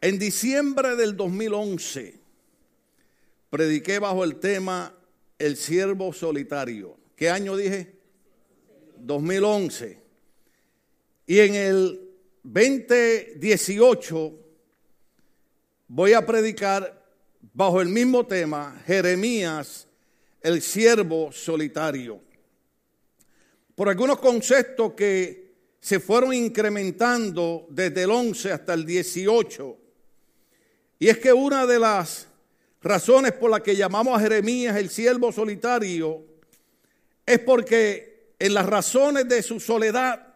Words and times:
En 0.00 0.18
diciembre 0.18 0.94
del 0.94 1.16
2011 1.16 2.20
prediqué 3.50 3.98
bajo 3.98 4.22
el 4.22 4.36
tema 4.36 4.94
El 5.38 5.56
siervo 5.56 6.12
solitario. 6.12 6.96
¿Qué 7.16 7.28
año 7.28 7.56
dije? 7.56 7.96
2011. 8.98 10.00
Y 11.26 11.40
en 11.40 11.54
el 11.56 12.10
2018 12.44 14.38
voy 15.88 16.12
a 16.12 16.24
predicar 16.24 17.04
bajo 17.52 17.80
el 17.80 17.88
mismo 17.88 18.24
tema 18.24 18.80
Jeremías, 18.86 19.88
el 20.40 20.62
siervo 20.62 21.32
solitario. 21.32 22.20
Por 23.74 23.88
algunos 23.88 24.20
conceptos 24.20 24.92
que 24.92 25.48
se 25.80 25.98
fueron 25.98 26.32
incrementando 26.34 27.66
desde 27.70 28.04
el 28.04 28.10
11 28.12 28.52
hasta 28.52 28.74
el 28.74 28.86
18. 28.86 29.87
Y 30.98 31.08
es 31.08 31.18
que 31.18 31.32
una 31.32 31.66
de 31.66 31.78
las 31.78 32.26
razones 32.82 33.32
por 33.32 33.50
las 33.50 33.60
que 33.60 33.76
llamamos 33.76 34.16
a 34.16 34.20
Jeremías 34.20 34.76
el 34.76 34.90
siervo 34.90 35.32
solitario 35.32 36.24
es 37.24 37.38
porque 37.40 38.32
en 38.38 38.54
las 38.54 38.66
razones 38.66 39.28
de 39.28 39.42
su 39.42 39.60
soledad 39.60 40.34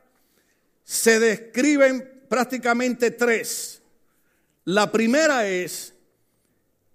se 0.84 1.18
describen 1.18 2.24
prácticamente 2.28 3.10
tres. 3.10 3.82
La 4.64 4.90
primera 4.90 5.46
es, 5.48 5.94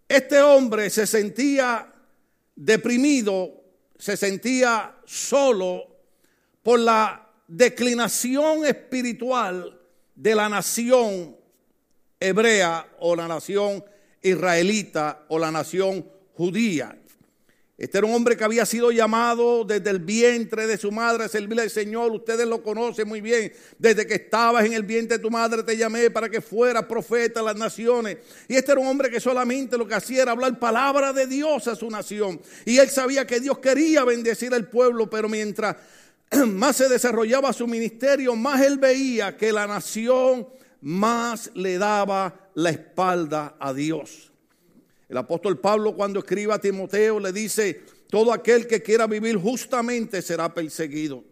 este 0.07 0.41
hombre 0.41 0.89
se 0.89 1.07
sentía 1.07 1.91
deprimido, 2.55 3.63
se 3.97 4.15
sentía 4.15 4.95
solo 5.05 5.83
por 6.63 6.79
la 6.79 7.29
declinación 7.47 8.65
espiritual 8.65 9.79
de 10.15 10.35
la 10.35 10.49
nación 10.49 11.37
hebrea 12.19 12.87
o 12.99 13.15
la 13.15 13.27
nación 13.27 13.83
israelita 14.21 15.25
o 15.29 15.39
la 15.39 15.51
nación 15.51 16.05
judía. 16.33 16.97
Este 17.77 17.99
era 17.99 18.07
un 18.07 18.15
hombre 18.15 18.35
que 18.35 18.43
había 18.43 18.65
sido 18.65 18.91
llamado 18.91 19.63
desde 19.63 19.91
el 19.91 19.99
vientre 19.99 20.65
de 20.65 20.79
su 20.79 20.91
madre 20.91 21.25
a 21.25 21.27
servirle 21.27 21.61
al 21.61 21.69
Señor. 21.69 22.11
Ustedes 22.11 22.47
lo 22.47 22.63
conocen 22.63 23.07
muy 23.07 23.21
bien. 23.21 23.53
Desde 23.77 24.07
que 24.07 24.15
estabas 24.15 24.65
en 24.65 24.73
el 24.73 24.81
vientre 24.81 25.17
de 25.17 25.21
tu 25.21 25.29
madre 25.29 25.61
te 25.61 25.77
llamé 25.77 26.09
para 26.09 26.27
que 26.27 26.41
fueras 26.41 26.85
profeta 26.85 27.41
a 27.41 27.43
las 27.43 27.55
naciones. 27.55 28.17
Y 28.47 28.55
este 28.55 28.71
era 28.71 28.81
un 28.81 28.87
hombre 28.87 29.11
que 29.11 29.19
solamente 29.19 29.77
lo 29.77 29.87
que 29.87 29.93
hacía 29.93 30.23
era 30.23 30.31
hablar 30.31 30.57
palabra 30.57 31.13
de 31.13 31.27
Dios 31.27 31.67
a 31.67 31.75
su 31.75 31.87
nación. 31.91 32.41
Y 32.65 32.79
él 32.79 32.89
sabía 32.89 33.27
que 33.27 33.39
Dios 33.39 33.59
quería 33.59 34.03
bendecir 34.03 34.55
al 34.55 34.67
pueblo, 34.67 35.07
pero 35.07 35.29
mientras 35.29 35.75
más 36.47 36.77
se 36.77 36.89
desarrollaba 36.89 37.53
su 37.53 37.67
ministerio, 37.67 38.35
más 38.35 38.59
él 38.61 38.79
veía 38.79 39.37
que 39.37 39.51
la 39.51 39.67
nación 39.67 40.47
más 40.81 41.51
le 41.53 41.77
daba 41.77 42.49
la 42.55 42.69
espalda 42.69 43.55
a 43.59 43.73
Dios. 43.73 44.31
El 45.09 45.17
apóstol 45.17 45.59
Pablo 45.59 45.95
cuando 45.95 46.19
escribe 46.19 46.53
a 46.53 46.59
Timoteo 46.59 47.19
le 47.19 47.31
dice, 47.31 47.81
todo 48.09 48.33
aquel 48.33 48.67
que 48.67 48.81
quiera 48.81 49.07
vivir 49.07 49.37
justamente 49.37 50.21
será 50.21 50.53
perseguido. 50.53 51.23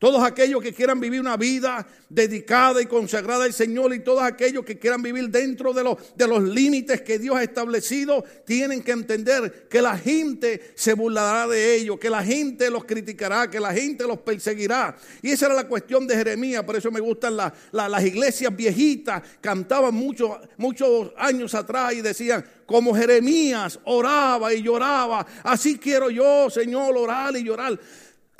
Todos 0.00 0.24
aquellos 0.24 0.62
que 0.62 0.72
quieran 0.72 0.98
vivir 0.98 1.20
una 1.20 1.36
vida 1.36 1.86
dedicada 2.08 2.80
y 2.80 2.86
consagrada 2.86 3.44
al 3.44 3.52
Señor 3.52 3.92
y 3.92 4.00
todos 4.00 4.22
aquellos 4.22 4.64
que 4.64 4.78
quieran 4.78 5.02
vivir 5.02 5.28
dentro 5.28 5.74
de 5.74 5.84
los, 5.84 6.16
de 6.16 6.26
los 6.26 6.42
límites 6.42 7.02
que 7.02 7.18
Dios 7.18 7.36
ha 7.36 7.42
establecido, 7.42 8.24
tienen 8.46 8.82
que 8.82 8.92
entender 8.92 9.68
que 9.68 9.82
la 9.82 9.98
gente 9.98 10.72
se 10.74 10.94
burlará 10.94 11.46
de 11.46 11.76
ellos, 11.76 11.98
que 11.98 12.08
la 12.08 12.24
gente 12.24 12.70
los 12.70 12.86
criticará, 12.86 13.50
que 13.50 13.60
la 13.60 13.74
gente 13.74 14.06
los 14.06 14.16
perseguirá. 14.20 14.96
Y 15.20 15.32
esa 15.32 15.44
era 15.44 15.54
la 15.54 15.68
cuestión 15.68 16.06
de 16.06 16.16
Jeremías, 16.16 16.64
por 16.64 16.76
eso 16.76 16.90
me 16.90 17.00
gustan 17.00 17.36
las 17.36 18.02
iglesias 18.02 18.56
viejitas, 18.56 19.22
cantaban 19.42 19.94
muchos, 19.94 20.30
muchos 20.56 21.12
años 21.18 21.54
atrás 21.54 21.92
y 21.92 22.00
decían, 22.00 22.42
como 22.64 22.94
Jeremías 22.94 23.78
oraba 23.84 24.54
y 24.54 24.62
lloraba, 24.62 25.26
así 25.42 25.76
quiero 25.76 26.08
yo, 26.08 26.48
Señor, 26.48 26.96
orar 26.96 27.36
y 27.36 27.42
llorar. 27.42 27.78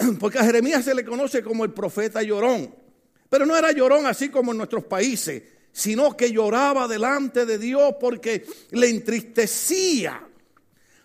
Porque 0.18 0.38
a 0.38 0.44
Jeremías 0.44 0.84
se 0.84 0.94
le 0.94 1.04
conoce 1.04 1.42
como 1.42 1.64
el 1.64 1.72
profeta 1.72 2.22
llorón. 2.22 2.74
Pero 3.28 3.46
no 3.46 3.56
era 3.56 3.72
llorón 3.72 4.06
así 4.06 4.28
como 4.28 4.52
en 4.52 4.58
nuestros 4.58 4.84
países, 4.84 5.42
sino 5.72 6.16
que 6.16 6.32
lloraba 6.32 6.88
delante 6.88 7.46
de 7.46 7.58
Dios 7.58 7.94
porque 8.00 8.44
le 8.72 8.88
entristecía 8.88 10.26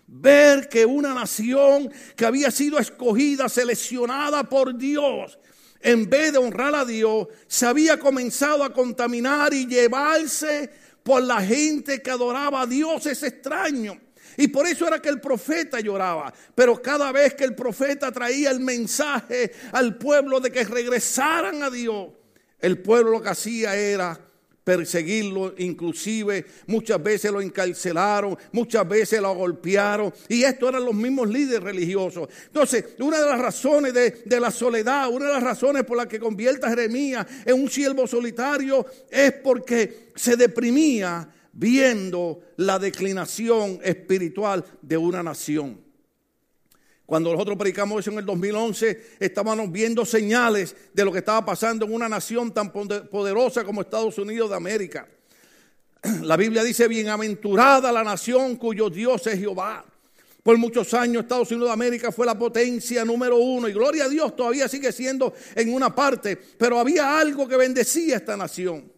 ver 0.08 0.68
que 0.68 0.84
una 0.84 1.14
nación 1.14 1.90
que 2.16 2.26
había 2.26 2.50
sido 2.50 2.78
escogida, 2.78 3.48
seleccionada 3.48 4.44
por 4.44 4.76
Dios, 4.76 5.38
en 5.80 6.10
vez 6.10 6.32
de 6.32 6.38
honrar 6.38 6.74
a 6.74 6.84
Dios, 6.84 7.28
se 7.46 7.66
había 7.66 7.98
comenzado 7.98 8.64
a 8.64 8.72
contaminar 8.72 9.54
y 9.54 9.66
llevarse 9.66 10.70
por 11.04 11.22
la 11.22 11.40
gente 11.40 12.02
que 12.02 12.10
adoraba 12.10 12.62
a 12.62 12.66
Dios 12.66 13.06
es 13.06 13.22
extraño. 13.22 14.00
Y 14.36 14.48
por 14.48 14.66
eso 14.66 14.86
era 14.86 15.00
que 15.00 15.08
el 15.08 15.20
profeta 15.20 15.80
lloraba. 15.80 16.32
Pero 16.54 16.80
cada 16.80 17.12
vez 17.12 17.34
que 17.34 17.44
el 17.44 17.54
profeta 17.54 18.12
traía 18.12 18.50
el 18.50 18.60
mensaje 18.60 19.52
al 19.72 19.96
pueblo 19.96 20.40
de 20.40 20.50
que 20.50 20.64
regresaran 20.64 21.62
a 21.62 21.70
Dios, 21.70 22.08
el 22.60 22.78
pueblo 22.78 23.12
lo 23.12 23.22
que 23.22 23.28
hacía 23.28 23.76
era 23.76 24.18
perseguirlo, 24.66 25.54
inclusive 25.58 26.44
muchas 26.66 27.00
veces 27.00 27.30
lo 27.30 27.40
encarcelaron, 27.40 28.36
muchas 28.50 28.88
veces 28.88 29.20
lo 29.20 29.32
golpearon, 29.32 30.12
y 30.28 30.42
estos 30.42 30.70
eran 30.70 30.84
los 30.84 30.94
mismos 30.94 31.28
líderes 31.28 31.62
religiosos. 31.62 32.28
Entonces, 32.46 32.84
una 32.98 33.20
de 33.20 33.26
las 33.26 33.38
razones 33.38 33.94
de, 33.94 34.22
de, 34.24 34.40
la 34.40 34.50
soledad, 34.50 35.08
una 35.08 35.26
de 35.26 35.34
las 35.34 35.42
razones 35.44 35.84
por 35.84 35.96
las 35.96 36.08
que 36.08 36.18
convierte 36.18 36.66
a 36.66 36.70
Jeremías 36.70 37.24
en 37.44 37.62
un 37.62 37.70
siervo 37.70 38.08
solitario 38.08 38.84
es 39.08 39.34
porque 39.34 40.08
se 40.16 40.36
deprimía 40.36 41.28
viendo 41.56 42.40
la 42.56 42.78
declinación 42.78 43.80
espiritual 43.82 44.64
de 44.82 44.96
una 44.96 45.22
nación. 45.22 45.80
Cuando 47.06 47.32
nosotros 47.32 47.56
predicamos 47.56 48.00
eso 48.00 48.10
en 48.10 48.18
el 48.18 48.26
2011, 48.26 49.16
estábamos 49.20 49.70
viendo 49.72 50.04
señales 50.04 50.76
de 50.92 51.04
lo 51.04 51.12
que 51.12 51.20
estaba 51.20 51.44
pasando 51.44 51.86
en 51.86 51.94
una 51.94 52.08
nación 52.08 52.52
tan 52.52 52.70
poderosa 52.72 53.64
como 53.64 53.80
Estados 53.80 54.18
Unidos 54.18 54.50
de 54.50 54.56
América. 54.56 55.08
La 56.22 56.36
Biblia 56.36 56.62
dice, 56.62 56.88
bienaventurada 56.88 57.90
la 57.90 58.04
nación 58.04 58.56
cuyo 58.56 58.90
Dios 58.90 59.26
es 59.26 59.38
Jehová. 59.38 59.84
Por 60.42 60.58
muchos 60.58 60.92
años 60.94 61.22
Estados 61.22 61.50
Unidos 61.50 61.70
de 61.70 61.72
América 61.72 62.12
fue 62.12 62.26
la 62.26 62.38
potencia 62.38 63.04
número 63.04 63.36
uno 63.36 63.68
y 63.68 63.72
gloria 63.72 64.04
a 64.04 64.08
Dios 64.08 64.36
todavía 64.36 64.68
sigue 64.68 64.92
siendo 64.92 65.32
en 65.56 65.74
una 65.74 65.92
parte, 65.92 66.36
pero 66.36 66.78
había 66.78 67.18
algo 67.18 67.48
que 67.48 67.56
bendecía 67.56 68.14
a 68.14 68.18
esta 68.18 68.36
nación. 68.36 68.95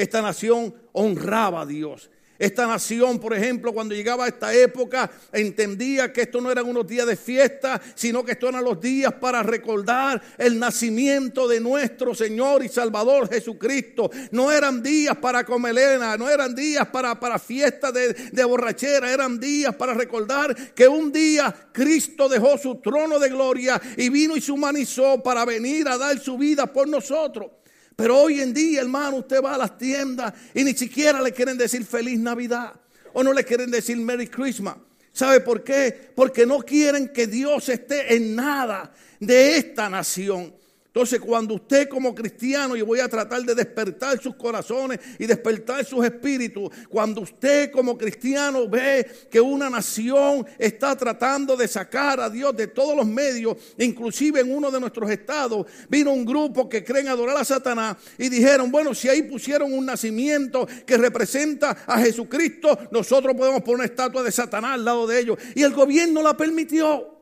Esta 0.00 0.22
nación 0.22 0.74
honraba 0.92 1.60
a 1.60 1.66
Dios. 1.66 2.08
Esta 2.38 2.66
nación, 2.66 3.18
por 3.18 3.34
ejemplo, 3.34 3.74
cuando 3.74 3.94
llegaba 3.94 4.24
a 4.24 4.28
esta 4.28 4.54
época, 4.54 5.10
entendía 5.30 6.10
que 6.10 6.22
esto 6.22 6.40
no 6.40 6.50
eran 6.50 6.64
unos 6.64 6.86
días 6.86 7.06
de 7.06 7.16
fiesta, 7.16 7.78
sino 7.94 8.24
que 8.24 8.32
estos 8.32 8.48
eran 8.48 8.64
los 8.64 8.80
días 8.80 9.12
para 9.20 9.42
recordar 9.42 10.22
el 10.38 10.58
nacimiento 10.58 11.46
de 11.46 11.60
nuestro 11.60 12.14
Señor 12.14 12.64
y 12.64 12.70
Salvador 12.70 13.28
Jesucristo. 13.28 14.10
No 14.30 14.50
eran 14.50 14.82
días 14.82 15.18
para 15.18 15.44
comelena, 15.44 16.16
no 16.16 16.30
eran 16.30 16.54
días 16.54 16.88
para, 16.88 17.20
para 17.20 17.38
fiesta 17.38 17.92
de, 17.92 18.14
de 18.14 18.44
borrachera, 18.44 19.12
eran 19.12 19.38
días 19.38 19.74
para 19.74 19.92
recordar 19.92 20.56
que 20.72 20.88
un 20.88 21.12
día 21.12 21.54
Cristo 21.72 22.26
dejó 22.26 22.56
su 22.56 22.76
trono 22.76 23.18
de 23.18 23.28
gloria 23.28 23.78
y 23.98 24.08
vino 24.08 24.34
y 24.34 24.40
se 24.40 24.50
humanizó 24.50 25.22
para 25.22 25.44
venir 25.44 25.86
a 25.88 25.98
dar 25.98 26.18
su 26.18 26.38
vida 26.38 26.64
por 26.72 26.88
nosotros. 26.88 27.59
Pero 28.00 28.16
hoy 28.16 28.40
en 28.40 28.54
día, 28.54 28.80
hermano, 28.80 29.18
usted 29.18 29.42
va 29.42 29.56
a 29.56 29.58
las 29.58 29.76
tiendas 29.76 30.32
y 30.54 30.64
ni 30.64 30.72
siquiera 30.72 31.20
le 31.20 31.32
quieren 31.32 31.58
decir 31.58 31.84
feliz 31.84 32.18
Navidad 32.18 32.72
o 33.12 33.22
no 33.22 33.30
le 33.34 33.44
quieren 33.44 33.70
decir 33.70 33.94
Merry 33.98 34.26
Christmas. 34.26 34.76
¿Sabe 35.12 35.40
por 35.40 35.62
qué? 35.62 36.10
Porque 36.14 36.46
no 36.46 36.60
quieren 36.60 37.08
que 37.08 37.26
Dios 37.26 37.68
esté 37.68 38.14
en 38.14 38.34
nada 38.34 38.90
de 39.18 39.58
esta 39.58 39.90
nación. 39.90 40.54
Entonces, 40.92 41.20
cuando 41.20 41.54
usted 41.54 41.88
como 41.88 42.12
cristiano, 42.12 42.74
y 42.74 42.82
voy 42.82 42.98
a 42.98 43.08
tratar 43.08 43.42
de 43.42 43.54
despertar 43.54 44.20
sus 44.20 44.34
corazones 44.34 44.98
y 45.20 45.26
despertar 45.26 45.84
sus 45.84 46.04
espíritus, 46.04 46.68
cuando 46.88 47.20
usted 47.20 47.70
como 47.70 47.96
cristiano 47.96 48.68
ve 48.68 49.06
que 49.30 49.40
una 49.40 49.70
nación 49.70 50.44
está 50.58 50.96
tratando 50.96 51.56
de 51.56 51.68
sacar 51.68 52.18
a 52.18 52.28
Dios 52.28 52.56
de 52.56 52.66
todos 52.66 52.96
los 52.96 53.06
medios, 53.06 53.56
inclusive 53.78 54.40
en 54.40 54.52
uno 54.52 54.68
de 54.68 54.80
nuestros 54.80 55.08
estados, 55.12 55.64
vino 55.88 56.12
un 56.12 56.24
grupo 56.24 56.68
que 56.68 56.82
creen 56.82 57.06
adorar 57.06 57.36
a 57.36 57.44
Satanás 57.44 57.96
y 58.18 58.28
dijeron, 58.28 58.72
bueno, 58.72 58.92
si 58.92 59.08
ahí 59.08 59.22
pusieron 59.22 59.72
un 59.72 59.86
nacimiento 59.86 60.66
que 60.84 60.96
representa 60.96 61.84
a 61.86 62.00
Jesucristo, 62.00 62.76
nosotros 62.90 63.36
podemos 63.36 63.62
poner 63.62 63.76
una 63.76 63.84
estatua 63.84 64.24
de 64.24 64.32
Satanás 64.32 64.74
al 64.74 64.84
lado 64.84 65.06
de 65.06 65.20
ellos. 65.20 65.38
Y 65.54 65.62
el 65.62 65.72
gobierno 65.72 66.20
la 66.20 66.36
permitió. 66.36 67.16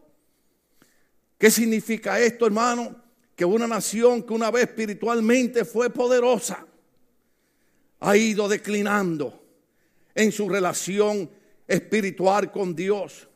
¿Qué 1.37 1.51
significa 1.51 2.19
esto, 2.19 2.47
hermano? 2.47 3.08
Que 3.39 3.45
una 3.45 3.69
nación 3.69 4.25
que 4.25 4.33
una 4.33 4.51
vez 4.51 4.65
espiritualmente 4.65 5.65
fue 5.65 5.91
poderosa 5.91 6.67
ha 8.01 8.17
ido 8.17 8.49
declinando 8.49 9.41
en 10.13 10.33
su 10.33 10.49
relación 10.49 11.31
espiritual 11.69 12.51
con 12.51 12.75
Dios. 12.75 13.29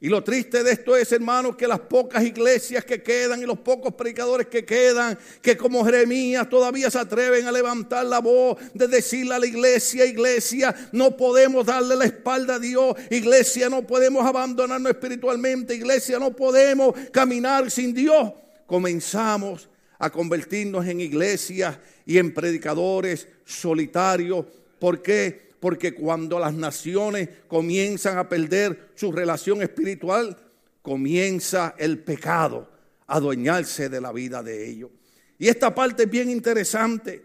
Y 0.00 0.08
lo 0.08 0.24
triste 0.24 0.64
de 0.64 0.72
esto 0.72 0.96
es, 0.96 1.12
hermanos, 1.12 1.54
que 1.54 1.68
las 1.68 1.78
pocas 1.78 2.24
iglesias 2.24 2.84
que 2.84 3.00
quedan 3.00 3.40
y 3.40 3.46
los 3.46 3.60
pocos 3.60 3.94
predicadores 3.94 4.48
que 4.48 4.64
quedan, 4.64 5.16
que 5.40 5.56
como 5.56 5.84
Jeremías 5.84 6.48
todavía 6.50 6.90
se 6.90 6.98
atreven 6.98 7.46
a 7.46 7.52
levantar 7.52 8.04
la 8.04 8.18
voz 8.18 8.58
de 8.74 8.88
decirle 8.88 9.36
a 9.36 9.38
la 9.38 9.46
iglesia, 9.46 10.04
iglesia, 10.04 10.74
no 10.90 11.16
podemos 11.16 11.64
darle 11.64 11.94
la 11.94 12.06
espalda 12.06 12.56
a 12.56 12.58
Dios, 12.58 12.96
iglesia, 13.08 13.68
no 13.68 13.86
podemos 13.86 14.26
abandonarnos 14.26 14.90
espiritualmente, 14.90 15.76
iglesia, 15.76 16.18
no 16.18 16.34
podemos 16.34 16.92
caminar 17.12 17.70
sin 17.70 17.94
Dios. 17.94 18.32
Comenzamos 18.72 19.68
a 19.98 20.08
convertirnos 20.08 20.86
en 20.86 21.02
iglesias 21.02 21.78
y 22.06 22.16
en 22.16 22.32
predicadores 22.32 23.28
solitarios. 23.44 24.46
¿Por 24.78 25.02
qué? 25.02 25.52
porque 25.60 25.92
cuando 25.92 26.38
las 26.38 26.54
naciones 26.54 27.28
comienzan 27.48 28.16
a 28.16 28.30
perder 28.30 28.92
su 28.94 29.12
relación 29.12 29.60
espiritual, 29.60 30.34
comienza 30.80 31.74
el 31.76 31.98
pecado 31.98 32.70
a 33.06 33.16
adueñarse 33.16 33.90
de 33.90 34.00
la 34.00 34.10
vida 34.10 34.42
de 34.42 34.70
ellos. 34.70 34.90
Y 35.38 35.48
esta 35.48 35.74
parte 35.74 36.04
es 36.04 36.10
bien 36.10 36.30
interesante, 36.30 37.22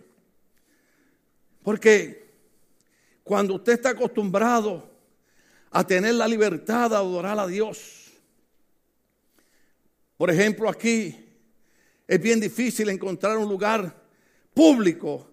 porque 1.64 2.30
cuando 3.24 3.56
usted 3.56 3.74
está 3.74 3.92
acostumbrado 3.92 4.92
a 5.72 5.88
tener 5.88 6.16
la 6.16 6.28
libertad 6.28 6.90
de 6.90 6.98
adorar 6.98 7.40
a 7.40 7.48
Dios, 7.48 8.12
por 10.18 10.30
ejemplo 10.30 10.70
aquí 10.70 11.27
es 12.08 12.22
bien 12.22 12.40
difícil 12.40 12.90
encontrar 12.90 13.38
un 13.38 13.50
lugar 13.50 13.94
público 14.54 15.30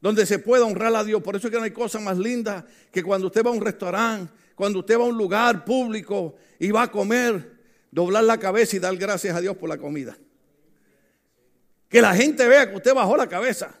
donde 0.00 0.24
se 0.24 0.38
pueda 0.38 0.64
honrar 0.64 0.94
a 0.94 1.04
Dios. 1.04 1.22
Por 1.22 1.36
eso 1.36 1.48
es 1.48 1.50
que 1.50 1.58
no 1.58 1.64
hay 1.64 1.72
cosa 1.72 1.98
más 2.00 2.16
linda 2.16 2.64
que 2.90 3.02
cuando 3.02 3.26
usted 3.26 3.44
va 3.44 3.50
a 3.50 3.52
un 3.52 3.60
restaurante, 3.60 4.32
cuando 4.54 4.78
usted 4.78 4.98
va 4.98 5.02
a 5.02 5.08
un 5.08 5.18
lugar 5.18 5.64
público 5.64 6.36
y 6.58 6.70
va 6.70 6.82
a 6.82 6.90
comer, 6.90 7.56
doblar 7.90 8.24
la 8.24 8.38
cabeza 8.38 8.76
y 8.76 8.78
dar 8.78 8.96
gracias 8.96 9.36
a 9.36 9.40
Dios 9.40 9.56
por 9.56 9.68
la 9.68 9.78
comida. 9.78 10.16
Que 11.88 12.00
la 12.00 12.14
gente 12.14 12.46
vea 12.48 12.68
que 12.68 12.76
usted 12.76 12.94
bajó 12.94 13.16
la 13.16 13.28
cabeza. 13.28 13.74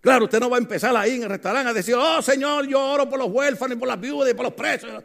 Claro, 0.00 0.24
usted 0.24 0.40
no 0.40 0.50
va 0.50 0.56
a 0.56 0.60
empezar 0.60 0.96
ahí 0.96 1.16
en 1.16 1.22
el 1.22 1.28
restaurante 1.28 1.70
a 1.70 1.72
decir, 1.72 1.94
oh 1.96 2.20
Señor, 2.20 2.66
yo 2.66 2.80
oro 2.80 3.08
por 3.08 3.18
los 3.18 3.28
huérfanos 3.30 3.76
y 3.76 3.78
por 3.78 3.86
las 3.86 4.00
viudas 4.00 4.30
y 4.30 4.34
por 4.34 4.44
los 4.44 4.54
presos. 4.54 5.04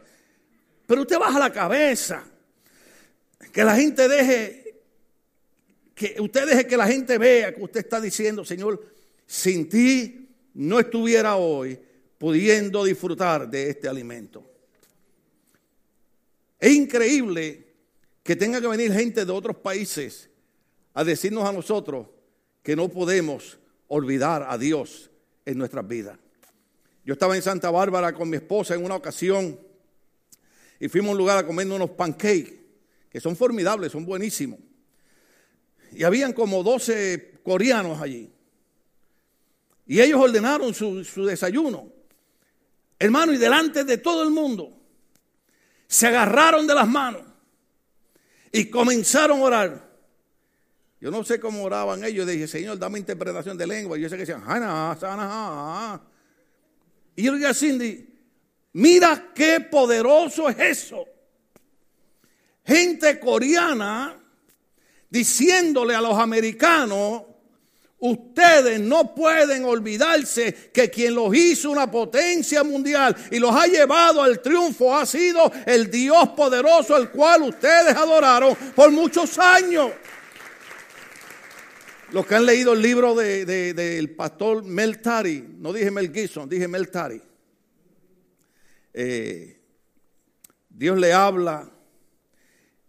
Pero 0.86 1.02
usted 1.02 1.18
baja 1.18 1.38
la 1.38 1.52
cabeza. 1.52 2.24
Que 3.52 3.62
la 3.62 3.76
gente 3.76 4.08
deje, 4.08 4.57
que 5.98 6.14
usted 6.20 6.46
deje 6.46 6.66
que 6.68 6.76
la 6.76 6.86
gente 6.86 7.18
vea 7.18 7.52
que 7.52 7.60
usted 7.60 7.80
está 7.80 8.00
diciendo, 8.00 8.44
Señor, 8.44 8.86
sin 9.26 9.68
ti 9.68 10.28
no 10.54 10.78
estuviera 10.78 11.34
hoy 11.34 11.76
pudiendo 12.18 12.84
disfrutar 12.84 13.50
de 13.50 13.70
este 13.70 13.88
alimento. 13.88 14.48
Es 16.60 16.72
increíble 16.72 17.66
que 18.22 18.36
tenga 18.36 18.60
que 18.60 18.68
venir 18.68 18.92
gente 18.92 19.24
de 19.24 19.32
otros 19.32 19.56
países 19.56 20.30
a 20.94 21.02
decirnos 21.02 21.44
a 21.44 21.52
nosotros 21.52 22.06
que 22.62 22.76
no 22.76 22.88
podemos 22.88 23.58
olvidar 23.88 24.46
a 24.48 24.56
Dios 24.56 25.10
en 25.44 25.58
nuestras 25.58 25.86
vidas. 25.86 26.16
Yo 27.04 27.14
estaba 27.14 27.34
en 27.34 27.42
Santa 27.42 27.70
Bárbara 27.70 28.12
con 28.12 28.30
mi 28.30 28.36
esposa 28.36 28.76
en 28.76 28.84
una 28.84 28.94
ocasión 28.94 29.58
y 30.78 30.86
fuimos 30.86 31.08
a 31.08 31.12
un 31.12 31.18
lugar 31.18 31.38
a 31.38 31.46
comer 31.46 31.66
unos 31.66 31.90
pancakes 31.90 32.54
que 33.10 33.20
son 33.20 33.34
formidables, 33.34 33.90
son 33.90 34.06
buenísimos. 34.06 34.60
Y 35.92 36.04
habían 36.04 36.32
como 36.32 36.62
12 36.62 37.40
coreanos 37.42 38.00
allí. 38.00 38.30
Y 39.86 40.00
ellos 40.00 40.20
ordenaron 40.20 40.74
su, 40.74 41.02
desayuno. 41.24 41.90
Hermano, 42.98 43.32
y 43.32 43.38
delante 43.38 43.84
de 43.84 43.96
todo 43.96 44.22
el 44.22 44.30
mundo, 44.30 44.76
se 45.86 46.06
agarraron 46.06 46.66
de 46.66 46.74
las 46.74 46.86
manos 46.86 47.22
y 48.52 48.68
comenzaron 48.68 49.40
a 49.40 49.44
orar. 49.44 49.88
Yo 51.00 51.10
no 51.10 51.24
sé 51.24 51.40
cómo 51.40 51.62
oraban 51.62 52.04
ellos. 52.04 52.26
Dije, 52.26 52.46
Señor, 52.46 52.78
dame 52.78 52.98
interpretación 52.98 53.56
de 53.56 53.66
lengua. 53.66 53.96
Y 53.96 54.02
yo 54.02 54.08
sé 54.08 54.16
que 54.16 54.26
decían, 54.26 54.42
Y 57.16 57.22
yo 57.22 57.32
le 57.32 57.38
dije 57.38 57.50
a 57.50 57.54
Cindy, 57.54 58.08
mira 58.72 59.32
qué 59.34 59.60
poderoso 59.60 60.50
es 60.50 60.58
eso. 60.58 61.06
Gente 62.66 63.18
coreana 63.18 64.18
diciéndole 65.10 65.94
a 65.94 66.00
los 66.00 66.18
americanos 66.18 67.22
Ustedes 68.00 68.78
no 68.78 69.12
pueden 69.12 69.64
olvidarse 69.64 70.70
que 70.72 70.88
quien 70.88 71.16
los 71.16 71.34
hizo 71.34 71.68
una 71.68 71.90
potencia 71.90 72.62
mundial 72.62 73.16
y 73.32 73.40
los 73.40 73.50
ha 73.50 73.66
llevado 73.66 74.22
al 74.22 74.40
triunfo 74.40 74.94
ha 74.94 75.04
sido 75.04 75.50
el 75.66 75.90
Dios 75.90 76.28
poderoso 76.28 76.94
al 76.94 77.10
cual 77.10 77.42
ustedes 77.42 77.96
adoraron 77.96 78.54
por 78.76 78.92
muchos 78.92 79.36
años. 79.40 79.90
Los 82.12 82.24
que 82.24 82.36
han 82.36 82.46
leído 82.46 82.72
el 82.72 82.80
libro 82.82 83.16
del 83.16 84.10
pastor 84.14 84.62
Mel 84.62 85.02
Tari, 85.02 85.56
no 85.58 85.72
dije 85.72 85.90
Mel 85.90 86.12
Gibson, 86.12 86.48
dije 86.48 86.68
Mel 86.68 86.90
Tari. 86.90 87.20
Eh, 88.94 89.60
Dios 90.68 90.96
le 90.96 91.12
habla 91.12 91.68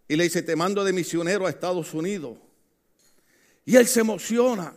y 0.09 0.15
le 0.15 0.23
dice, 0.23 0.41
te 0.41 0.55
mando 0.55 0.83
de 0.83 0.91
misionero 0.91 1.45
a 1.45 1.51
Estados 1.51 1.93
Unidos. 1.93 2.35
Y 3.63 3.75
él 3.75 3.87
se 3.87 3.99
emociona. 3.99 4.73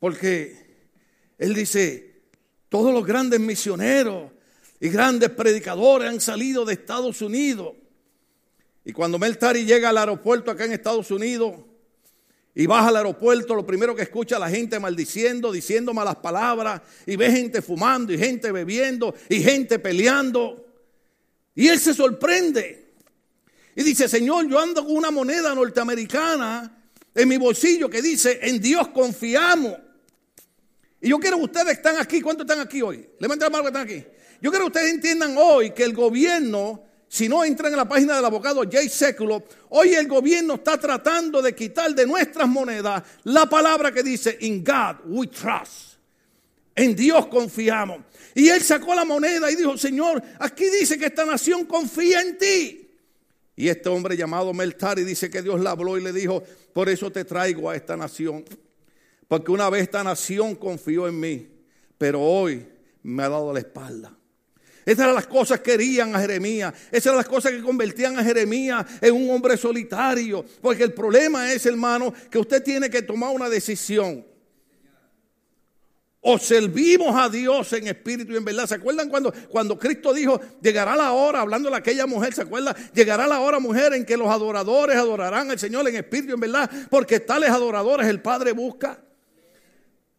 Porque 0.00 0.56
él 1.38 1.54
dice, 1.54 2.22
todos 2.68 2.92
los 2.92 3.06
grandes 3.06 3.38
misioneros 3.38 4.32
y 4.80 4.88
grandes 4.88 5.30
predicadores 5.30 6.10
han 6.10 6.20
salido 6.20 6.64
de 6.64 6.72
Estados 6.72 7.22
Unidos. 7.22 7.74
Y 8.84 8.92
cuando 8.92 9.16
Meltari 9.16 9.64
llega 9.64 9.90
al 9.90 9.98
aeropuerto 9.98 10.50
acá 10.50 10.64
en 10.64 10.72
Estados 10.72 11.12
Unidos 11.12 11.54
y 12.56 12.66
baja 12.66 12.88
al 12.88 12.96
aeropuerto, 12.96 13.54
lo 13.54 13.64
primero 13.64 13.94
que 13.94 14.02
escucha 14.02 14.36
a 14.36 14.40
la 14.40 14.50
gente 14.50 14.80
maldiciendo, 14.80 15.52
diciendo 15.52 15.94
malas 15.94 16.16
palabras, 16.16 16.82
y 17.06 17.14
ve 17.14 17.30
gente 17.30 17.62
fumando 17.62 18.12
y 18.12 18.18
gente 18.18 18.50
bebiendo 18.50 19.14
y 19.28 19.40
gente 19.40 19.78
peleando. 19.78 20.66
Y 21.54 21.68
él 21.68 21.78
se 21.78 21.94
sorprende. 21.94 22.87
Y 23.76 23.82
dice, 23.82 24.08
Señor, 24.08 24.48
yo 24.48 24.58
ando 24.58 24.84
con 24.84 24.96
una 24.96 25.10
moneda 25.10 25.54
norteamericana 25.54 26.78
en 27.14 27.28
mi 27.28 27.36
bolsillo 27.36 27.88
que 27.88 28.02
dice, 28.02 28.38
en 28.42 28.60
Dios 28.60 28.88
confiamos. 28.88 29.76
Y 31.00 31.10
yo 31.10 31.18
quiero 31.18 31.36
que 31.38 31.44
ustedes 31.44 31.76
están 31.76 31.96
aquí. 31.98 32.20
¿Cuántos 32.20 32.44
están 32.44 32.60
aquí 32.60 32.82
hoy? 32.82 33.08
Levanten 33.18 33.46
la 33.46 33.50
mano 33.50 33.64
que 33.64 33.68
están 33.68 33.82
aquí. 33.82 34.04
Yo 34.40 34.50
quiero 34.50 34.66
que 34.66 34.78
ustedes 34.78 34.94
entiendan 34.94 35.34
hoy 35.36 35.70
que 35.70 35.84
el 35.84 35.94
gobierno, 35.94 36.84
si 37.08 37.28
no 37.28 37.44
entran 37.44 37.72
en 37.72 37.78
la 37.78 37.88
página 37.88 38.16
del 38.16 38.24
abogado 38.24 38.62
Jay 38.70 38.88
Século, 38.88 39.44
hoy 39.70 39.94
el 39.94 40.06
gobierno 40.06 40.54
está 40.54 40.78
tratando 40.78 41.42
de 41.42 41.54
quitar 41.54 41.94
de 41.94 42.06
nuestras 42.06 42.48
monedas 42.48 43.02
la 43.24 43.46
palabra 43.46 43.92
que 43.92 44.02
dice, 44.02 44.38
In 44.40 44.64
God 44.64 44.96
we 45.06 45.26
trust. 45.26 45.98
En 46.74 46.94
Dios 46.94 47.26
confiamos. 47.26 47.98
Y 48.34 48.48
él 48.48 48.62
sacó 48.62 48.94
la 48.94 49.04
moneda 49.04 49.50
y 49.50 49.56
dijo, 49.56 49.76
Señor, 49.76 50.22
aquí 50.38 50.66
dice 50.70 50.96
que 50.96 51.06
esta 51.06 51.24
nación 51.24 51.64
confía 51.64 52.20
en 52.20 52.38
ti. 52.38 52.87
Y 53.58 53.68
este 53.68 53.88
hombre 53.88 54.16
llamado 54.16 54.54
Meltari 54.54 55.02
dice 55.02 55.28
que 55.28 55.42
Dios 55.42 55.60
le 55.60 55.68
habló 55.68 55.98
y 55.98 56.00
le 56.00 56.12
dijo, 56.12 56.44
por 56.72 56.88
eso 56.88 57.10
te 57.10 57.24
traigo 57.24 57.68
a 57.68 57.74
esta 57.74 57.96
nación. 57.96 58.44
Porque 59.26 59.50
una 59.50 59.68
vez 59.68 59.82
esta 59.82 60.04
nación 60.04 60.54
confió 60.54 61.08
en 61.08 61.18
mí, 61.18 61.48
pero 61.98 62.22
hoy 62.22 62.64
me 63.02 63.24
ha 63.24 63.28
dado 63.28 63.52
la 63.52 63.58
espalda. 63.58 64.16
Esas 64.86 65.00
eran 65.00 65.16
las 65.16 65.26
cosas 65.26 65.58
que 65.58 65.72
querían 65.72 66.14
a 66.14 66.20
Jeremías. 66.20 66.72
Esas 66.92 67.06
eran 67.06 67.16
las 67.16 67.26
cosas 67.26 67.50
que 67.50 67.60
convertían 67.60 68.16
a 68.16 68.22
Jeremías 68.22 68.86
en 69.00 69.12
un 69.12 69.28
hombre 69.28 69.56
solitario. 69.56 70.44
Porque 70.62 70.84
el 70.84 70.94
problema 70.94 71.52
es, 71.52 71.66
hermano, 71.66 72.14
que 72.30 72.38
usted 72.38 72.62
tiene 72.62 72.88
que 72.88 73.02
tomar 73.02 73.34
una 73.34 73.48
decisión. 73.48 74.24
O 76.30 76.38
a 77.16 77.30
Dios 77.30 77.72
en 77.72 77.86
espíritu 77.86 78.34
y 78.34 78.36
en 78.36 78.44
verdad. 78.44 78.66
¿Se 78.66 78.74
acuerdan 78.74 79.08
cuando, 79.08 79.32
cuando 79.48 79.78
Cristo 79.78 80.12
dijo, 80.12 80.38
llegará 80.60 80.94
la 80.94 81.12
hora, 81.12 81.40
hablando 81.40 81.70
de 81.70 81.76
aquella 81.76 82.06
mujer, 82.06 82.34
¿se 82.34 82.42
acuerdan? 82.42 82.76
Llegará 82.92 83.26
la 83.26 83.40
hora, 83.40 83.58
mujer, 83.58 83.94
en 83.94 84.04
que 84.04 84.14
los 84.14 84.28
adoradores 84.28 84.96
adorarán 84.96 85.50
al 85.50 85.58
Señor 85.58 85.88
en 85.88 85.96
espíritu 85.96 86.32
y 86.32 86.34
en 86.34 86.40
verdad, 86.40 86.70
porque 86.90 87.18
tales 87.20 87.48
adoradores 87.48 88.08
el 88.08 88.20
Padre 88.20 88.52
busca. 88.52 89.00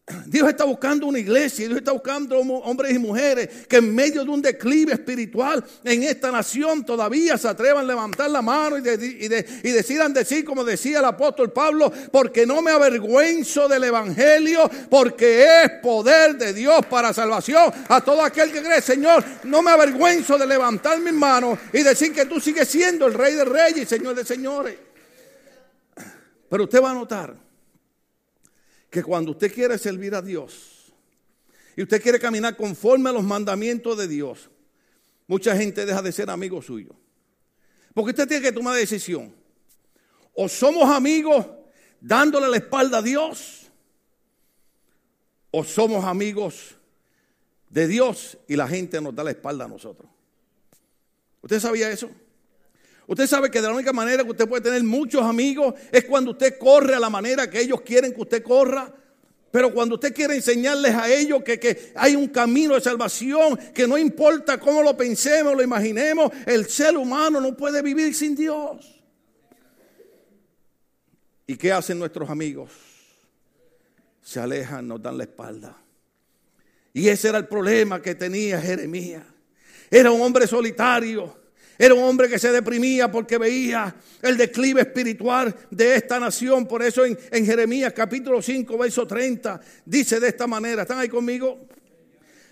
Dios 0.25 0.47
está 0.49 0.63
buscando 0.63 1.07
una 1.07 1.19
iglesia, 1.19 1.67
Dios 1.67 1.79
está 1.79 1.91
buscando 1.91 2.39
hombres 2.39 2.93
y 2.93 2.99
mujeres 2.99 3.67
que 3.67 3.77
en 3.77 3.93
medio 3.93 4.23
de 4.23 4.29
un 4.29 4.41
declive 4.41 4.93
espiritual 4.93 5.63
en 5.83 6.03
esta 6.03 6.31
nación 6.31 6.85
todavía 6.85 7.37
se 7.37 7.47
atrevan 7.47 7.85
a 7.85 7.87
levantar 7.87 8.29
la 8.29 8.41
mano 8.41 8.77
y, 8.77 8.81
decidan 8.81 10.13
decir, 10.13 10.43
como 10.43 10.63
decía 10.63 10.99
el 10.99 11.05
apóstol 11.05 11.51
Pablo, 11.51 11.91
porque 12.11 12.45
no 12.45 12.61
me 12.61 12.71
avergüenzo 12.71 13.67
del 13.67 13.83
Evangelio, 13.85 14.69
porque 14.89 15.63
es 15.63 15.71
poder 15.81 16.37
de 16.37 16.53
Dios 16.53 16.85
para 16.87 17.13
salvación 17.13 17.71
a 17.87 18.01
todo 18.01 18.23
aquel 18.23 18.51
que 18.51 18.61
cree. 18.61 18.81
Señor, 18.81 19.23
no 19.43 19.61
me 19.61 19.71
avergüenzo 19.71 20.37
de 20.37 20.47
levantar 20.47 20.99
mis 20.99 21.13
manos 21.13 21.59
y 21.73 21.83
decir 21.83 22.13
que 22.13 22.25
tú 22.25 22.39
sigues 22.39 22.67
siendo 22.67 23.07
el 23.07 23.13
Rey 23.13 23.35
de 23.35 23.45
Reyes 23.45 23.83
y 23.83 23.85
Señor 23.85 24.15
de 24.15 24.25
Señores. 24.25 24.75
Pero 26.49 26.63
usted 26.63 26.81
va 26.81 26.91
a 26.91 26.95
notar 26.95 27.48
que 28.89 29.03
cuando 29.03 29.31
usted 29.31 29.53
quiere 29.53 29.77
servir 29.77 30.15
a 30.15 30.21
Dios 30.21 30.93
y 31.75 31.83
usted 31.83 32.01
quiere 32.01 32.19
caminar 32.19 32.57
conforme 32.57 33.09
a 33.09 33.13
los 33.13 33.23
mandamientos 33.23 33.97
de 33.97 34.07
Dios, 34.07 34.49
mucha 35.27 35.55
gente 35.55 35.85
deja 35.85 36.01
de 36.01 36.11
ser 36.11 36.29
amigo 36.29 36.61
suyo. 36.61 36.95
Porque 37.93 38.11
usted 38.11 38.27
tiene 38.27 38.43
que 38.43 38.51
tomar 38.51 38.75
decisión. 38.75 39.33
O 40.33 40.47
somos 40.47 40.89
amigos 40.89 41.45
dándole 41.99 42.47
la 42.47 42.57
espalda 42.57 42.99
a 42.99 43.01
Dios, 43.01 43.67
o 45.51 45.63
somos 45.63 46.05
amigos 46.05 46.75
de 47.69 47.87
Dios 47.87 48.37
y 48.47 48.55
la 48.55 48.67
gente 48.67 49.01
nos 49.01 49.15
da 49.15 49.23
la 49.23 49.31
espalda 49.31 49.65
a 49.65 49.67
nosotros. 49.67 50.09
¿Usted 51.41 51.59
sabía 51.59 51.89
eso? 51.89 52.09
Usted 53.09 53.25
sabe 53.25 53.49
que 53.49 53.59
de 53.59 53.67
la 53.67 53.73
única 53.73 53.91
manera 53.91 54.23
que 54.23 54.29
usted 54.29 54.47
puede 54.47 54.61
tener 54.61 54.83
muchos 54.83 55.23
amigos 55.23 55.73
es 55.91 56.05
cuando 56.05 56.29
usted 56.29 56.59
corre 56.59 56.93
a 56.93 56.99
la 56.99 57.09
manera 57.09 57.49
que 57.49 57.59
ellos 57.59 57.81
quieren 57.81 58.13
que 58.13 58.21
usted 58.21 58.43
corra. 58.43 58.93
Pero 59.49 59.73
cuando 59.73 59.95
usted 59.95 60.13
quiere 60.13 60.35
enseñarles 60.35 60.93
a 60.93 61.11
ellos 61.11 61.41
que, 61.43 61.59
que, 61.59 61.91
hay 61.95 62.15
un 62.15 62.27
camino 62.27 62.75
de 62.75 62.81
salvación, 62.81 63.57
que 63.73 63.87
no 63.87 63.97
importa 63.97 64.59
cómo 64.59 64.83
lo 64.83 64.95
pensemos, 64.95 65.55
lo 65.55 65.63
imaginemos, 65.63 66.31
el 66.45 66.67
ser 66.67 66.95
humano 66.97 67.41
no 67.41 67.57
puede 67.57 67.81
vivir 67.81 68.13
sin 68.13 68.35
Dios. 68.35 69.01
¿Y 71.47 71.57
qué 71.57 71.71
hacen 71.71 71.97
nuestros 71.97 72.29
amigos? 72.29 72.69
Se 74.21 74.39
alejan, 74.39 74.87
nos 74.87 75.01
dan 75.01 75.17
la 75.17 75.23
espalda. 75.23 75.75
Y 76.93 77.07
ese 77.07 77.29
era 77.29 77.39
el 77.39 77.47
problema 77.47 78.03
que 78.03 78.13
tenía 78.13 78.61
Jeremías. 78.61 79.23
Era 79.89 80.11
un 80.11 80.21
hombre 80.21 80.45
solitario. 80.45 81.39
Era 81.81 81.93
un 81.93 82.03
hombre 82.03 82.27
que 82.27 82.37
se 82.37 82.51
deprimía 82.51 83.09
porque 83.09 83.37
veía 83.37 83.95
el 84.21 84.35
declive 84.35 84.81
espiritual 84.81 85.55
de 85.71 85.95
esta 85.95 86.19
nación. 86.19 86.67
Por 86.67 86.83
eso 86.83 87.05
en, 87.05 87.17
Jeremías 87.45 87.93
capítulo 87.93 88.41
5, 88.41 88.77
verso 88.77 89.07
30, 89.07 89.61
dice 89.85 90.19
de 90.19 90.27
esta 90.27 90.45
manera, 90.45 90.81
¿están 90.81 90.99
ahí 90.99 91.07
conmigo? 91.07 91.69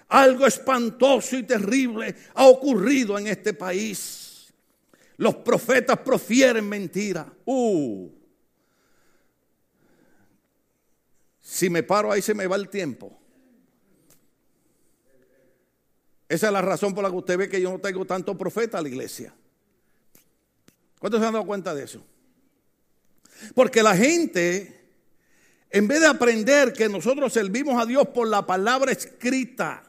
Algo 0.08 0.48
espantoso 0.48 1.38
y 1.38 1.44
terrible 1.44 2.16
ha 2.36 2.46
ocurrido 2.48 3.20
en 3.20 3.28
este 3.28 3.54
país. 3.54 4.48
Los 5.18 5.36
profetas 5.36 6.00
profieren 6.00 6.70
mentira. 6.70 7.28
Uh. 7.44 8.10
Si 11.42 11.70
me 11.70 11.84
paro 11.84 12.14
ahí 12.14 12.22
se 12.22 12.34
me 12.34 12.48
va 12.48 12.56
el 12.56 12.70
tiempo. 12.70 13.20
Esa 16.30 16.48
es 16.48 16.54
la 16.54 16.62
razón 16.62 16.94
por 16.94 17.04
la 17.04 17.10
que 17.10 17.16
usted 17.16 17.38
ve 17.38 17.50
que 17.50 17.62
yo 17.62 17.72
no 17.72 17.80
tengo 17.80 18.06
tanto 18.06 18.38
profeta 18.38 18.78
a 18.78 18.82
la 18.82 18.90
iglesia. 18.90 19.34
¿Cuántos 21.00 21.22
se 21.22 21.28
han 21.28 21.34
dado 21.34 21.46
cuenta 21.46 21.74
de 21.74 21.84
eso? 21.84 22.04
Porque 23.54 23.84
la 23.84 23.96
gente, 23.96 24.90
en 25.70 25.88
vez 25.88 26.02
de 26.02 26.08
aprender 26.08 26.74
que 26.74 26.90
nosotros 26.90 27.32
servimos 27.32 27.82
a 27.82 27.86
Dios 27.86 28.08
por 28.10 28.28
la 28.28 28.46
palabra 28.46 28.92
escrita, 28.92 29.84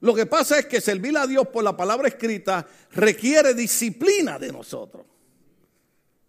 lo 0.00 0.14
que 0.14 0.26
pasa 0.26 0.58
es 0.58 0.66
que 0.66 0.80
servir 0.80 1.16
a 1.16 1.26
Dios 1.26 1.46
por 1.48 1.62
la 1.62 1.76
palabra 1.76 2.08
escrita 2.08 2.66
requiere 2.92 3.54
disciplina 3.54 4.38
de 4.38 4.52
nosotros. 4.52 5.06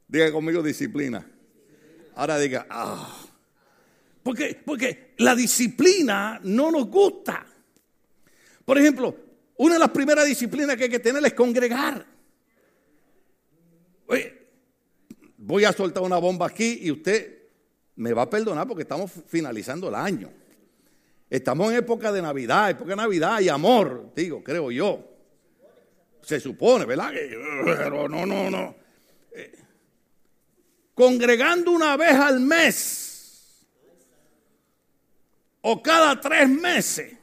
Diga 0.08 0.32
conmigo 0.32 0.62
disciplina. 0.62 1.26
Ahora 2.16 2.38
diga, 2.38 2.68
ah. 2.70 3.26
Porque, 4.24 4.62
porque 4.64 5.14
la 5.18 5.36
disciplina 5.36 6.40
no 6.44 6.70
nos 6.70 6.88
gusta. 6.88 7.46
Por 8.66 8.78
ejemplo, 8.78 9.16
una 9.58 9.76
de 9.76 9.80
las 9.80 9.90
primeras 9.90 10.26
disciplinas 10.26 10.76
que 10.76 10.86
hay 10.86 10.90
que 10.90 11.00
tener 11.00 11.24
es 11.26 11.34
congregar. 11.34 12.06
voy 15.38 15.66
a 15.66 15.74
soltar 15.74 16.04
una 16.04 16.18
bomba 16.18 16.48
aquí 16.48 16.80
y 16.82 16.92
usted 16.92 17.42
me 17.96 18.14
va 18.14 18.24
a 18.24 18.30
perdonar 18.30 18.68
porque 18.68 18.84
estamos 18.84 19.12
finalizando 19.28 19.90
el 19.90 19.96
año. 19.96 20.32
Estamos 21.30 21.72
en 21.72 21.78
época 21.78 22.12
de 22.12 22.22
Navidad, 22.22 22.72
época 22.72 22.90
de 22.90 22.96
Navidad 22.96 23.40
y 23.40 23.50
amor, 23.50 24.12
digo, 24.16 24.44
creo 24.44 24.72
yo. 24.72 25.08
Se 26.24 26.40
supone, 26.40 26.86
¿verdad? 26.86 27.12
Pero 27.66 28.08
no, 28.08 28.26
no, 28.26 28.50
no. 28.50 28.76
Eh, 29.32 29.60
congregando 30.94 31.72
una 31.72 31.96
vez 31.98 32.14
al 32.14 32.40
mes 32.40 33.68
o 35.62 35.82
cada 35.82 36.20
tres 36.20 36.50
meses 36.50 37.21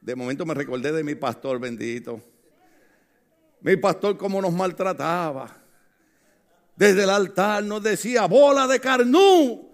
De 0.00 0.14
momento 0.14 0.46
me 0.46 0.54
recordé 0.54 0.92
de 0.92 1.02
mi 1.02 1.14
pastor 1.14 1.58
bendito. 1.58 2.20
Mi 3.60 3.76
pastor 3.76 4.16
cómo 4.16 4.40
nos 4.40 4.52
maltrataba. 4.52 5.62
Desde 6.76 7.04
el 7.04 7.10
altar 7.10 7.64
nos 7.64 7.82
decía, 7.82 8.26
bola 8.26 8.66
de 8.66 8.78
carnú. 8.78 9.68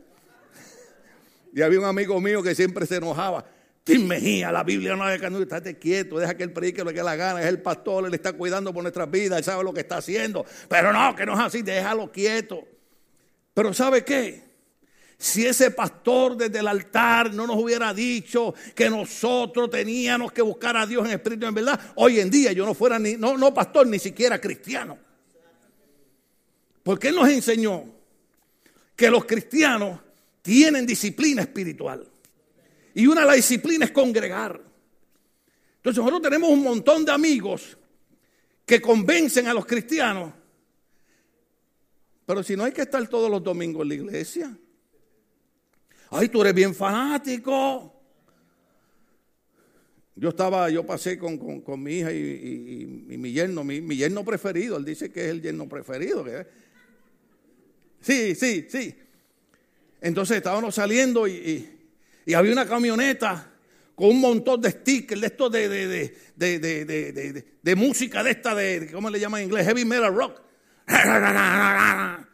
Y 1.52 1.60
había 1.60 1.80
un 1.80 1.84
amigo 1.84 2.20
mío 2.20 2.42
que 2.42 2.54
siempre 2.54 2.86
se 2.86 2.96
enojaba. 2.96 3.44
Tim 3.84 4.06
Mejía, 4.06 4.52
la 4.52 4.62
Biblia 4.62 4.94
no 4.94 5.08
es 5.08 5.14
de 5.14 5.20
carnú, 5.20 5.42
estate 5.42 5.76
quieto, 5.76 6.18
deja 6.18 6.36
que 6.36 6.44
él 6.44 6.52
predique 6.52 6.84
lo 6.84 6.92
que 6.92 7.02
la 7.02 7.16
gana, 7.16 7.40
es 7.40 7.48
el 7.48 7.60
pastor, 7.60 8.06
él 8.06 8.14
está 8.14 8.32
cuidando 8.32 8.72
por 8.72 8.84
nuestras 8.84 9.10
vidas, 9.10 9.38
él 9.38 9.44
sabe 9.44 9.64
lo 9.64 9.74
que 9.74 9.80
está 9.80 9.96
haciendo. 9.96 10.46
Pero 10.68 10.92
no, 10.92 11.16
que 11.16 11.26
no 11.26 11.32
es 11.34 11.40
así, 11.40 11.62
déjalo 11.62 12.12
quieto. 12.12 12.62
Pero 13.52 13.74
¿sabe 13.74 14.04
qué? 14.04 14.51
Si 15.22 15.46
ese 15.46 15.70
pastor 15.70 16.36
desde 16.36 16.58
el 16.58 16.66
altar 16.66 17.32
no 17.32 17.46
nos 17.46 17.54
hubiera 17.56 17.94
dicho 17.94 18.52
que 18.74 18.90
nosotros 18.90 19.70
teníamos 19.70 20.32
que 20.32 20.42
buscar 20.42 20.76
a 20.76 20.84
Dios 20.84 21.06
en 21.06 21.12
espíritu 21.12 21.46
en 21.46 21.54
verdad, 21.54 21.78
hoy 21.94 22.18
en 22.18 22.28
día 22.28 22.50
yo 22.50 22.66
no 22.66 22.74
fuera 22.74 22.98
ni, 22.98 23.16
no, 23.16 23.38
no 23.38 23.54
pastor, 23.54 23.86
ni 23.86 24.00
siquiera 24.00 24.40
cristiano. 24.40 24.98
Porque 26.82 27.06
Él 27.06 27.14
nos 27.14 27.28
enseñó 27.28 27.84
que 28.96 29.08
los 29.12 29.24
cristianos 29.24 30.00
tienen 30.42 30.84
disciplina 30.84 31.42
espiritual. 31.42 32.04
Y 32.92 33.06
una 33.06 33.20
de 33.20 33.28
las 33.28 33.36
disciplinas 33.36 33.90
es 33.90 33.94
congregar. 33.94 34.60
Entonces 35.76 35.98
nosotros 35.98 36.22
tenemos 36.22 36.50
un 36.50 36.64
montón 36.64 37.04
de 37.04 37.12
amigos 37.12 37.78
que 38.66 38.82
convencen 38.82 39.46
a 39.46 39.54
los 39.54 39.66
cristianos. 39.66 40.32
Pero 42.26 42.42
si 42.42 42.56
no 42.56 42.64
hay 42.64 42.72
que 42.72 42.82
estar 42.82 43.06
todos 43.06 43.30
los 43.30 43.40
domingos 43.40 43.82
en 43.82 43.88
la 43.88 43.94
iglesia. 43.94 44.58
Ay, 46.14 46.28
tú 46.28 46.42
eres 46.42 46.52
bien 46.52 46.74
fanático. 46.74 47.90
Yo 50.14 50.28
estaba, 50.28 50.68
yo 50.68 50.84
pasé 50.84 51.18
con, 51.18 51.40
mi 51.82 52.00
hija 52.00 52.12
y, 52.12 53.16
mi 53.16 53.32
yerno, 53.32 53.64
mi, 53.64 53.96
yerno 53.96 54.22
preferido. 54.22 54.76
Él 54.76 54.84
dice 54.84 55.10
que 55.10 55.24
es 55.24 55.30
el 55.30 55.40
yerno 55.40 55.66
preferido. 55.66 56.22
Sí, 58.02 58.34
sí, 58.34 58.66
sí. 58.68 58.94
Entonces 60.02 60.36
estábamos 60.36 60.74
saliendo 60.74 61.26
y, 61.26 61.66
había 62.36 62.52
una 62.52 62.66
camioneta 62.66 63.50
con 63.94 64.10
un 64.10 64.20
montón 64.20 64.60
de 64.60 64.70
stickers 64.70 65.20
de 65.22 65.26
esto 65.26 65.48
de, 65.48 65.68
de, 66.36 67.44
de, 67.62 67.74
música 67.74 68.22
de 68.22 68.32
esta 68.32 68.54
de, 68.54 68.90
¿cómo 68.92 69.08
le 69.08 69.18
llaman 69.18 69.40
en 69.40 69.46
inglés? 69.46 69.64
Heavy 69.64 69.86
metal 69.86 70.14
rock. 70.14 70.42
¿A 70.88 72.26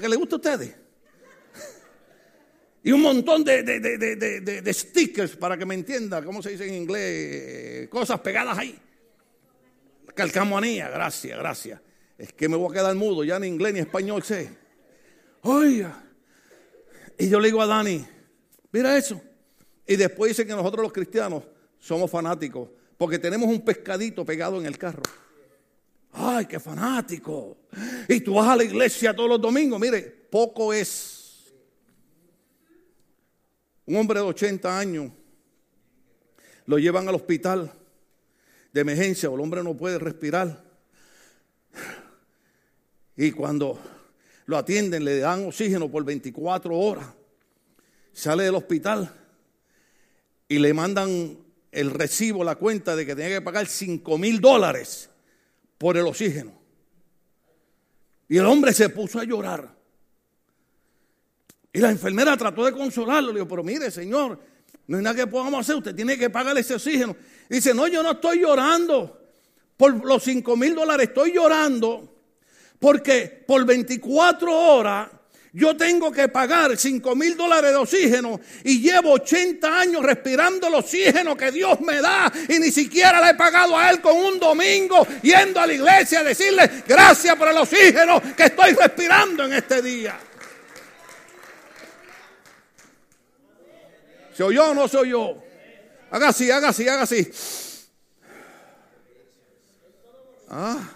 qué 0.00 0.08
le 0.08 0.16
gusta 0.16 0.36
a 0.36 0.38
ustedes? 0.38 0.81
Y 2.84 2.90
un 2.90 3.00
montón 3.00 3.44
de, 3.44 4.74
stickers 4.74 5.36
para 5.36 5.56
que 5.56 5.64
me 5.64 5.74
entienda, 5.74 6.22
¿cómo 6.24 6.42
se 6.42 6.50
dice 6.50 6.66
en 6.66 6.74
inglés? 6.74 7.88
Cosas 7.88 8.20
pegadas 8.20 8.58
ahí. 8.58 8.76
Calcamonía, 10.14 10.88
gracias, 10.88 11.38
gracias. 11.38 11.80
Es 12.18 12.32
que 12.32 12.48
me 12.48 12.56
voy 12.56 12.70
a 12.70 12.74
quedar 12.74 12.94
mudo, 12.96 13.24
ya 13.24 13.38
ni 13.38 13.46
inglés 13.46 13.74
ni 13.74 13.80
español 13.80 14.22
sé. 14.22 14.50
Oiga. 15.42 16.04
Y 17.18 17.28
yo 17.28 17.38
le 17.38 17.48
digo 17.48 17.62
a 17.62 17.66
Dani, 17.66 18.04
mira 18.72 18.96
eso. 18.96 19.20
Y 19.86 19.96
después 19.96 20.30
dice 20.30 20.46
que 20.46 20.52
nosotros 20.52 20.82
los 20.82 20.92
cristianos 20.92 21.44
somos 21.78 22.10
fanáticos 22.10 22.68
porque 22.96 23.18
tenemos 23.18 23.48
un 23.48 23.60
pescadito 23.60 24.24
pegado 24.24 24.60
en 24.60 24.66
el 24.66 24.78
carro. 24.78 25.02
Ay, 26.12 26.46
qué 26.46 26.60
fanático. 26.60 27.56
Y 28.08 28.20
tú 28.20 28.34
vas 28.34 28.48
a 28.48 28.56
la 28.56 28.64
iglesia 28.64 29.14
todos 29.14 29.28
los 29.28 29.40
domingos. 29.40 29.80
Mire, 29.80 30.02
poco 30.02 30.72
es 30.72 31.11
un 33.92 33.98
hombre 33.98 34.20
de 34.20 34.26
80 34.26 34.78
años 34.78 35.12
lo 36.64 36.78
llevan 36.78 37.08
al 37.08 37.14
hospital 37.14 37.70
de 38.72 38.80
emergencia 38.80 39.28
o 39.28 39.34
el 39.34 39.40
hombre 39.42 39.62
no 39.62 39.76
puede 39.76 39.98
respirar. 39.98 40.64
Y 43.16 43.32
cuando 43.32 43.78
lo 44.46 44.56
atienden 44.56 45.04
le 45.04 45.18
dan 45.18 45.46
oxígeno 45.46 45.90
por 45.90 46.06
24 46.06 46.74
horas. 46.74 47.06
Sale 48.14 48.44
del 48.44 48.54
hospital 48.54 49.14
y 50.48 50.58
le 50.58 50.72
mandan 50.72 51.36
el 51.70 51.90
recibo, 51.90 52.44
la 52.44 52.56
cuenta 52.56 52.96
de 52.96 53.04
que 53.04 53.14
tenía 53.14 53.36
que 53.36 53.42
pagar 53.42 53.66
5 53.66 54.16
mil 54.16 54.40
dólares 54.40 55.10
por 55.76 55.98
el 55.98 56.06
oxígeno. 56.06 56.58
Y 58.26 58.38
el 58.38 58.46
hombre 58.46 58.72
se 58.72 58.88
puso 58.88 59.20
a 59.20 59.24
llorar. 59.24 59.81
Y 61.72 61.80
la 61.80 61.90
enfermera 61.90 62.36
trató 62.36 62.64
de 62.64 62.72
consolarlo. 62.72 63.32
Le 63.32 63.40
dijo, 63.40 63.48
pero 63.48 63.62
mire, 63.62 63.90
señor, 63.90 64.38
no 64.86 64.96
hay 64.96 65.02
nada 65.02 65.16
que 65.16 65.26
podamos 65.26 65.60
hacer. 65.60 65.76
Usted 65.76 65.94
tiene 65.94 66.18
que 66.18 66.28
pagar 66.28 66.56
ese 66.58 66.74
oxígeno. 66.74 67.16
dice, 67.48 67.72
no, 67.72 67.86
yo 67.88 68.02
no 68.02 68.12
estoy 68.12 68.40
llorando 68.40 69.20
por 69.76 70.04
los 70.04 70.22
5 70.22 70.56
mil 70.56 70.74
dólares. 70.74 71.08
Estoy 71.08 71.32
llorando 71.32 72.12
porque 72.78 73.44
por 73.46 73.64
24 73.64 74.52
horas 74.52 75.08
Yo 75.54 75.76
tengo 75.76 76.10
que 76.10 76.28
pagar 76.28 76.76
5 76.76 77.14
mil 77.14 77.36
dólares 77.36 77.70
de 77.72 77.76
oxígeno 77.76 78.40
y 78.64 78.80
llevo 78.80 79.12
80 79.12 79.80
años 79.80 80.02
respirando 80.02 80.66
el 80.66 80.74
oxígeno 80.74 81.36
que 81.36 81.52
Dios 81.52 81.78
me 81.82 82.00
da 82.00 82.32
y 82.48 82.58
ni 82.58 82.70
siquiera 82.72 83.20
le 83.20 83.32
he 83.32 83.34
pagado 83.34 83.76
a 83.76 83.90
Él 83.90 84.00
con 84.00 84.16
un 84.16 84.40
domingo 84.40 85.06
yendo 85.22 85.60
a 85.60 85.66
la 85.66 85.74
iglesia 85.74 86.20
a 86.20 86.24
decirle 86.24 86.82
gracias 86.88 87.36
por 87.36 87.48
el 87.48 87.56
oxígeno 87.58 88.22
que 88.34 88.44
estoy 88.44 88.72
respirando 88.72 89.44
en 89.44 89.52
este 89.52 89.82
día. 89.82 90.18
¿Se 94.34 94.42
oyó 94.42 94.70
o 94.70 94.74
no 94.74 94.88
se 94.88 94.96
oyó? 94.96 95.36
Haga 96.10 96.28
así, 96.28 96.50
haga 96.50 96.68
así, 96.68 96.88
haga 96.88 97.02
así. 97.02 97.30
Ah, 100.48 100.90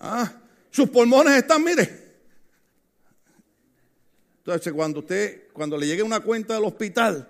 ah, 0.00 0.32
sus 0.70 0.88
pulmones 0.88 1.34
están, 1.36 1.62
mire. 1.62 2.06
Entonces, 4.38 4.72
cuando 4.72 5.00
usted, 5.00 5.48
cuando 5.52 5.76
le 5.76 5.86
llegue 5.86 6.02
una 6.02 6.20
cuenta 6.20 6.54
del 6.54 6.64
hospital, 6.64 7.28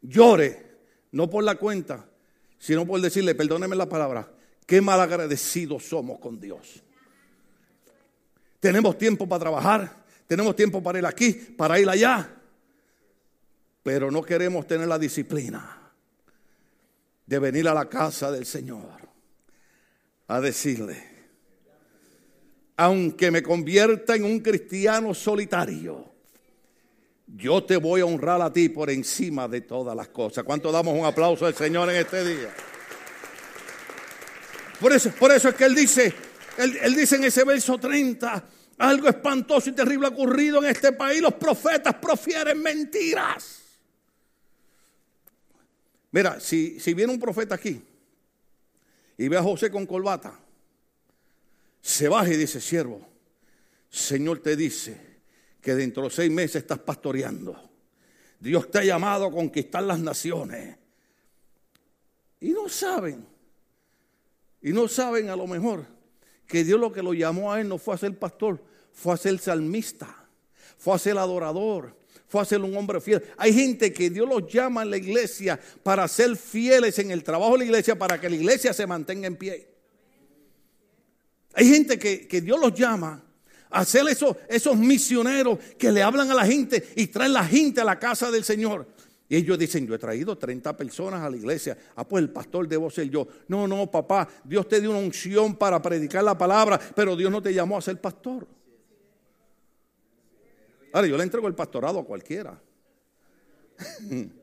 llore, 0.00 0.78
no 1.12 1.28
por 1.28 1.44
la 1.44 1.56
cuenta, 1.56 2.06
sino 2.58 2.86
por 2.86 3.00
decirle, 3.00 3.34
perdóneme 3.34 3.76
la 3.76 3.88
palabra, 3.88 4.30
qué 4.66 4.80
mal 4.80 5.00
agradecidos 5.00 5.84
somos 5.84 6.18
con 6.18 6.40
Dios. 6.40 6.82
Tenemos 8.60 8.96
tiempo 8.96 9.28
para 9.28 9.40
trabajar, 9.40 10.04
tenemos 10.26 10.54
tiempo 10.54 10.82
para 10.82 10.98
ir 10.98 11.06
aquí, 11.06 11.32
para 11.32 11.80
ir 11.80 11.88
allá, 11.88 12.39
pero 13.82 14.10
no 14.10 14.22
queremos 14.22 14.66
tener 14.66 14.88
la 14.88 14.98
disciplina 14.98 15.92
de 17.26 17.38
venir 17.38 17.68
a 17.68 17.74
la 17.74 17.88
casa 17.88 18.30
del 18.30 18.44
Señor 18.44 19.08
a 20.26 20.40
decirle, 20.40 21.02
aunque 22.76 23.30
me 23.30 23.42
convierta 23.42 24.16
en 24.16 24.24
un 24.24 24.40
cristiano 24.40 25.14
solitario, 25.14 26.10
yo 27.26 27.62
te 27.62 27.76
voy 27.76 28.00
a 28.00 28.06
honrar 28.06 28.42
a 28.42 28.52
ti 28.52 28.68
por 28.68 28.90
encima 28.90 29.46
de 29.46 29.60
todas 29.60 29.94
las 29.96 30.08
cosas. 30.08 30.44
¿Cuánto 30.44 30.72
damos 30.72 30.98
un 30.98 31.04
aplauso 31.04 31.46
al 31.46 31.54
Señor 31.54 31.90
en 31.90 31.96
este 31.96 32.24
día? 32.24 32.50
Por 34.80 34.92
eso, 34.92 35.10
por 35.12 35.30
eso 35.30 35.50
es 35.50 35.54
que 35.54 35.64
Él 35.64 35.74
dice, 35.74 36.12
él, 36.56 36.78
él 36.82 36.94
dice 36.96 37.16
en 37.16 37.24
ese 37.24 37.44
verso 37.44 37.78
30, 37.78 38.44
algo 38.78 39.08
espantoso 39.08 39.70
y 39.70 39.72
terrible 39.72 40.06
ha 40.06 40.10
ocurrido 40.10 40.58
en 40.62 40.70
este 40.70 40.92
país. 40.92 41.20
Los 41.20 41.34
profetas 41.34 41.94
profieren 41.96 42.60
mentiras. 42.62 43.59
Mira, 46.12 46.40
si, 46.40 46.80
si 46.80 46.94
viene 46.94 47.12
un 47.12 47.20
profeta 47.20 47.54
aquí 47.54 47.82
y 49.16 49.28
ve 49.28 49.36
a 49.36 49.42
José 49.42 49.70
con 49.70 49.86
corbata, 49.86 50.38
se 51.80 52.08
baja 52.08 52.28
y 52.32 52.36
dice, 52.36 52.60
siervo, 52.60 53.06
Señor 53.88 54.40
te 54.40 54.56
dice 54.56 54.98
que 55.60 55.74
dentro 55.74 56.04
de 56.04 56.10
seis 56.10 56.30
meses 56.30 56.62
estás 56.62 56.78
pastoreando. 56.78 57.70
Dios 58.38 58.70
te 58.70 58.78
ha 58.78 58.84
llamado 58.84 59.26
a 59.26 59.30
conquistar 59.30 59.82
las 59.82 60.00
naciones. 60.00 60.76
Y 62.40 62.50
no 62.50 62.68
saben, 62.68 63.26
y 64.62 64.72
no 64.72 64.88
saben 64.88 65.28
a 65.28 65.36
lo 65.36 65.46
mejor 65.46 65.86
que 66.46 66.64
Dios 66.64 66.80
lo 66.80 66.90
que 66.90 67.02
lo 67.02 67.12
llamó 67.12 67.52
a 67.52 67.60
él 67.60 67.68
no 67.68 67.78
fue 67.78 67.94
a 67.94 67.98
ser 67.98 68.18
pastor, 68.18 68.64
fue 68.92 69.14
a 69.14 69.16
ser 69.16 69.38
salmista, 69.38 70.26
fue 70.78 70.94
a 70.94 70.98
ser 70.98 71.18
adorador, 71.18 71.94
fue 72.30 72.40
a 72.40 72.44
ser 72.44 72.60
un 72.60 72.76
hombre 72.76 73.00
fiel. 73.00 73.22
Hay 73.36 73.52
gente 73.52 73.92
que 73.92 74.08
Dios 74.08 74.26
los 74.28 74.46
llama 74.46 74.84
en 74.84 74.90
la 74.90 74.96
iglesia 74.96 75.58
para 75.82 76.06
ser 76.06 76.36
fieles 76.36 76.96
en 77.00 77.10
el 77.10 77.24
trabajo 77.24 77.52
de 77.54 77.58
la 77.58 77.64
iglesia, 77.64 77.98
para 77.98 78.20
que 78.20 78.30
la 78.30 78.36
iglesia 78.36 78.72
se 78.72 78.86
mantenga 78.86 79.26
en 79.26 79.34
pie. 79.34 79.68
Hay 81.54 81.68
gente 81.68 81.98
que, 81.98 82.40
Dios 82.40 82.60
los 82.60 82.72
llama 82.72 83.20
a 83.68 83.84
ser 83.84 84.06
esos, 84.08 84.36
esos 84.48 84.76
misioneros 84.76 85.58
que 85.76 85.90
le 85.90 86.04
hablan 86.04 86.30
a 86.30 86.34
la 86.34 86.46
gente 86.46 86.92
y 86.94 87.08
traen 87.08 87.32
la 87.32 87.44
gente 87.44 87.80
a 87.80 87.84
la 87.84 87.98
casa 87.98 88.30
del 88.30 88.44
Señor. 88.44 88.86
Y 89.28 89.34
ellos 89.34 89.58
dicen, 89.58 89.84
yo 89.84 89.96
he 89.96 89.98
traído 89.98 90.38
30 90.38 90.76
personas 90.76 91.22
a 91.22 91.30
la 91.30 91.36
iglesia. 91.36 91.76
Ah, 91.96 92.06
pues 92.06 92.22
el 92.22 92.30
pastor 92.30 92.68
debo 92.68 92.90
ser 92.90 93.10
yo. 93.10 93.26
No, 93.48 93.66
no, 93.66 93.90
papá, 93.90 94.28
Dios 94.44 94.68
te 94.68 94.80
dio 94.80 94.90
una 94.90 95.00
unción 95.00 95.56
para 95.56 95.82
predicar 95.82 96.22
la 96.22 96.38
palabra, 96.38 96.78
pero 96.94 97.16
Dios 97.16 97.32
no 97.32 97.42
te 97.42 97.52
llamó 97.52 97.76
a 97.76 97.82
ser 97.82 98.00
pastor. 98.00 98.46
Ahora, 100.92 101.06
yo 101.06 101.16
le 101.16 101.22
entrego 101.22 101.46
el 101.48 101.54
pastorado 101.54 102.00
a 102.00 102.04
cualquiera. 102.04 102.60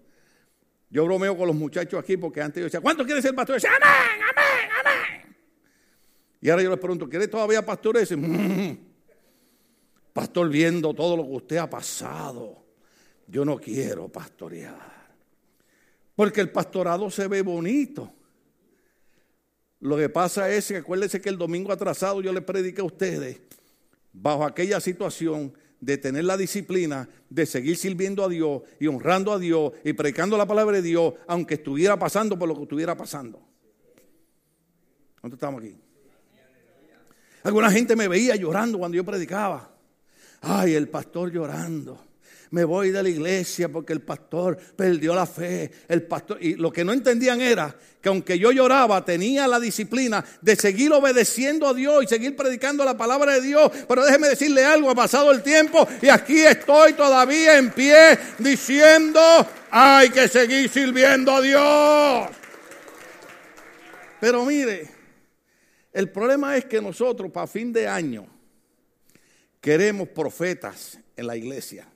Yo 0.89 1.05
bromeo 1.05 1.35
con 1.37 1.47
los 1.47 1.55
muchachos 1.55 1.99
aquí 1.99 2.15
porque 2.15 2.41
antes 2.41 2.61
yo 2.61 2.65
decía, 2.65 2.79
¿cuánto 2.79 3.05
quiere 3.05 3.21
ser 3.21 3.35
pastor? 3.35 3.55
Y 3.55 3.57
decía, 3.57 3.71
amén, 3.75 4.23
amén, 4.23 4.69
amén. 4.79 5.35
Y 6.39 6.49
ahora 6.49 6.63
yo 6.63 6.69
les 6.69 6.79
pregunto, 6.79 7.09
¿quiere 7.09 7.27
todavía 7.27 7.65
pastor 7.65 7.97
ese? 7.97 8.15
Mm, 8.15 8.77
pastor, 10.13 10.49
viendo 10.49 10.93
todo 10.93 11.17
lo 11.17 11.23
que 11.25 11.33
usted 11.33 11.57
ha 11.57 11.69
pasado, 11.69 12.63
yo 13.27 13.43
no 13.43 13.57
quiero 13.57 14.07
pastorear. 14.07 15.07
Porque 16.15 16.39
el 16.39 16.51
pastorado 16.51 17.11
se 17.11 17.27
ve 17.27 17.41
bonito. 17.41 18.13
Lo 19.81 19.97
que 19.97 20.09
pasa 20.09 20.49
es 20.49 20.69
que 20.69 20.77
acuérdense 20.77 21.19
que 21.19 21.29
el 21.29 21.37
domingo 21.37 21.71
atrasado 21.71 22.21
yo 22.21 22.31
les 22.31 22.43
prediqué 22.43 22.81
a 22.81 22.85
ustedes, 22.85 23.41
bajo 24.13 24.45
aquella 24.45 24.79
situación 24.79 25.53
de 25.79 25.97
tener 25.97 26.23
la 26.23 26.37
disciplina 26.37 27.07
de 27.29 27.45
seguir 27.45 27.77
sirviendo 27.77 28.23
a 28.23 28.29
Dios 28.29 28.63
y 28.79 28.87
honrando 28.87 29.31
a 29.31 29.39
Dios 29.39 29.73
y 29.83 29.93
predicando 29.93 30.37
la 30.37 30.45
palabra 30.45 30.77
de 30.77 30.81
Dios, 30.81 31.13
aunque 31.27 31.55
estuviera 31.55 31.97
pasando 31.97 32.37
por 32.37 32.47
lo 32.47 32.55
que 32.55 32.63
estuviera 32.63 32.95
pasando. 32.95 33.41
¿Cuánto 35.19 35.35
estamos 35.35 35.61
aquí? 35.61 35.77
Alguna 37.43 37.71
gente 37.71 37.95
me 37.95 38.07
veía 38.07 38.35
llorando 38.35 38.77
cuando 38.77 38.95
yo 38.95 39.05
predicaba. 39.05 39.73
Ay, 40.41 40.73
el 40.73 40.89
pastor 40.89 41.31
llorando. 41.31 42.06
Me 42.51 42.63
voy 42.63 42.91
de 42.91 43.03
la 43.03 43.09
iglesia 43.09 43.69
porque 43.69 43.91
el 43.91 44.01
pastor 44.01 44.57
perdió 44.57 45.13
la 45.13 45.25
fe. 45.25 45.69
El 45.87 46.03
pastor 46.03 46.37
y 46.41 46.55
lo 46.55 46.71
que 46.71 46.85
no 46.85 46.93
entendían 46.93 47.41
era 47.41 47.75
que 48.01 48.09
aunque 48.09 48.39
yo 48.39 48.51
lloraba, 48.51 49.03
tenía 49.03 49.47
la 49.47 49.59
disciplina 49.59 50.23
de 50.41 50.55
seguir 50.55 50.93
obedeciendo 50.93 51.67
a 51.67 51.73
Dios 51.73 52.03
y 52.03 52.07
seguir 52.07 52.35
predicando 52.35 52.85
la 52.85 52.95
palabra 52.95 53.33
de 53.33 53.41
Dios. 53.41 53.69
Pero 53.87 54.05
déjeme 54.05 54.29
decirle 54.29 54.63
algo, 54.63 54.89
ha 54.89 54.95
pasado 54.95 55.31
el 55.31 55.43
tiempo 55.43 55.85
y 56.01 56.07
aquí 56.07 56.39
estoy 56.39 56.93
todavía 56.93 57.57
en 57.57 57.71
pie 57.71 58.17
diciendo, 58.39 59.19
hay 59.69 60.09
que 60.09 60.29
seguir 60.29 60.69
sirviendo 60.69 61.33
a 61.33 61.41
Dios. 61.41 62.29
Pero 64.21 64.45
mire, 64.45 64.87
el 65.91 66.09
problema 66.09 66.55
es 66.55 66.65
que 66.65 66.81
nosotros 66.81 67.29
para 67.29 67.47
fin 67.47 67.73
de 67.73 67.87
año 67.87 68.25
queremos 69.59 70.07
profetas 70.07 70.97
en 71.17 71.27
la 71.27 71.35
iglesia 71.35 71.87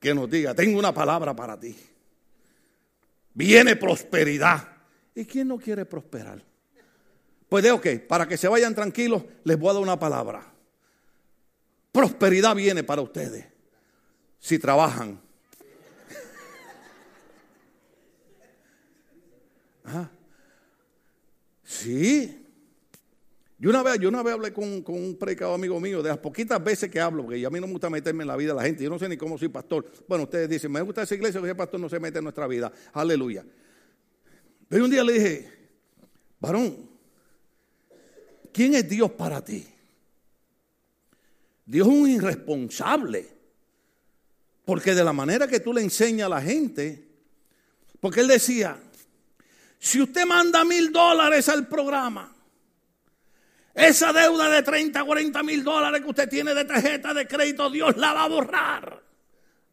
que 0.00 0.12
nos 0.14 0.30
diga, 0.30 0.54
tengo 0.54 0.78
una 0.78 0.94
palabra 0.94 1.36
para 1.36 1.60
ti. 1.60 1.76
Viene 3.34 3.76
prosperidad. 3.76 4.66
¿Y 5.14 5.26
quién 5.26 5.48
no 5.48 5.58
quiere 5.58 5.84
prosperar? 5.84 6.42
Pues 7.48 7.62
de 7.62 7.70
ok, 7.70 7.86
para 8.08 8.26
que 8.26 8.38
se 8.38 8.48
vayan 8.48 8.74
tranquilos, 8.74 9.22
les 9.44 9.58
voy 9.58 9.70
a 9.70 9.74
dar 9.74 9.82
una 9.82 9.98
palabra. 9.98 10.42
Prosperidad 11.92 12.54
viene 12.54 12.82
para 12.82 13.02
ustedes 13.02 13.44
si 14.38 14.58
trabajan. 14.58 15.14
¿Ah? 19.84 20.08
Sí. 21.62 22.39
Yo 23.60 23.68
una 23.68 23.82
vez, 23.82 24.00
yo 24.00 24.08
una 24.08 24.22
vez 24.22 24.32
hablé 24.32 24.54
con, 24.54 24.82
un 24.86 25.16
predicador 25.20 25.54
amigo 25.54 25.78
mío, 25.78 26.02
de 26.02 26.08
las 26.08 26.16
poquitas 26.16 26.64
veces 26.64 26.90
que 26.90 26.98
hablo, 26.98 27.24
porque 27.24 27.44
a 27.44 27.50
mí 27.50 27.60
no 27.60 27.66
me 27.66 27.74
gusta 27.74 27.90
meterme 27.90 28.22
en 28.22 28.28
la 28.28 28.36
vida 28.36 28.54
de 28.54 28.56
la 28.58 28.62
gente, 28.62 28.82
yo 28.82 28.88
no 28.88 28.98
sé 28.98 29.06
ni 29.06 29.18
cómo 29.18 29.36
soy 29.36 29.48
pastor. 29.48 29.86
Bueno, 30.08 30.24
ustedes 30.24 30.48
dicen, 30.48 30.72
me 30.72 30.80
gusta 30.80 31.02
esa 31.02 31.14
iglesia, 31.14 31.40
porque 31.40 31.50
el 31.50 31.56
pastor 31.58 31.78
no 31.78 31.90
se 31.90 32.00
mete 32.00 32.18
en 32.18 32.24
nuestra 32.24 32.46
vida. 32.46 32.72
Aleluya. 32.94 33.44
Pero 34.66 34.84
un 34.84 34.90
día 34.90 35.04
le 35.04 35.12
dije, 35.12 35.52
varón, 36.40 36.88
¿quién 38.50 38.72
es 38.76 38.88
Dios 38.88 39.10
para 39.10 39.44
ti? 39.44 39.66
Dios 41.66 41.86
es 41.86 41.92
un 41.92 42.08
irresponsable. 42.08 43.28
Porque 44.64 44.94
de 44.94 45.04
la 45.04 45.12
manera 45.12 45.46
que 45.46 45.60
tú 45.60 45.74
le 45.74 45.82
enseñas 45.82 46.26
a 46.26 46.30
la 46.30 46.40
gente, 46.40 47.08
porque 48.00 48.20
él 48.20 48.28
decía, 48.28 48.80
si 49.78 50.00
usted 50.00 50.24
manda 50.24 50.64
mil 50.64 50.90
dólares 50.90 51.46
al 51.50 51.68
programa, 51.68 52.34
esa 53.88 54.12
deuda 54.12 54.50
de 54.50 54.62
30, 54.62 55.04
40 55.04 55.42
mil 55.42 55.64
dólares 55.64 56.02
que 56.02 56.08
usted 56.08 56.28
tiene 56.28 56.54
de 56.54 56.64
tarjeta 56.64 57.14
de 57.14 57.26
crédito, 57.26 57.70
Dios 57.70 57.96
la 57.96 58.12
va 58.12 58.24
a 58.24 58.28
borrar. 58.28 59.02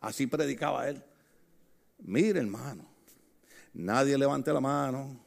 Así 0.01 0.27
predicaba 0.27 0.87
él. 0.87 1.03
Mire, 1.99 2.39
hermano, 2.39 2.85
nadie 3.73 4.17
levante 4.17 4.53
la 4.53 4.61
mano. 4.61 5.19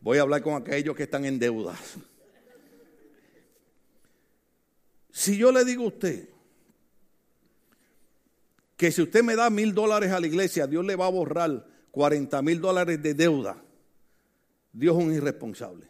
Voy 0.00 0.18
a 0.18 0.22
hablar 0.22 0.42
con 0.42 0.54
aquellos 0.54 0.96
que 0.96 1.04
están 1.04 1.24
en 1.24 1.38
deudas. 1.38 1.78
Si 5.12 5.36
yo 5.36 5.52
le 5.52 5.64
digo 5.64 5.84
a 5.84 5.88
usted 5.88 6.28
que 8.76 8.90
si 8.90 9.02
usted 9.02 9.22
me 9.22 9.36
da 9.36 9.50
mil 9.50 9.74
dólares 9.74 10.10
a 10.10 10.20
la 10.20 10.26
iglesia, 10.26 10.66
Dios 10.66 10.84
le 10.86 10.96
va 10.96 11.06
a 11.06 11.10
borrar 11.10 11.66
40 11.90 12.40
mil 12.40 12.60
dólares 12.60 13.02
de 13.02 13.12
deuda, 13.12 13.62
Dios 14.72 14.96
es 14.96 15.04
un 15.04 15.12
irresponsable. 15.12 15.89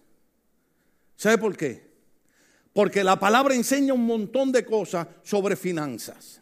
¿Sabe 1.20 1.36
por 1.36 1.54
qué? 1.54 1.82
Porque 2.72 3.04
la 3.04 3.20
palabra 3.20 3.54
enseña 3.54 3.92
un 3.92 4.06
montón 4.06 4.50
de 4.50 4.64
cosas 4.64 5.06
sobre 5.22 5.54
finanzas. 5.54 6.40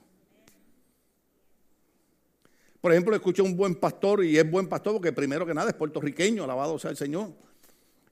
Por 2.80 2.92
ejemplo, 2.92 3.16
escuché 3.16 3.42
un 3.42 3.56
buen 3.56 3.74
pastor, 3.74 4.24
y 4.24 4.38
es 4.38 4.48
buen 4.48 4.68
pastor 4.68 4.92
porque 4.92 5.12
primero 5.12 5.44
que 5.44 5.52
nada 5.52 5.70
es 5.70 5.74
puertorriqueño, 5.74 6.44
alabado 6.44 6.78
sea 6.78 6.92
el 6.92 6.96
Señor. 6.96 7.32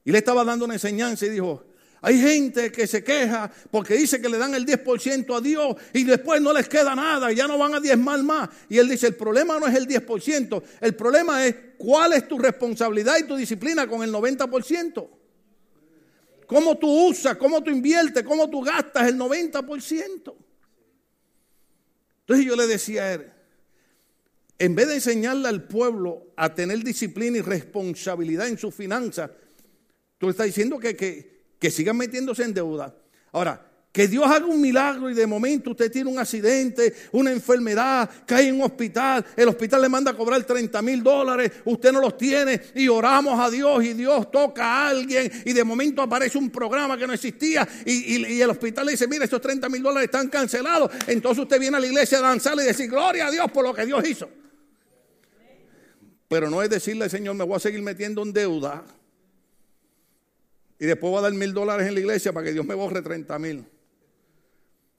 Y 0.03 0.11
le 0.11 0.17
estaba 0.17 0.43
dando 0.43 0.65
una 0.65 0.73
enseñanza 0.73 1.25
y 1.25 1.29
dijo, 1.29 1.63
hay 2.01 2.19
gente 2.19 2.69
que 2.69 2.85
se 2.85 3.01
queja 3.01 3.49
porque 3.71 3.93
dice 3.93 4.19
que 4.19 4.27
le 4.27 4.37
dan 4.37 4.53
el 4.53 4.65
10% 4.65 5.37
a 5.37 5.39
Dios 5.39 5.73
y 5.93 6.03
después 6.03 6.41
no 6.41 6.51
les 6.51 6.67
queda 6.67 6.93
nada, 6.93 7.31
ya 7.31 7.47
no 7.47 7.57
van 7.57 7.75
a 7.75 7.79
diezmar 7.79 8.21
más. 8.23 8.49
Y 8.67 8.77
él 8.77 8.89
dice, 8.89 9.07
el 9.07 9.15
problema 9.15 9.57
no 9.57 9.67
es 9.67 9.75
el 9.75 9.87
10%, 9.87 10.61
el 10.81 10.95
problema 10.95 11.45
es 11.45 11.55
cuál 11.77 12.11
es 12.11 12.27
tu 12.27 12.37
responsabilidad 12.37 13.15
y 13.19 13.23
tu 13.23 13.37
disciplina 13.37 13.87
con 13.87 14.03
el 14.03 14.11
90%. 14.11 15.16
¿Cómo 16.47 16.77
tú 16.77 17.09
usas, 17.09 17.37
cómo 17.37 17.61
tú 17.61 17.69
inviertes, 17.69 18.23
cómo 18.23 18.49
tú 18.49 18.61
gastas 18.61 19.07
el 19.07 19.17
90%? 19.17 20.33
Entonces 22.21 22.45
yo 22.45 22.55
le 22.55 22.67
decía 22.67 23.03
a 23.03 23.13
él, 23.13 23.31
en 24.59 24.73
vez 24.73 24.87
de 24.87 24.95
enseñarle 24.95 25.47
al 25.49 25.67
pueblo 25.67 26.31
a 26.35 26.55
tener 26.55 26.83
disciplina 26.83 27.37
y 27.37 27.41
responsabilidad 27.41 28.47
en 28.47 28.57
sus 28.57 28.73
finanzas, 28.73 29.29
tú 30.17 30.29
estás 30.29 30.47
diciendo 30.47 30.79
que, 30.79 30.95
que 30.95 31.37
que 31.59 31.71
sigan 31.71 31.97
metiéndose 31.97 32.43
en 32.43 32.53
deuda. 32.53 32.95
Ahora, 33.31 33.69
que 33.97 34.07
Dios 34.07 34.27
haga 34.27 34.45
un 34.45 34.61
milagro 34.61 35.09
y 35.09 35.15
de 35.15 35.25
momento 35.25 35.71
usted 35.71 35.91
tiene 35.91 36.11
un 36.11 36.19
accidente, 36.19 36.93
una 37.13 37.31
enfermedad, 37.31 38.07
cae 38.27 38.49
en 38.49 38.57
un 38.57 38.61
hospital, 38.61 39.25
el 39.35 39.49
hospital 39.49 39.81
le 39.81 39.89
manda 39.89 40.11
a 40.11 40.13
cobrar 40.13 40.43
30 40.43 40.83
mil 40.83 41.01
dólares, 41.01 41.51
usted 41.65 41.91
no 41.91 41.99
los 41.99 42.15
tiene 42.15 42.61
y 42.75 42.87
oramos 42.89 43.39
a 43.39 43.49
Dios 43.49 43.83
y 43.83 43.93
Dios 43.93 44.29
toca 44.29 44.63
a 44.63 44.89
alguien 44.89 45.31
y 45.45 45.51
de 45.51 45.63
momento 45.63 46.03
aparece 46.03 46.37
un 46.37 46.51
programa 46.51 46.95
que 46.95 47.07
no 47.07 47.13
existía 47.13 47.67
y, 47.87 48.39
el 48.39 48.49
hospital 48.51 48.85
le 48.85 48.91
dice, 48.91 49.07
mire, 49.07 49.25
esos 49.25 49.41
30 49.41 49.67
mil 49.67 49.81
dólares 49.81 50.05
están 50.05 50.27
cancelados. 50.27 50.91
Entonces 51.07 51.41
usted 51.41 51.59
viene 51.59 51.77
a 51.77 51.79
la 51.79 51.87
iglesia 51.87 52.19
a 52.19 52.21
danzar 52.21 52.53
y 52.53 52.65
decir, 52.65 52.91
gloria 52.91 53.25
a 53.25 53.31
Dios 53.31 53.49
por 53.51 53.63
lo 53.63 53.73
que 53.73 53.83
Dios 53.83 54.07
hizo. 54.07 54.29
Pero 56.27 56.51
no 56.51 56.61
es 56.61 56.69
decirle, 56.69 57.09
Señor, 57.09 57.33
me 57.33 57.43
voy 57.43 57.55
a 57.55 57.59
seguir 57.59 57.81
metiendo 57.81 58.21
en 58.21 58.31
deuda 58.31 58.85
y 60.77 60.85
después 60.85 61.09
voy 61.09 61.17
a 61.17 61.21
dar 61.23 61.33
mil 61.33 61.51
dólares 61.51 61.87
en 61.87 61.95
la 61.95 61.99
iglesia 61.99 62.31
para 62.31 62.45
que 62.45 62.53
Dios 62.53 62.63
me 62.63 62.75
borre 62.75 63.01
30 63.01 63.39
mil. 63.39 63.65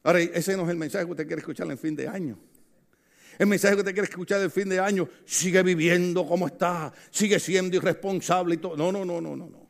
Ahora, 0.09 0.21
ese 0.21 0.57
no 0.57 0.63
es 0.63 0.71
el 0.71 0.79
mensaje 0.79 1.05
que 1.05 1.11
usted 1.11 1.27
quiere 1.27 1.41
escuchar 1.41 1.71
en 1.71 1.77
fin 1.77 1.95
de 1.95 2.09
año. 2.09 2.39
El 3.39 3.47
mensaje 3.47 3.75
que 3.75 3.81
usted 3.81 3.93
quiere 3.93 4.09
escuchar 4.09 4.41
en 4.41 4.51
fin 4.51 4.67
de 4.67 4.81
año, 4.81 5.07
sigue 5.27 5.63
viviendo 5.63 6.27
como 6.27 6.47
está, 6.47 6.91
sigue 7.11 7.39
siendo 7.39 7.77
irresponsable 7.77 8.55
y 8.55 8.57
todo. 8.57 8.75
No, 8.75 8.91
no, 8.91 9.05
no, 9.05 9.21
no, 9.21 9.37
no, 9.37 9.51
no. 9.51 9.69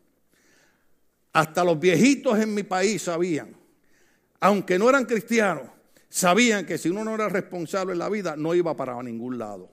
Hasta 1.32 1.64
los 1.64 1.80
viejitos 1.80 2.38
en 2.38 2.54
mi 2.54 2.62
país 2.62 3.02
sabían, 3.02 3.52
aunque 4.38 4.78
no 4.78 4.88
eran 4.88 5.06
cristianos, 5.06 5.64
sabían 6.08 6.64
que 6.64 6.78
si 6.78 6.88
uno 6.88 7.02
no 7.02 7.16
era 7.16 7.28
responsable 7.28 7.94
en 7.94 7.98
la 7.98 8.08
vida, 8.08 8.36
no 8.36 8.54
iba 8.54 8.76
para 8.76 9.02
ningún 9.02 9.38
lado. 9.38 9.68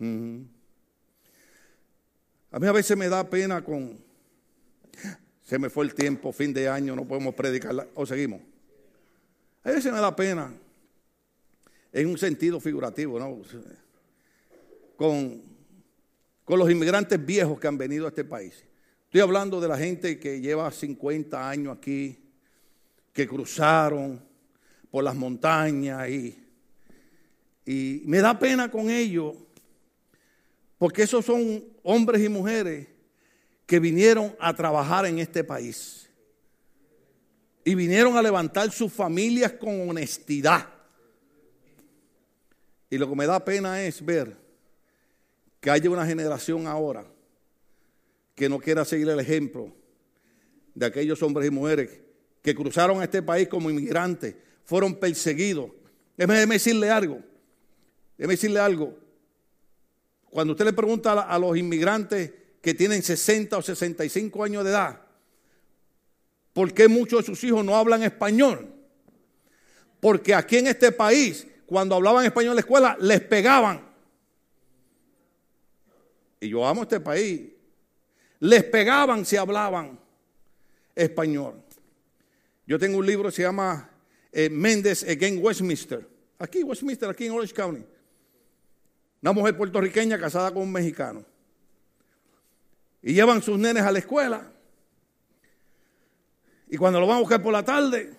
A 0.00 0.04
mí 2.58 2.66
a 2.66 2.72
veces 2.72 2.96
me 2.96 3.10
da 3.10 3.28
pena 3.28 3.62
con... 3.62 4.05
Se 5.46 5.60
me 5.60 5.70
fue 5.70 5.84
el 5.84 5.94
tiempo, 5.94 6.32
fin 6.32 6.52
de 6.52 6.68
año, 6.68 6.96
no 6.96 7.06
podemos 7.06 7.32
predicar. 7.32 7.88
¿O 7.94 8.04
seguimos? 8.04 8.40
A 9.62 9.70
veces 9.70 9.92
me 9.92 10.00
da 10.00 10.14
pena, 10.14 10.52
en 11.92 12.08
un 12.08 12.18
sentido 12.18 12.58
figurativo, 12.58 13.16
¿no? 13.20 13.40
Con, 14.96 15.40
con 16.44 16.58
los 16.58 16.68
inmigrantes 16.68 17.24
viejos 17.24 17.60
que 17.60 17.68
han 17.68 17.78
venido 17.78 18.06
a 18.06 18.08
este 18.08 18.24
país. 18.24 18.64
Estoy 19.04 19.20
hablando 19.20 19.60
de 19.60 19.68
la 19.68 19.78
gente 19.78 20.18
que 20.18 20.40
lleva 20.40 20.68
50 20.68 21.48
años 21.48 21.78
aquí, 21.78 22.18
que 23.12 23.28
cruzaron 23.28 24.20
por 24.90 25.04
las 25.04 25.14
montañas 25.14 26.08
y, 26.08 26.44
y 27.64 28.02
me 28.04 28.18
da 28.18 28.36
pena 28.36 28.68
con 28.68 28.90
ellos 28.90 29.36
porque 30.76 31.04
esos 31.04 31.24
son 31.24 31.64
hombres 31.84 32.20
y 32.20 32.28
mujeres 32.28 32.95
que 33.66 33.80
vinieron 33.80 34.34
a 34.38 34.54
trabajar 34.54 35.04
en 35.06 35.18
este 35.18 35.42
país. 35.42 36.08
Y 37.64 37.74
vinieron 37.74 38.16
a 38.16 38.22
levantar 38.22 38.70
sus 38.70 38.92
familias 38.92 39.52
con 39.52 39.90
honestidad. 39.90 40.68
Y 42.88 42.96
lo 42.96 43.08
que 43.10 43.16
me 43.16 43.26
da 43.26 43.44
pena 43.44 43.82
es 43.82 44.04
ver 44.04 44.36
que 45.60 45.70
haya 45.70 45.90
una 45.90 46.06
generación 46.06 46.68
ahora 46.68 47.04
que 48.36 48.48
no 48.48 48.60
quiera 48.60 48.84
seguir 48.84 49.08
el 49.08 49.18
ejemplo 49.18 49.74
de 50.74 50.86
aquellos 50.86 51.20
hombres 51.22 51.48
y 51.48 51.50
mujeres 51.50 52.00
que 52.42 52.54
cruzaron 52.54 53.00
a 53.00 53.04
este 53.04 53.22
país 53.22 53.48
como 53.48 53.68
inmigrantes, 53.70 54.36
fueron 54.62 54.94
perseguidos. 54.94 55.72
Déjeme 56.16 56.46
decirle 56.46 56.90
algo, 56.90 57.20
déjeme 58.16 58.34
decirle 58.34 58.60
algo. 58.60 58.96
Cuando 60.30 60.52
usted 60.52 60.66
le 60.66 60.72
pregunta 60.72 61.12
a 61.22 61.38
los 61.38 61.56
inmigrantes 61.56 62.30
que 62.66 62.74
tienen 62.74 63.00
60 63.00 63.56
o 63.56 63.62
65 63.62 64.42
años 64.42 64.64
de 64.64 64.70
edad, 64.70 65.00
¿por 66.52 66.74
qué 66.74 66.88
muchos 66.88 67.20
de 67.20 67.26
sus 67.26 67.44
hijos 67.44 67.64
no 67.64 67.76
hablan 67.76 68.02
español? 68.02 68.74
Porque 70.00 70.34
aquí 70.34 70.56
en 70.56 70.66
este 70.66 70.90
país, 70.90 71.46
cuando 71.64 71.94
hablaban 71.94 72.24
español 72.24 72.50
en 72.50 72.56
la 72.56 72.60
escuela, 72.62 72.96
les 73.00 73.20
pegaban. 73.20 73.88
Y 76.40 76.48
yo 76.48 76.66
amo 76.66 76.82
este 76.82 76.98
país. 76.98 77.52
Les 78.40 78.64
pegaban 78.64 79.24
si 79.24 79.36
hablaban 79.36 80.00
español. 80.92 81.62
Yo 82.66 82.80
tengo 82.80 82.98
un 82.98 83.06
libro 83.06 83.28
que 83.28 83.36
se 83.36 83.42
llama 83.42 83.88
eh, 84.32 84.50
Méndez 84.50 85.04
Again 85.04 85.38
Westminster. 85.40 86.04
Aquí, 86.40 86.64
Westminster, 86.64 87.08
aquí 87.10 87.26
en 87.26 87.30
Orange 87.30 87.54
County. 87.54 87.84
Una 89.22 89.32
mujer 89.32 89.56
puertorriqueña 89.56 90.18
casada 90.18 90.52
con 90.52 90.64
un 90.64 90.72
mexicano. 90.72 91.24
Y 93.06 93.14
llevan 93.14 93.40
sus 93.40 93.56
nenes 93.56 93.84
a 93.84 93.92
la 93.92 94.00
escuela. 94.00 94.50
Y 96.68 96.76
cuando 96.76 96.98
lo 96.98 97.06
van 97.06 97.18
a 97.18 97.20
buscar 97.20 97.40
por 97.40 97.52
la 97.52 97.64
tarde, 97.64 98.12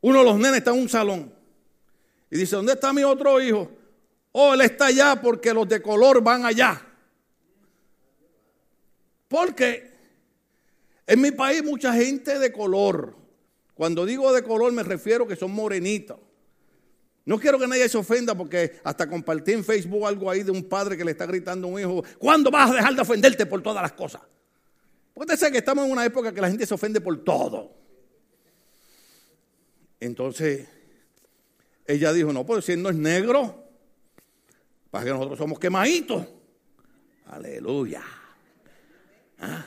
uno 0.00 0.20
de 0.20 0.24
los 0.24 0.36
nenes 0.36 0.58
está 0.58 0.70
en 0.70 0.78
un 0.78 0.88
salón. 0.88 1.34
Y 2.30 2.38
dice, 2.38 2.54
¿dónde 2.54 2.74
está 2.74 2.92
mi 2.92 3.02
otro 3.02 3.40
hijo? 3.40 3.68
Oh, 4.30 4.54
él 4.54 4.60
está 4.60 4.86
allá 4.86 5.20
porque 5.20 5.52
los 5.52 5.68
de 5.68 5.82
color 5.82 6.22
van 6.22 6.44
allá. 6.44 6.80
Porque 9.26 9.90
en 11.04 11.20
mi 11.20 11.32
país 11.32 11.64
mucha 11.64 11.92
gente 11.94 12.38
de 12.38 12.52
color. 12.52 13.16
Cuando 13.74 14.06
digo 14.06 14.32
de 14.32 14.44
color 14.44 14.70
me 14.70 14.84
refiero 14.84 15.26
que 15.26 15.34
son 15.34 15.50
morenitos. 15.50 16.20
No 17.26 17.40
quiero 17.40 17.58
que 17.58 17.66
nadie 17.66 17.88
se 17.88 17.98
ofenda 17.98 18.36
porque 18.36 18.80
hasta 18.84 19.10
compartí 19.10 19.52
en 19.52 19.64
Facebook 19.64 20.06
algo 20.06 20.30
ahí 20.30 20.44
de 20.44 20.52
un 20.52 20.62
padre 20.62 20.96
que 20.96 21.04
le 21.04 21.10
está 21.10 21.26
gritando 21.26 21.66
a 21.66 21.70
un 21.72 21.80
hijo, 21.80 22.04
¿cuándo 22.18 22.52
vas 22.52 22.70
a 22.70 22.74
dejar 22.74 22.94
de 22.94 23.02
ofenderte 23.02 23.44
por 23.46 23.60
todas 23.62 23.82
las 23.82 23.92
cosas? 23.92 24.22
Porque 25.12 25.32
usted 25.32 25.40
sabe 25.40 25.52
que 25.52 25.58
estamos 25.58 25.84
en 25.84 25.90
una 25.90 26.04
época 26.04 26.32
que 26.32 26.40
la 26.40 26.48
gente 26.48 26.64
se 26.64 26.72
ofende 26.72 27.00
por 27.00 27.24
todo. 27.24 27.74
Entonces, 29.98 30.68
ella 31.84 32.12
dijo, 32.12 32.32
no, 32.32 32.46
pues 32.46 32.64
si 32.64 32.72
él 32.72 32.82
no 32.82 32.90
es 32.90 32.96
negro, 32.96 33.64
para 34.92 35.04
que 35.04 35.10
nosotros 35.10 35.36
somos 35.36 35.58
quemaditos. 35.58 36.24
Aleluya. 37.26 38.04
Ah. 39.40 39.66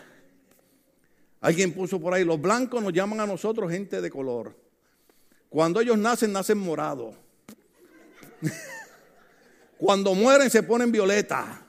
Alguien 1.42 1.74
puso 1.74 2.00
por 2.00 2.14
ahí, 2.14 2.24
los 2.24 2.40
blancos 2.40 2.82
nos 2.82 2.94
llaman 2.94 3.20
a 3.20 3.28
nosotros 3.28 3.70
gente 3.70 4.00
de 4.00 4.10
color. 4.10 4.56
Cuando 5.50 5.82
ellos 5.82 5.98
nacen, 5.98 6.32
nacen 6.32 6.58
morados. 6.58 7.16
Cuando 9.78 10.14
mueren 10.14 10.50
se 10.50 10.64
ponen 10.64 10.92
violeta. 10.92 11.66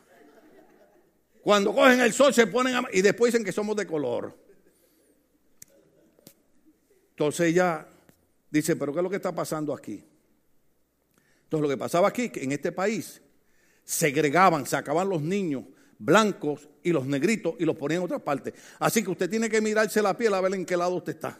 Cuando 1.42 1.74
cogen 1.74 2.00
el 2.00 2.12
sol 2.12 2.34
se 2.34 2.46
ponen 2.46 2.84
y 2.92 3.02
después 3.02 3.32
dicen 3.32 3.44
que 3.44 3.52
somos 3.52 3.76
de 3.76 3.86
color. 3.86 4.36
Entonces 7.10 7.48
ella 7.48 7.86
dice, 8.50 8.76
pero 8.76 8.92
¿qué 8.92 8.98
es 8.98 9.02
lo 9.02 9.10
que 9.10 9.16
está 9.16 9.32
pasando 9.32 9.74
aquí? 9.74 10.04
Entonces 11.44 11.62
lo 11.62 11.68
que 11.68 11.76
pasaba 11.76 12.08
aquí, 12.08 12.30
que 12.30 12.42
en 12.44 12.52
este 12.52 12.72
país 12.72 13.20
segregaban, 13.84 14.66
sacaban 14.66 15.08
los 15.08 15.22
niños 15.22 15.64
blancos 15.98 16.68
y 16.82 16.92
los 16.92 17.06
negritos 17.06 17.54
y 17.58 17.64
los 17.64 17.76
ponían 17.76 18.00
en 18.00 18.06
otra 18.06 18.18
parte. 18.18 18.54
Así 18.78 19.04
que 19.04 19.10
usted 19.10 19.28
tiene 19.28 19.48
que 19.48 19.60
mirarse 19.60 20.02
la 20.02 20.16
piel 20.16 20.34
a 20.34 20.40
ver 20.40 20.54
en 20.54 20.64
qué 20.64 20.76
lado 20.76 20.94
usted 20.94 21.14
está. 21.14 21.38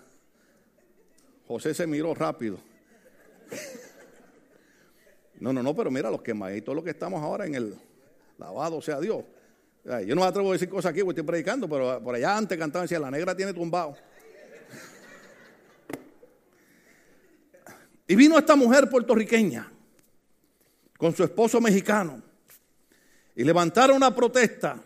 José 1.47 1.75
se 1.75 1.87
miró 1.87 2.15
rápido. 2.15 2.61
No, 5.41 5.53
no, 5.53 5.63
no, 5.63 5.75
pero 5.75 5.91
mira, 5.91 6.11
los 6.11 6.23
todos 6.23 6.77
los 6.77 6.85
que 6.85 6.91
estamos 6.91 7.23
ahora 7.23 7.47
en 7.47 7.55
el 7.55 7.75
lavado 8.39 8.81
sea 8.81 9.01
Dios. 9.01 9.25
Yo 10.07 10.15
no 10.15 10.21
me 10.21 10.27
atrevo 10.27 10.51
a 10.51 10.53
decir 10.53 10.69
cosas 10.69 10.93
aquí 10.93 11.01
porque 11.01 11.21
estoy 11.21 11.27
predicando, 11.27 11.69
pero 11.69 12.03
por 12.03 12.15
allá 12.15 12.37
antes 12.37 12.59
cantaban, 12.59 12.85
decía, 12.85 12.99
la 12.99 13.11
negra 13.11 13.35
tiene 13.35 13.55
tumbado. 13.55 13.97
Y 18.07 18.15
vino 18.15 18.37
esta 18.39 18.57
mujer 18.57 18.91
puertorriqueña 18.91 19.71
con 20.99 21.15
su 21.15 21.25
esposo 21.25 21.61
mexicano 21.61 22.21
y 23.35 23.45
levantaron 23.45 23.97
una 23.97 24.15
protesta 24.15 24.83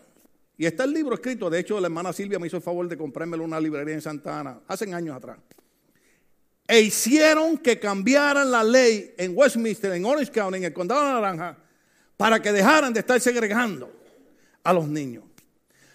Y 0.57 0.65
está 0.65 0.85
el 0.85 0.93
libro 0.93 1.15
escrito, 1.15 1.49
de 1.49 1.59
hecho 1.59 1.79
la 1.81 1.87
hermana 1.87 2.13
Silvia 2.13 2.39
me 2.39 2.47
hizo 2.47 2.57
el 2.57 2.63
favor 2.63 2.87
de 2.87 2.95
comprármelo 2.97 3.43
en 3.43 3.49
una 3.49 3.59
librería 3.59 3.95
en 3.95 4.01
Santa 4.01 4.39
Ana, 4.39 4.61
hace 4.67 4.93
años 4.93 5.17
atrás. 5.17 5.37
E 6.67 6.81
hicieron 6.81 7.57
que 7.57 7.79
cambiaran 7.79 8.49
la 8.49 8.63
ley 8.63 9.13
en 9.17 9.33
Westminster, 9.35 9.91
en 9.93 10.05
Orange 10.05 10.31
County, 10.31 10.57
en 10.57 10.63
el 10.63 10.73
condado 10.73 11.05
de 11.05 11.13
Naranja, 11.13 11.57
para 12.17 12.41
que 12.41 12.51
dejaran 12.51 12.91
de 12.91 13.01
estar 13.01 13.19
segregando 13.21 13.91
a 14.63 14.73
los 14.73 14.87
niños. 14.87 15.23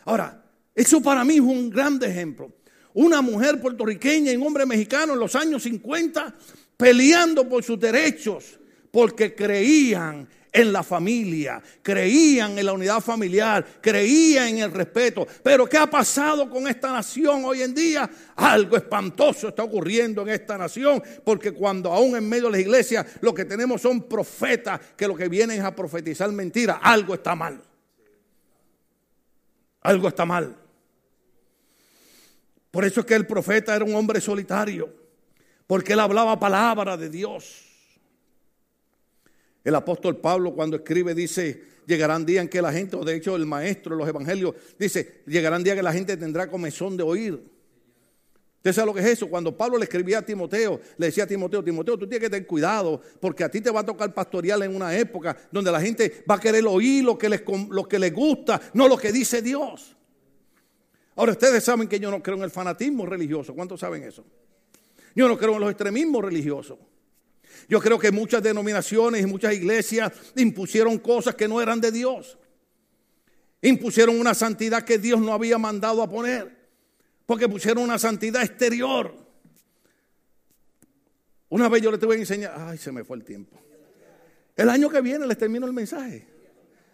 Ahora, 0.04 0.44
eso 0.74 1.02
para 1.02 1.24
mí 1.24 1.34
es 1.34 1.40
un 1.40 1.70
gran 1.70 2.02
ejemplo. 2.02 2.52
Una 2.94 3.20
mujer 3.20 3.60
puertorriqueña 3.60 4.32
y 4.32 4.36
un 4.36 4.46
hombre 4.46 4.66
mexicano 4.66 5.14
en 5.14 5.18
los 5.18 5.34
años 5.36 5.62
50 5.62 6.34
peleando 6.76 7.48
por 7.48 7.62
sus 7.62 7.78
derechos 7.78 8.58
porque 8.90 9.34
creían 9.34 10.28
en 10.52 10.72
la 10.72 10.82
familia, 10.82 11.62
creían 11.82 12.58
en 12.58 12.66
la 12.66 12.72
unidad 12.72 13.00
familiar, 13.00 13.64
creían 13.80 14.48
en 14.48 14.58
el 14.58 14.72
respeto. 14.72 15.26
Pero 15.42 15.66
¿qué 15.68 15.78
ha 15.78 15.88
pasado 15.88 16.48
con 16.50 16.66
esta 16.66 16.92
nación 16.92 17.44
hoy 17.44 17.62
en 17.62 17.74
día? 17.74 18.10
Algo 18.36 18.76
espantoso 18.76 19.48
está 19.48 19.62
ocurriendo 19.62 20.22
en 20.22 20.30
esta 20.30 20.58
nación, 20.58 21.02
porque 21.24 21.52
cuando 21.52 21.92
aún 21.92 22.16
en 22.16 22.28
medio 22.28 22.44
de 22.44 22.52
las 22.52 22.60
iglesias 22.60 23.06
lo 23.20 23.32
que 23.32 23.44
tenemos 23.44 23.80
son 23.80 24.02
profetas 24.02 24.80
que 24.96 25.06
lo 25.06 25.16
que 25.16 25.28
vienen 25.28 25.62
a 25.62 25.74
profetizar 25.74 26.30
mentiras, 26.32 26.78
algo 26.82 27.14
está 27.14 27.34
mal. 27.34 27.62
Algo 29.82 30.08
está 30.08 30.24
mal. 30.24 30.56
Por 32.70 32.84
eso 32.84 33.00
es 33.00 33.06
que 33.06 33.14
el 33.14 33.26
profeta 33.26 33.74
era 33.74 33.84
un 33.84 33.94
hombre 33.94 34.20
solitario, 34.20 34.92
porque 35.66 35.94
él 35.94 36.00
hablaba 36.00 36.38
palabra 36.38 36.96
de 36.96 37.08
Dios. 37.08 37.69
El 39.64 39.74
apóstol 39.74 40.16
Pablo 40.18 40.54
cuando 40.54 40.76
escribe 40.76 41.14
dice, 41.14 41.62
llegarán 41.86 42.24
días 42.24 42.42
en 42.42 42.48
que 42.48 42.62
la 42.62 42.72
gente, 42.72 42.96
o 42.96 43.04
de 43.04 43.16
hecho 43.16 43.36
el 43.36 43.46
maestro 43.46 43.94
de 43.94 44.00
los 44.00 44.08
evangelios 44.08 44.54
dice, 44.78 45.22
llegarán 45.26 45.62
días 45.62 45.76
que 45.76 45.82
la 45.82 45.92
gente 45.92 46.16
tendrá 46.16 46.48
comezón 46.48 46.96
de 46.96 47.02
oír. 47.02 47.42
¿Usted 48.60 48.74
sabe 48.74 48.88
lo 48.88 48.94
que 48.94 49.00
es 49.00 49.06
eso? 49.06 49.26
Cuando 49.26 49.56
Pablo 49.56 49.78
le 49.78 49.84
escribía 49.84 50.18
a 50.18 50.22
Timoteo, 50.22 50.80
le 50.98 51.06
decía 51.06 51.24
a 51.24 51.26
Timoteo, 51.26 51.64
Timoteo, 51.64 51.96
tú 51.96 52.06
tienes 52.06 52.26
que 52.26 52.30
tener 52.30 52.46
cuidado 52.46 53.00
porque 53.18 53.42
a 53.42 53.50
ti 53.50 53.62
te 53.62 53.70
va 53.70 53.80
a 53.80 53.86
tocar 53.86 54.12
pastorear 54.12 54.62
en 54.62 54.76
una 54.76 54.94
época 54.94 55.34
donde 55.50 55.72
la 55.72 55.80
gente 55.80 56.24
va 56.30 56.34
a 56.34 56.40
querer 56.40 56.66
oír 56.66 57.02
lo 57.02 57.16
que 57.16 57.30
les, 57.30 57.42
lo 57.70 57.88
que 57.88 57.98
les 57.98 58.12
gusta, 58.12 58.60
no 58.74 58.86
lo 58.86 58.98
que 58.98 59.12
dice 59.12 59.40
Dios. 59.40 59.96
Ahora 61.16 61.32
ustedes 61.32 61.64
saben 61.64 61.88
que 61.88 61.98
yo 61.98 62.10
no 62.10 62.22
creo 62.22 62.36
en 62.36 62.42
el 62.42 62.50
fanatismo 62.50 63.06
religioso. 63.06 63.54
¿Cuántos 63.54 63.80
saben 63.80 64.02
eso? 64.02 64.24
Yo 65.14 65.26
no 65.26 65.38
creo 65.38 65.54
en 65.54 65.60
los 65.60 65.70
extremismos 65.70 66.22
religiosos. 66.22 66.78
Yo 67.68 67.80
creo 67.80 67.98
que 67.98 68.10
muchas 68.10 68.42
denominaciones 68.42 69.22
y 69.22 69.26
muchas 69.26 69.54
iglesias 69.54 70.12
impusieron 70.36 70.98
cosas 70.98 71.34
que 71.34 71.48
no 71.48 71.60
eran 71.60 71.80
de 71.80 71.92
Dios. 71.92 72.38
Impusieron 73.62 74.18
una 74.18 74.34
santidad 74.34 74.84
que 74.84 74.98
Dios 74.98 75.20
no 75.20 75.32
había 75.32 75.58
mandado 75.58 76.02
a 76.02 76.08
poner. 76.08 76.58
Porque 77.26 77.48
pusieron 77.48 77.84
una 77.84 77.98
santidad 77.98 78.42
exterior. 78.42 79.14
Una 81.48 81.68
vez 81.68 81.82
yo 81.82 81.90
les 81.90 82.00
voy 82.00 82.16
a 82.16 82.20
enseñar. 82.20 82.54
Ay, 82.56 82.78
se 82.78 82.90
me 82.90 83.04
fue 83.04 83.16
el 83.16 83.24
tiempo. 83.24 83.60
El 84.56 84.68
año 84.68 84.88
que 84.88 85.00
viene 85.00 85.26
les 85.26 85.38
termino 85.38 85.66
el 85.66 85.72
mensaje. 85.72 86.26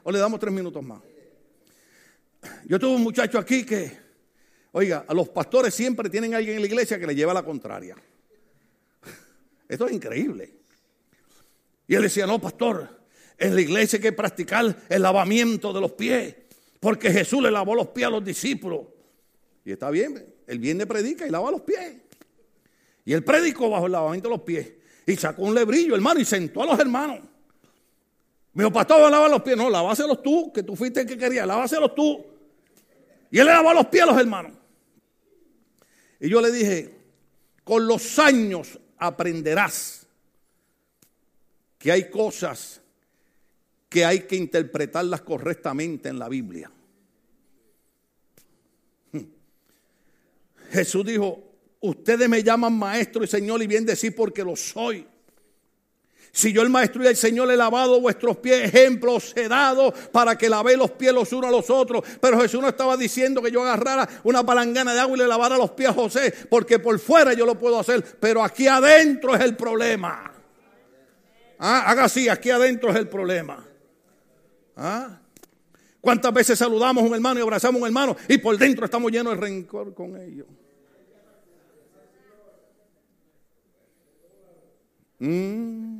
O 0.03 0.13
le 0.13 0.19
damos 0.19 0.39
tres 0.41 0.53
minutos 0.53 0.83
más. 0.83 1.01
Yo 2.67 2.79
tuve 2.79 2.95
un 2.97 3.03
muchacho 3.03 3.39
aquí 3.39 3.65
que, 3.65 3.91
oiga, 4.73 5.05
a 5.07 5.15
los 5.15 5.29
pastores 5.29 5.75
siempre 5.75 6.09
tienen 6.09 6.35
alguien 6.35 6.57
en 6.57 6.63
la 6.63 6.67
iglesia 6.67 6.99
que 6.99 7.07
le 7.07 7.15
lleva 7.15 7.35
la 7.35 7.43
contraria. 7.43 7.97
Esto 9.69 9.87
es 9.87 9.93
increíble. 9.93 10.55
Y 11.89 11.95
él 11.95 12.03
decía, 12.03 12.27
no, 12.27 12.41
pastor, 12.41 13.01
en 13.39 13.55
la 13.55 13.61
iglesia 13.61 13.99
hay 13.99 14.03
que 14.03 14.13
practicar 14.13 14.77
el 14.89 15.03
lavamiento 15.03 15.73
de 15.73 15.81
los 15.81 15.93
pies, 15.93 16.35
porque 16.81 17.11
Jesús 17.11 17.43
le 17.43 17.51
lavó 17.51 17.75
los 17.75 17.89
pies 17.89 18.07
a 18.07 18.11
los 18.11 18.25
discípulos. 18.25 18.87
Y 19.65 19.73
está 19.73 19.91
bien, 19.91 20.35
el 20.47 20.59
viernes 20.59 20.87
predica 20.87 21.27
y 21.27 21.31
lava 21.31 21.51
los 21.51 21.63
pies. 21.63 21.97
Y 23.05 23.13
él 23.13 23.25
predicó 23.25 23.71
bajo 23.71 23.87
el 23.87 23.93
lavamiento 23.93 24.29
de 24.29 24.37
los 24.37 24.45
pies. 24.45 24.73
Y 25.07 25.17
sacó 25.17 25.43
un 25.43 25.55
lebrillo, 25.55 25.95
hermano, 25.95 26.21
y 26.21 26.25
sentó 26.25 26.63
a 26.63 26.67
los 26.67 26.79
hermanos. 26.79 27.21
Me 28.53 28.65
dijo, 28.65 28.73
pastor, 28.73 29.03
va 29.03 29.09
a 29.09 29.11
lavar 29.11 29.31
los 29.31 29.43
pies. 29.43 29.57
No, 29.57 29.71
lávaselos 29.71 30.23
tú, 30.23 30.53
que 30.53 30.63
tú 30.63 30.75
fuiste 30.75 31.03
el 31.03 31.07
que 31.07 31.17
quería, 31.17 31.47
lávaselos 31.47 31.95
tú. 31.95 32.25
Y 33.31 33.39
él 33.39 33.47
le 33.47 33.53
lavó 33.53 33.73
los 33.73 33.87
pies 33.87 34.03
a 34.03 34.07
los 34.07 34.19
hermanos. 34.19 34.53
Y 36.19 36.29
yo 36.29 36.41
le 36.41 36.51
dije, 36.51 36.95
con 37.63 37.87
los 37.87 38.19
años 38.19 38.79
aprenderás 38.99 40.07
que 41.79 41.93
hay 41.93 42.11
cosas 42.11 42.81
que 43.89 44.05
hay 44.05 44.21
que 44.21 44.37
interpretarlas 44.37 45.23
correctamente 45.23 46.09
en 46.09 46.19
la 46.19 46.29
Biblia. 46.29 46.71
Jesús 50.71 51.07
dijo, 51.07 51.43
ustedes 51.81 52.29
me 52.29 52.43
llaman 52.43 52.77
maestro 52.77 53.23
y 53.25 53.27
señor 53.27 53.63
y 53.63 53.67
bien 53.67 53.87
decir 53.87 54.15
porque 54.15 54.43
lo 54.43 54.57
soy. 54.57 55.07
Si 56.37 56.53
yo 56.53 56.61
el 56.61 56.69
maestro 56.69 57.03
y 57.03 57.07
el 57.07 57.17
Señor 57.17 57.51
he 57.51 57.57
lavado 57.57 57.99
vuestros 57.99 58.37
pies, 58.37 58.65
ejemplos 58.65 59.33
he 59.35 59.49
dado 59.49 59.91
para 60.13 60.37
que 60.37 60.51
lavé 60.51 60.77
los 60.77 60.91
pies 60.91 61.15
los 61.15 61.33
unos 61.33 61.49
a 61.49 61.51
los 61.51 61.71
otros. 61.71 62.05
Pero 62.21 62.39
Jesús 62.39 62.61
no 62.61 62.69
estaba 62.69 62.95
diciendo 62.99 63.41
que 63.41 63.51
yo 63.51 63.63
agarrara 63.63 64.07
una 64.23 64.45
palangana 64.45 64.93
de 64.93 65.01
agua 65.01 65.17
y 65.17 65.21
le 65.21 65.27
lavara 65.27 65.57
los 65.57 65.71
pies 65.71 65.89
a 65.89 65.93
José, 65.95 66.35
porque 66.51 66.79
por 66.79 66.99
fuera 66.99 67.33
yo 67.33 67.47
lo 67.47 67.59
puedo 67.59 67.81
hacer, 67.81 68.05
pero 68.21 68.45
aquí 68.45 68.69
adentro 68.69 69.35
es 69.35 69.41
el 69.41 69.57
problema. 69.57 70.31
Ah, 71.59 71.91
haga 71.91 72.05
así, 72.05 72.29
aquí 72.29 72.51
adentro 72.51 72.91
es 72.91 72.97
el 72.97 73.09
problema. 73.09 73.67
¿Ah? 74.77 75.19
¿Cuántas 76.03 76.35
veces 76.35 76.59
saludamos 76.59 77.03
a 77.03 77.07
un 77.07 77.15
hermano 77.15 77.41
y 77.41 77.45
abrazamos 77.45 77.81
a 77.81 77.83
un 77.85 77.87
hermano 77.87 78.15
y 78.29 78.37
por 78.37 78.59
dentro 78.59 78.85
estamos 78.85 79.11
llenos 79.11 79.37
de 79.37 79.41
rencor 79.41 79.95
con 79.95 80.21
ellos? 80.21 80.47
Mm. 85.19 85.96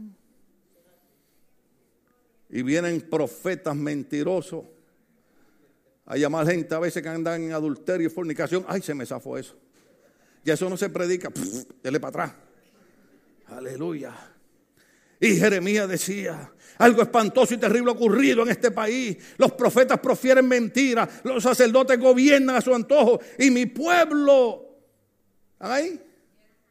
Y 2.49 2.63
vienen 2.63 3.01
profetas 3.01 3.75
mentirosos 3.75 4.65
a 6.07 6.17
llamar 6.17 6.47
gente 6.47 6.75
a 6.75 6.79
veces 6.79 7.03
que 7.03 7.09
andan 7.09 7.43
en 7.43 7.53
adulterio 7.53 8.07
y 8.07 8.11
fornicación. 8.11 8.65
Ay, 8.69 8.81
se 8.81 8.95
me 8.95 9.05
zafó 9.05 9.37
eso. 9.37 9.57
Y 10.45 10.51
eso 10.51 10.71
no 10.71 10.77
se 10.77 10.89
predica. 10.89 11.31
dele 11.83 11.99
para 11.99 12.09
atrás. 12.09 12.33
Aleluya. 13.47 14.15
Y 15.19 15.37
Jeremías 15.37 15.89
decía, 15.89 16.53
algo 16.79 17.03
espantoso 17.03 17.55
y 17.55 17.59
terrible 17.59 17.91
ocurrido 17.91 18.43
en 18.43 18.51
este 18.51 18.71
país. 18.71 19.17
Los 19.39 19.53
profetas 19.53 19.99
profieren 19.99 20.47
mentiras, 20.47 21.09
los 21.25 21.43
sacerdotes 21.43 21.99
gobiernan 21.99 22.57
a 22.57 22.61
su 22.61 22.75
antojo 22.75 23.21
y 23.39 23.51
mi 23.51 23.67
pueblo... 23.67 24.63
¿Ahí? 25.59 25.99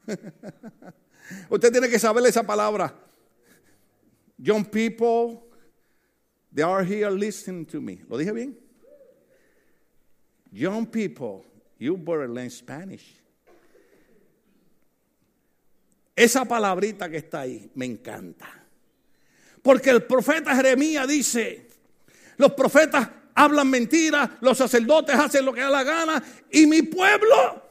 Usted 1.49 1.71
tiene 1.71 1.89
que 1.89 1.97
saber 1.97 2.23
esa 2.27 2.43
palabra. 2.43 2.93
Young 4.37 4.65
people, 4.69 5.44
they 6.55 6.63
are 6.63 6.83
here 6.83 7.11
listening 7.11 7.65
to 7.65 7.81
me. 7.81 7.99
¿Lo 8.09 8.17
dije 8.17 8.33
bien? 8.33 8.55
Young 10.51 10.85
people, 10.87 11.43
you 11.77 11.97
better 11.97 12.29
learn 12.29 12.49
Spanish. 12.49 13.03
Esa 16.15 16.45
palabrita 16.45 17.09
que 17.09 17.17
está 17.17 17.41
ahí 17.41 17.69
me 17.75 17.85
encanta. 17.85 18.47
Porque 19.61 19.89
el 19.89 20.03
profeta 20.03 20.55
Jeremías 20.55 21.05
dice, 21.07 21.67
los 22.37 22.53
profetas 22.53 23.09
hablan 23.33 23.69
mentiras, 23.69 24.29
los 24.39 24.57
sacerdotes 24.57 25.13
hacen 25.15 25.43
lo 25.43 25.51
que 25.53 25.59
da 25.59 25.69
la 25.69 25.83
gana 25.83 26.23
y 26.51 26.65
mi 26.67 26.83
pueblo 26.83 27.63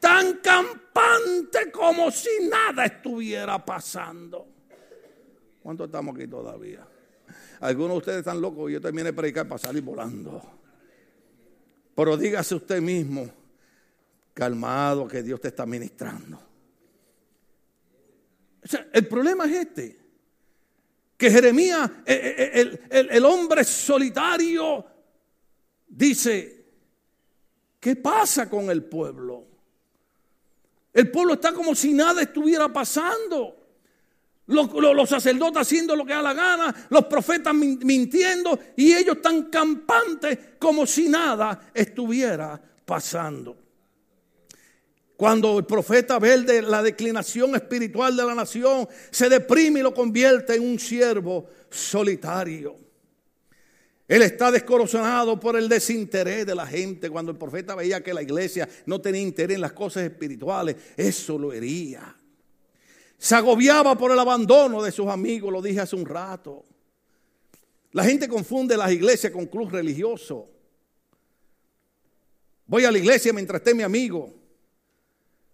tan 0.00 0.38
campante 0.38 1.70
como 1.72 2.10
si 2.10 2.46
nada 2.46 2.84
estuviera 2.84 3.64
pasando. 3.64 4.48
¿Cuántos 5.62 5.86
estamos 5.86 6.16
aquí 6.16 6.26
todavía? 6.26 6.86
Algunos 7.62 7.94
de 7.94 7.98
ustedes 7.98 8.18
están 8.18 8.40
locos 8.40 8.70
yo 8.70 8.80
terminé 8.80 9.04
de 9.04 9.12
predicar 9.12 9.48
para 9.48 9.58
salir 9.58 9.82
volando. 9.82 10.42
Pero 11.94 12.16
dígase 12.16 12.54
usted 12.54 12.80
mismo, 12.80 13.28
calmado, 14.34 15.08
que 15.08 15.22
Dios 15.22 15.40
te 15.40 15.48
está 15.48 15.66
ministrando 15.66 16.52
el 18.92 19.08
problema 19.08 19.44
es 19.46 19.52
este, 19.52 19.98
que 21.16 21.30
Jeremías, 21.30 21.90
eh, 22.06 22.50
eh, 22.54 22.78
el, 22.90 23.10
el 23.10 23.24
hombre 23.24 23.64
solitario, 23.64 24.84
dice, 25.88 26.64
¿qué 27.80 27.96
pasa 27.96 28.48
con 28.48 28.70
el 28.70 28.84
pueblo? 28.84 29.46
El 30.92 31.10
pueblo 31.10 31.34
está 31.34 31.52
como 31.52 31.74
si 31.74 31.92
nada 31.92 32.22
estuviera 32.22 32.72
pasando. 32.72 33.61
Los, 34.52 35.08
sacerdotes 35.08 35.62
haciendo 35.62 35.96
lo 35.96 36.04
que 36.04 36.12
da 36.12 36.22
la 36.22 36.34
gana, 36.34 36.74
los 36.90 37.06
profetas 37.06 37.54
mintiendo 37.54 38.58
y 38.76 38.92
ellos 38.92 39.20
tan 39.22 39.44
campantes 39.44 40.38
como 40.58 40.86
si 40.86 41.08
nada 41.08 41.70
estuviera 41.74 42.60
pasando. 42.84 43.56
Cuando 45.16 45.58
el 45.58 45.64
profeta 45.64 46.18
ve 46.18 46.62
la 46.62 46.82
declinación 46.82 47.54
espiritual 47.54 48.16
de 48.16 48.24
la 48.24 48.34
nación, 48.34 48.88
se 49.10 49.28
deprime 49.28 49.80
y 49.80 49.82
lo 49.82 49.94
convierte 49.94 50.54
en 50.54 50.62
un 50.62 50.78
siervo 50.78 51.48
solitario. 51.70 52.76
Él 54.08 54.22
está 54.22 54.50
descorazonado 54.50 55.38
por 55.38 55.56
el 55.56 55.68
desinterés 55.68 56.44
de 56.44 56.54
la 56.54 56.66
gente. 56.66 57.08
Cuando 57.08 57.30
el 57.30 57.38
profeta 57.38 57.74
veía 57.74 58.02
que 58.02 58.12
la 58.12 58.22
iglesia 58.22 58.68
no 58.84 59.00
tenía 59.00 59.22
interés 59.22 59.54
en 59.54 59.60
las 59.60 59.72
cosas 59.72 60.02
espirituales, 60.02 60.76
eso 60.96 61.38
lo 61.38 61.52
hería. 61.52 62.16
Se 63.22 63.36
agobiaba 63.36 63.96
por 63.96 64.10
el 64.10 64.18
abandono 64.18 64.82
de 64.82 64.90
sus 64.90 65.06
amigos, 65.06 65.52
lo 65.52 65.62
dije 65.62 65.78
hace 65.78 65.94
un 65.94 66.04
rato. 66.04 66.64
La 67.92 68.02
gente 68.02 68.26
confunde 68.26 68.76
las 68.76 68.90
iglesias 68.90 69.32
con 69.32 69.46
club 69.46 69.70
religioso. 69.70 70.50
Voy 72.66 72.84
a 72.84 72.90
la 72.90 72.98
iglesia 72.98 73.32
mientras 73.32 73.60
esté 73.60 73.74
mi 73.76 73.84
amigo. 73.84 74.34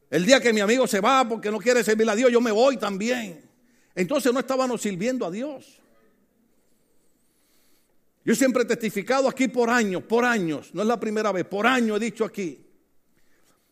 El 0.09 0.25
día 0.25 0.41
que 0.41 0.51
mi 0.55 0.61
amigo 0.61 0.87
se 0.87 1.01
va 1.01 1.29
porque 1.29 1.51
no 1.51 1.59
quiere 1.59 1.85
servir 1.85 2.09
a 2.09 2.17
Dios, 2.17 2.33
yo 2.33 2.41
me 2.41 2.53
voy 2.53 2.79
también. 2.79 3.47
Entonces 3.95 4.33
no 4.33 4.41
estábamos 4.41 4.81
sirviendo 4.81 5.27
a 5.27 5.31
Dios. 5.31 5.79
Yo 8.25 8.35
siempre 8.35 8.63
he 8.63 8.67
testificado 8.67 9.29
aquí 9.29 9.47
por 9.47 9.69
años, 9.69 10.05
por 10.05 10.25
años, 10.25 10.71
no 10.73 10.81
es 10.81 10.89
la 10.89 10.99
primera 10.99 11.33
vez, 11.33 11.45
por 11.45 11.67
años 11.67 11.99
he 11.99 12.05
dicho 12.07 12.25
aquí, 12.25 12.65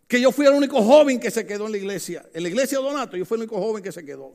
que 0.07 0.21
yo 0.21 0.31
fui 0.31 0.47
el 0.47 0.53
único 0.53 0.83
joven 0.83 1.19
que 1.19 1.31
se 1.31 1.47
quedó 1.47 1.67
en 1.67 1.73
la 1.73 1.79
iglesia. 1.79 2.25
En 2.33 2.43
la 2.43 2.49
iglesia 2.49 2.79
de 2.79 2.85
Donato 2.85 3.17
yo 3.17 3.25
fui 3.25 3.37
el 3.37 3.43
único 3.43 3.61
joven 3.61 3.83
que 3.83 3.93
se 3.93 4.05
quedó. 4.05 4.35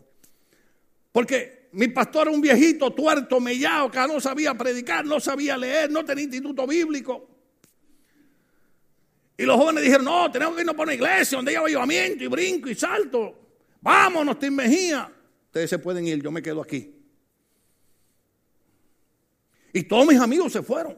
Porque 1.11 1.69
mi 1.73 1.87
pastor 1.87 2.27
era 2.27 2.31
un 2.31 2.41
viejito 2.41 2.91
tuerto, 2.91 3.39
mellado, 3.39 3.89
que 3.89 3.99
no 3.99 4.19
sabía 4.19 4.53
predicar, 4.53 5.05
no 5.05 5.19
sabía 5.19 5.57
leer, 5.57 5.89
no 5.89 6.03
tenía 6.03 6.23
instituto 6.23 6.67
bíblico. 6.67 7.27
Y 9.37 9.43
los 9.43 9.57
jóvenes 9.57 9.83
dijeron, 9.83 10.05
no, 10.05 10.29
tenemos 10.29 10.55
que 10.55 10.61
irnos 10.61 10.75
por 10.75 10.85
una 10.85 10.93
iglesia 10.93 11.37
donde 11.37 11.51
hay 11.51 11.57
avivamiento 11.57 12.23
y 12.23 12.27
brinco 12.27 12.69
y 12.69 12.75
salto. 12.75 13.39
Vámonos, 13.81 14.37
Tim 14.37 14.53
Mejía. 14.53 15.11
Ustedes 15.45 15.69
se 15.69 15.79
pueden 15.79 16.05
ir, 16.07 16.21
yo 16.21 16.31
me 16.31 16.41
quedo 16.41 16.61
aquí. 16.61 16.95
Y 19.73 19.83
todos 19.83 20.05
mis 20.05 20.19
amigos 20.19 20.51
se 20.51 20.61
fueron. 20.61 20.97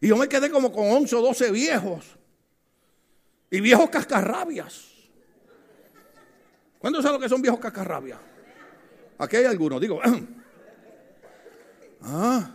Y 0.00 0.08
yo 0.08 0.16
me 0.16 0.28
quedé 0.28 0.50
como 0.50 0.72
con 0.72 0.88
11 0.88 1.16
o 1.16 1.20
12 1.20 1.50
viejos. 1.50 2.18
Y 3.50 3.60
viejos 3.60 3.90
cascarrabias. 3.90 4.88
¿Cuántos 6.78 7.02
saben 7.02 7.18
lo 7.18 7.22
que 7.22 7.28
son 7.28 7.42
viejos 7.42 7.60
cascarrabias? 7.60 8.18
Aquí 9.18 9.36
hay 9.36 9.46
algunos, 9.46 9.80
digo. 9.80 10.00
ah. 12.02 12.54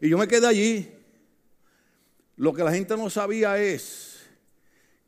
Y 0.00 0.08
yo 0.08 0.18
me 0.18 0.26
quedé 0.26 0.46
allí. 0.46 0.90
Lo 2.36 2.52
que 2.52 2.64
la 2.64 2.72
gente 2.72 2.96
no 2.96 3.08
sabía 3.08 3.58
es 3.58 4.22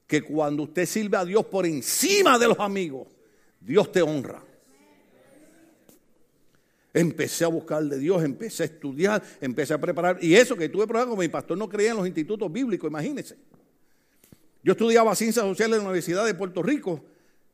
que 0.07 0.23
cuando 0.23 0.65
usted 0.65 0.87
sirve 0.87 1.17
a 1.17 1.25
Dios 1.25 1.45
por 1.47 1.67
encima 1.67 2.39
de 2.39 2.49
los 2.49 2.61
amigos, 2.61 3.09
Dios 3.61 3.91
te 3.91 4.03
honra. 4.03 4.43
Empecé 6.95 7.45
a 7.45 7.49
buscar 7.49 7.83
de 7.83 7.99
Dios, 7.99 8.23
empecé 8.23 8.63
a 8.63 8.67
estudiar, 8.67 9.23
empecé 9.41 9.75
a 9.75 9.79
preparar. 9.79 10.19
Y 10.23 10.35
eso 10.35 10.57
que 10.57 10.69
tuve 10.69 10.87
problemas, 10.87 11.11
como 11.11 11.23
mi 11.23 11.29
pastor 11.29 11.59
no 11.59 11.69
creía 11.69 11.91
en 11.91 11.97
los 11.97 12.07
institutos 12.07 12.51
bíblicos, 12.51 12.89
imagínense. 12.89 13.37
Yo 14.67 14.73
estudiaba 14.73 15.15
ciencias 15.15 15.45
sociales 15.45 15.77
en 15.77 15.85
la 15.85 15.91
Universidad 15.91 16.27
de 16.27 16.35
Puerto 16.35 16.61
Rico, 16.61 17.05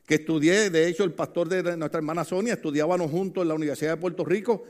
que 0.07 0.15
estudié, 0.15 0.71
de 0.71 0.89
hecho 0.89 1.05
el 1.05 1.13
pastor 1.13 1.47
de 1.47 1.77
nuestra 1.77 1.99
hermana 1.99 2.25
Sonia, 2.25 2.55
estudiábamos 2.55 3.11
juntos 3.11 3.43
en 3.43 3.49
la 3.49 3.55
Universidad 3.55 3.91
de 3.91 3.97
Puerto 3.99 4.25
Rico. 4.25 4.65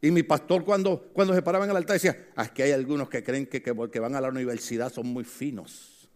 Y 0.00 0.10
mi 0.10 0.22
pastor 0.22 0.64
cuando, 0.64 1.10
cuando 1.12 1.34
se 1.34 1.42
paraba 1.42 1.66
en 1.66 1.72
el 1.72 1.76
altar 1.76 1.96
decía, 1.96 2.28
ah, 2.36 2.44
es 2.44 2.52
que 2.52 2.62
hay 2.62 2.72
algunos 2.72 3.10
que 3.10 3.22
creen 3.22 3.44
que, 3.44 3.60
que 3.60 3.74
porque 3.74 4.00
van 4.00 4.14
a 4.14 4.20
la 4.22 4.30
universidad 4.30 4.90
son 4.90 5.08
muy 5.08 5.24
finos. 5.24 6.08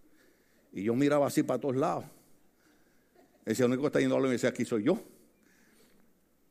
Y 0.73 0.85
yo 0.85 0.95
miraba 0.95 1.27
así 1.27 1.43
para 1.43 1.61
todos 1.61 1.77
lados. 1.77 2.07
Decía, 3.45 3.67
el 3.67 3.73
único 3.73 3.83
que 3.83 3.89
está 3.89 4.01
yendo 4.01 4.15
a 4.15 4.21
la 4.21 4.23
universidad 4.23 4.55
aquí 4.55 4.65
soy 4.65 4.85
yo. 4.85 5.03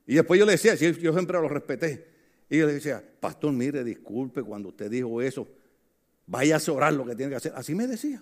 Y 0.06 0.14
después 0.14 0.40
yo 0.40 0.46
le 0.46 0.52
decía, 0.52 0.76
yo 0.76 1.12
siempre 1.12 1.42
lo 1.42 1.50
respeté. 1.50 2.06
Y 2.48 2.60
yo 2.60 2.68
le 2.68 2.74
decía, 2.74 3.04
pastor, 3.20 3.52
mire, 3.52 3.84
disculpe 3.84 4.44
cuando 4.44 4.70
usted 4.70 4.92
dijo 4.92 5.24
eso, 5.24 5.48
vaya 6.28 6.58
a 6.58 6.72
orar 6.72 6.94
lo 6.94 7.04
que 7.04 7.16
tiene 7.16 7.32
que 7.32 7.38
hacer. 7.38 7.54
Así 7.56 7.74
me 7.74 7.88
decía. 7.88 8.22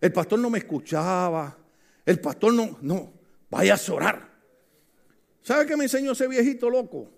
El 0.00 0.12
pastor 0.12 0.38
no 0.38 0.50
me 0.50 0.58
escuchaba. 0.58 1.56
El 2.04 2.20
pastor 2.20 2.52
no, 2.52 2.78
no, 2.82 3.12
vaya 3.50 3.74
a 3.74 3.92
orar. 3.92 4.30
¿Sabe 5.42 5.66
qué 5.66 5.76
me 5.76 5.84
enseñó 5.84 6.12
ese 6.12 6.28
viejito 6.28 6.70
loco? 6.70 7.10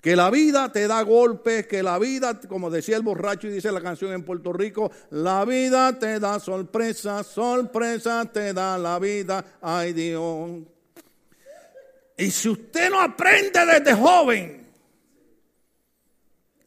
Que 0.00 0.16
la 0.16 0.30
vida 0.30 0.72
te 0.72 0.88
da 0.88 1.00
golpes, 1.02 1.66
que 1.66 1.82
la 1.82 1.98
vida, 1.98 2.40
como 2.40 2.70
decía 2.70 2.96
el 2.96 3.02
borracho 3.02 3.46
y 3.46 3.52
dice 3.52 3.70
la 3.70 3.80
canción 3.80 4.12
en 4.12 4.24
Puerto 4.24 4.52
Rico, 4.52 4.90
la 5.10 5.44
vida 5.44 5.98
te 5.98 6.18
da 6.18 6.40
sorpresa, 6.40 7.22
sorpresa 7.22 8.24
te 8.24 8.52
da 8.52 8.76
la 8.78 8.98
vida, 8.98 9.44
ay 9.60 9.92
Dios. 9.92 10.62
Y 12.18 12.30
si 12.30 12.48
usted 12.48 12.90
no 12.90 13.00
aprende 13.00 13.60
desde 13.64 13.94
joven 13.94 14.66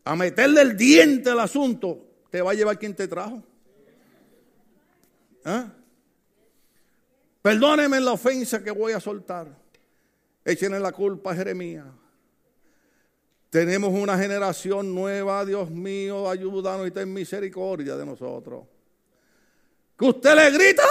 a 0.05 0.15
meterle 0.15 0.61
el 0.61 0.77
diente 0.77 1.29
al 1.29 1.41
asunto, 1.41 1.99
te 2.29 2.41
va 2.41 2.51
a 2.51 2.55
llevar 2.55 2.79
quien 2.79 2.95
te 2.95 3.07
trajo. 3.07 3.43
¿Ah? 5.45 5.71
Perdóneme 7.41 7.99
la 7.99 8.13
ofensa 8.13 8.63
que 8.63 8.71
voy 8.71 8.93
a 8.93 8.99
soltar. 8.99 9.47
Échenle 10.43 10.79
la 10.79 10.91
culpa 10.91 11.31
a 11.31 11.35
Jeremías. 11.35 11.85
Tenemos 13.51 13.93
una 13.93 14.17
generación 14.17 14.93
nueva, 14.93 15.45
Dios 15.45 15.69
mío, 15.69 16.29
ayúdanos 16.29 16.87
y 16.87 16.91
ten 16.91 17.13
misericordia 17.13 17.95
de 17.95 18.05
nosotros. 18.05 18.65
Que 19.97 20.05
usted 20.05 20.35
le 20.35 20.51
grita. 20.51 20.83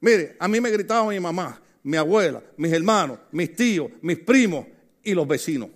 Mire, 0.00 0.36
a 0.38 0.46
mí 0.46 0.60
me 0.60 0.70
gritaba 0.70 1.08
mi 1.10 1.18
mamá, 1.18 1.60
mi 1.82 1.96
abuela, 1.96 2.40
mis 2.56 2.72
hermanos, 2.72 3.18
mis 3.32 3.54
tíos, 3.54 3.90
mis 4.00 4.18
primos 4.20 4.64
y 5.02 5.12
los 5.12 5.26
vecinos. 5.26 5.70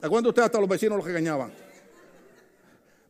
¿A 0.00 0.08
cuánto 0.08 0.30
usted 0.30 0.42
hasta 0.42 0.58
los 0.58 0.68
vecinos 0.68 0.96
los 0.96 1.06
regañaban? 1.06 1.65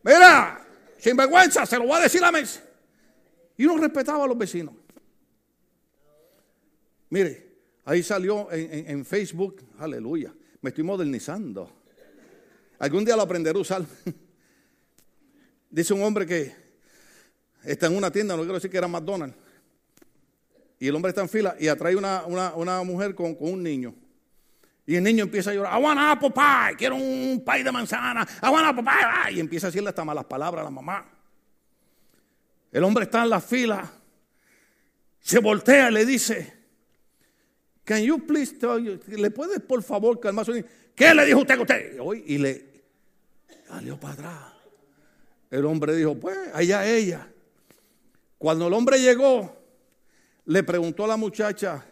Mira, 0.06 0.64
sin 0.98 1.16
vergüenza, 1.16 1.66
se 1.66 1.76
lo 1.76 1.86
voy 1.86 1.98
a 1.98 2.04
decir 2.04 2.22
a 2.22 2.30
mesa. 2.30 2.62
Y 3.56 3.64
uno 3.64 3.82
respetaba 3.82 4.24
a 4.24 4.28
los 4.28 4.38
vecinos. 4.38 4.72
Mire, 7.10 7.56
ahí 7.84 8.04
salió 8.04 8.46
en, 8.52 9.04
Facebook, 9.04 9.64
aleluya, 9.80 10.32
me 10.60 10.70
estoy 10.70 10.84
modernizando. 10.84 11.82
Algún 12.78 13.04
día 13.04 13.16
lo 13.16 13.22
aprenderé 13.22 13.58
a 13.58 13.62
usar. 13.62 13.84
Dice 15.70 15.92
un 15.92 16.02
hombre 16.04 16.24
que 16.24 16.54
está 17.64 17.86
en 17.86 17.96
una 17.96 18.12
tienda, 18.12 18.36
no 18.36 18.42
quiero 18.42 18.54
decir 18.54 18.70
que 18.70 18.78
era 18.78 18.86
McDonald's, 18.86 19.36
y 20.78 20.86
el 20.86 20.94
hombre 20.94 21.08
está 21.08 21.22
en 21.22 21.28
fila 21.28 21.56
y 21.58 21.66
atrae 21.66 21.96
una, 21.96 22.24
una, 22.26 22.82
mujer 22.84 23.16
con, 23.16 23.36
un 23.40 23.60
niño. 23.60 23.92
Y 24.86 24.94
el 24.94 25.02
niño 25.02 25.24
empieza 25.24 25.50
a 25.50 25.54
llorar, 25.54 25.78
I 25.78 25.82
want 25.82 25.98
apple 26.00 26.30
pie, 26.30 26.76
quiero 26.78 26.94
un 26.94 27.42
pie 27.44 27.64
de 27.64 27.72
manzana, 27.72 28.26
I 28.42 28.48
want 28.48 28.66
apple 28.66 28.84
pie, 28.84 29.34
y 29.34 29.40
empieza 29.40 29.66
a 29.66 29.70
decirle 29.70 29.88
hasta 29.88 30.04
malas 30.04 30.24
palabras 30.24 30.60
a 30.60 30.64
la 30.64 30.70
mamá. 30.70 31.04
El 32.70 32.84
hombre 32.84 33.04
está 33.04 33.24
en 33.24 33.30
la 33.30 33.40
fila, 33.40 33.90
se 35.18 35.40
voltea 35.40 35.90
y 35.90 35.92
le 35.92 36.06
dice, 36.06 36.54
Can 37.84 38.02
you 38.02 38.26
please 38.26 38.54
tell 38.54 38.78
you, 38.82 39.00
¿le 39.16 39.30
puedes 39.30 39.60
por 39.60 39.82
favor 39.82 40.18
calmar 40.18 40.44
su 40.44 40.52
niño? 40.52 40.66
¿Qué 40.94 41.14
le 41.14 41.24
dijo 41.24 41.40
usted 41.40 41.58
a 41.58 41.60
usted? 41.60 41.98
Y 42.26 42.38
le 42.38 42.82
salió 43.68 43.98
para 43.98 44.14
atrás. 44.14 44.52
El 45.50 45.64
hombre 45.66 45.94
dijo, 45.94 46.16
pues, 46.16 46.36
allá 46.52 46.86
ella. 46.86 47.28
Cuando 48.38 48.66
el 48.66 48.72
hombre 48.72 48.98
llegó, 48.98 49.56
le 50.46 50.62
preguntó 50.62 51.04
a 51.04 51.08
la 51.08 51.16
muchacha, 51.16 51.84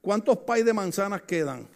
¿cuántos 0.00 0.38
pais 0.38 0.64
de 0.64 0.72
manzanas 0.72 1.22
quedan? 1.22 1.68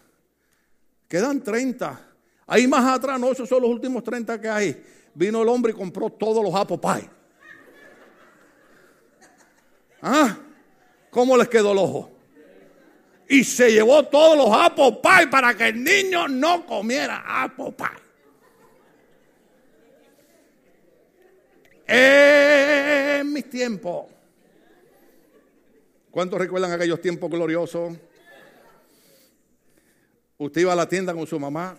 Quedan 1.13 1.43
30. 1.43 2.01
Ahí 2.47 2.67
más 2.67 2.91
atrás, 2.91 3.21
no, 3.21 3.31
esos 3.31 3.47
son 3.47 3.61
los 3.61 3.71
últimos 3.71 4.03
30 4.03 4.41
que 4.41 4.49
hay. 4.49 4.83
Vino 5.13 5.43
el 5.43 5.49
hombre 5.51 5.73
y 5.73 5.75
compró 5.75 6.09
todos 6.09 6.43
los 6.43 6.55
apple 6.55 6.79
pie. 6.79 7.11
¿Ah? 10.01 10.39
¿Cómo 11.11 11.37
les 11.37 11.51
quedó 11.51 11.73
el 11.73 11.79
ojo? 11.79 12.11
Y 13.29 13.45
se 13.45 13.73
llevó 13.73 14.07
todos 14.07 14.39
los 14.39 14.59
apple 14.59 15.01
pie 15.03 15.27
para 15.27 15.55
que 15.55 15.69
el 15.69 15.85
niño 15.85 16.29
no 16.29 16.65
comiera 16.65 17.23
apple. 17.27 17.75
En 21.87 23.31
mis 23.31 23.51
tiempos. 23.51 24.07
¿Cuántos 26.11 26.39
recuerdan 26.39 26.73
aquellos 26.73 27.03
tiempos 27.03 27.29
gloriosos? 27.29 27.99
Usted 30.43 30.63
iba 30.63 30.73
a 30.73 30.77
la 30.77 30.89
tienda 30.89 31.15
con 31.15 31.25
su 31.25 31.39
mamá 31.39 31.77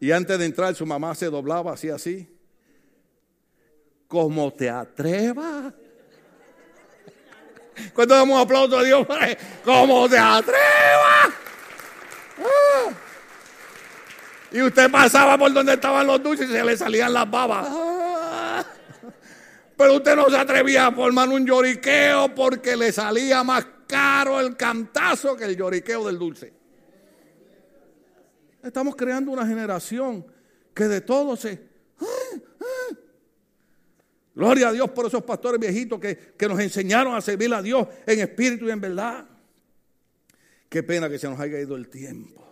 y 0.00 0.10
antes 0.10 0.36
de 0.36 0.46
entrar 0.46 0.74
su 0.74 0.84
mamá 0.84 1.14
se 1.14 1.26
doblaba 1.26 1.74
así, 1.74 1.88
así. 1.88 2.28
Como 4.08 4.52
te 4.52 4.68
atrevas. 4.68 5.72
¿Cuánto 7.94 8.14
damos 8.14 8.42
aplauso 8.42 8.78
a 8.78 8.82
Dios? 8.82 9.06
Como 9.64 10.08
te 10.08 10.18
atrevas. 10.18 11.28
Ah. 12.38 12.90
Y 14.50 14.62
usted 14.62 14.90
pasaba 14.90 15.38
por 15.38 15.52
donde 15.52 15.74
estaban 15.74 16.04
los 16.04 16.20
dulces 16.20 16.50
y 16.50 16.52
se 16.52 16.64
le 16.64 16.76
salían 16.76 17.12
las 17.12 17.30
babas. 17.30 18.66
Pero 19.76 19.94
usted 19.94 20.16
no 20.16 20.28
se 20.30 20.36
atrevía 20.36 20.88
a 20.88 20.92
formar 20.92 21.28
un 21.28 21.46
lloriqueo 21.46 22.34
porque 22.34 22.74
le 22.74 22.90
salía 22.90 23.44
más 23.44 23.64
caro 23.86 24.40
el 24.40 24.56
cantazo 24.56 25.36
que 25.36 25.44
el 25.44 25.56
lloriqueo 25.56 26.04
del 26.06 26.18
dulce. 26.18 26.55
Estamos 28.66 28.96
creando 28.96 29.30
una 29.30 29.46
generación 29.46 30.26
que 30.74 30.88
de 30.88 31.00
todo 31.00 31.36
se... 31.36 31.76
Gloria 34.34 34.68
a 34.68 34.72
Dios 34.72 34.90
por 34.90 35.06
esos 35.06 35.22
pastores 35.22 35.58
viejitos 35.58 35.98
que, 35.98 36.34
que 36.36 36.48
nos 36.48 36.60
enseñaron 36.60 37.14
a 37.14 37.20
servir 37.20 37.54
a 37.54 37.62
Dios 37.62 37.86
en 38.06 38.20
espíritu 38.20 38.66
y 38.66 38.70
en 38.70 38.80
verdad. 38.80 39.24
Qué 40.68 40.82
pena 40.82 41.08
que 41.08 41.18
se 41.18 41.28
nos 41.28 41.40
haya 41.40 41.58
ido 41.58 41.76
el 41.76 41.88
tiempo. 41.88 42.44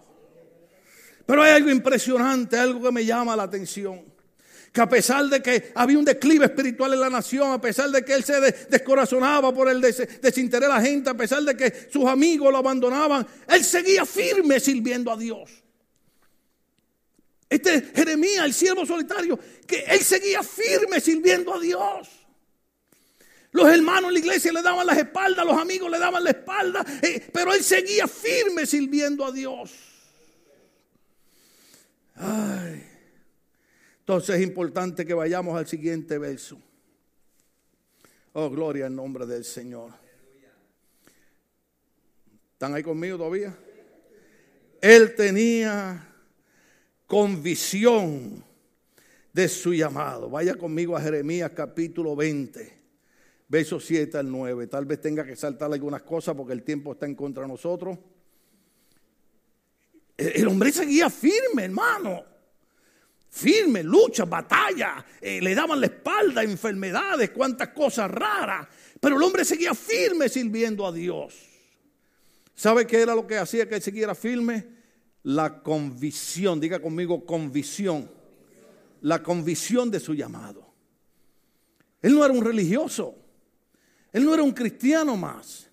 Pero 1.26 1.42
hay 1.42 1.52
algo 1.52 1.70
impresionante, 1.70 2.56
algo 2.56 2.80
que 2.80 2.92
me 2.92 3.04
llama 3.04 3.36
la 3.36 3.42
atención 3.42 4.14
que 4.74 4.80
a 4.80 4.88
pesar 4.88 5.26
de 5.26 5.40
que 5.40 5.70
había 5.76 5.96
un 5.96 6.04
declive 6.04 6.46
espiritual 6.46 6.92
en 6.94 7.00
la 7.00 7.08
nación, 7.08 7.52
a 7.52 7.60
pesar 7.60 7.90
de 7.90 8.04
que 8.04 8.12
él 8.12 8.24
se 8.24 8.40
descorazonaba 8.68 9.54
por 9.54 9.68
el 9.68 9.80
desinterés 9.80 10.68
de 10.68 10.74
la 10.74 10.80
gente, 10.80 11.10
a 11.10 11.14
pesar 11.14 11.44
de 11.44 11.56
que 11.56 11.88
sus 11.92 12.04
amigos 12.06 12.50
lo 12.50 12.58
abandonaban, 12.58 13.24
él 13.46 13.62
seguía 13.62 14.04
firme 14.04 14.58
sirviendo 14.58 15.12
a 15.12 15.16
Dios. 15.16 15.63
Este 17.54 17.82
Jeremías, 17.94 18.44
el 18.46 18.52
siervo 18.52 18.84
solitario, 18.84 19.38
que 19.64 19.84
él 19.84 20.00
seguía 20.00 20.42
firme 20.42 21.00
sirviendo 21.00 21.54
a 21.54 21.60
Dios. 21.60 22.08
Los 23.52 23.68
hermanos 23.68 24.08
en 24.08 24.14
la 24.14 24.18
iglesia 24.18 24.52
le 24.52 24.60
daban 24.60 24.84
las 24.84 24.98
espaldas, 24.98 25.46
los 25.46 25.56
amigos 25.56 25.88
le 25.88 26.00
daban 26.00 26.24
la 26.24 26.30
espalda, 26.30 26.84
eh, 27.00 27.24
pero 27.32 27.54
él 27.54 27.62
seguía 27.62 28.08
firme 28.08 28.66
sirviendo 28.66 29.24
a 29.24 29.30
Dios. 29.30 29.70
Ay. 32.16 32.84
Entonces 34.00 34.34
es 34.34 34.42
importante 34.42 35.06
que 35.06 35.14
vayamos 35.14 35.56
al 35.56 35.68
siguiente 35.68 36.18
verso. 36.18 36.60
Oh, 38.32 38.50
gloria 38.50 38.86
al 38.86 38.96
nombre 38.96 39.26
del 39.26 39.44
Señor. 39.44 39.92
¿Están 42.54 42.74
ahí 42.74 42.82
conmigo 42.82 43.16
todavía? 43.16 43.56
Él 44.80 45.14
tenía 45.14 46.13
convicción 47.14 48.44
de 49.32 49.48
su 49.48 49.72
llamado. 49.72 50.28
Vaya 50.28 50.56
conmigo 50.56 50.96
a 50.96 51.00
Jeremías 51.00 51.52
capítulo 51.54 52.16
20, 52.16 52.72
versos 53.46 53.84
7 53.84 54.18
al 54.18 54.28
9. 54.28 54.66
Tal 54.66 54.84
vez 54.84 55.00
tenga 55.00 55.24
que 55.24 55.36
saltar 55.36 55.72
algunas 55.72 56.02
cosas 56.02 56.34
porque 56.34 56.54
el 56.54 56.64
tiempo 56.64 56.94
está 56.94 57.06
en 57.06 57.14
contra 57.14 57.44
de 57.44 57.50
nosotros. 57.50 57.96
El 60.16 60.48
hombre 60.48 60.72
seguía 60.72 61.08
firme, 61.08 61.66
hermano 61.66 62.24
firme, 63.30 63.84
lucha, 63.84 64.24
batalla, 64.24 65.04
eh, 65.20 65.40
le 65.40 65.54
daban 65.54 65.80
la 65.80 65.86
espalda, 65.86 66.42
enfermedades, 66.42 67.30
cuantas 67.30 67.68
cosas 67.68 68.10
raras, 68.10 68.66
pero 69.00 69.16
el 69.16 69.22
hombre 69.22 69.44
seguía 69.44 69.74
firme 69.74 70.28
sirviendo 70.28 70.84
a 70.84 70.92
Dios. 70.92 71.34
¿Sabe 72.56 72.88
qué 72.88 73.02
era 73.02 73.14
lo 73.14 73.26
que 73.26 73.38
hacía 73.38 73.68
que 73.68 73.76
él 73.76 73.82
siguiera 73.82 74.16
firme? 74.16 74.73
La 75.24 75.62
convicción, 75.62 76.60
diga 76.60 76.80
conmigo 76.80 77.26
convicción, 77.26 78.10
la 79.02 79.22
convicción 79.22 79.90
de 79.90 80.00
su 80.00 80.14
llamado. 80.14 80.64
Él 82.00 82.14
no 82.14 82.24
era 82.24 82.32
un 82.32 82.44
religioso, 82.44 83.16
él 84.12 84.24
no 84.24 84.32
era 84.34 84.42
un 84.42 84.52
cristiano 84.52 85.16
más. 85.16 85.70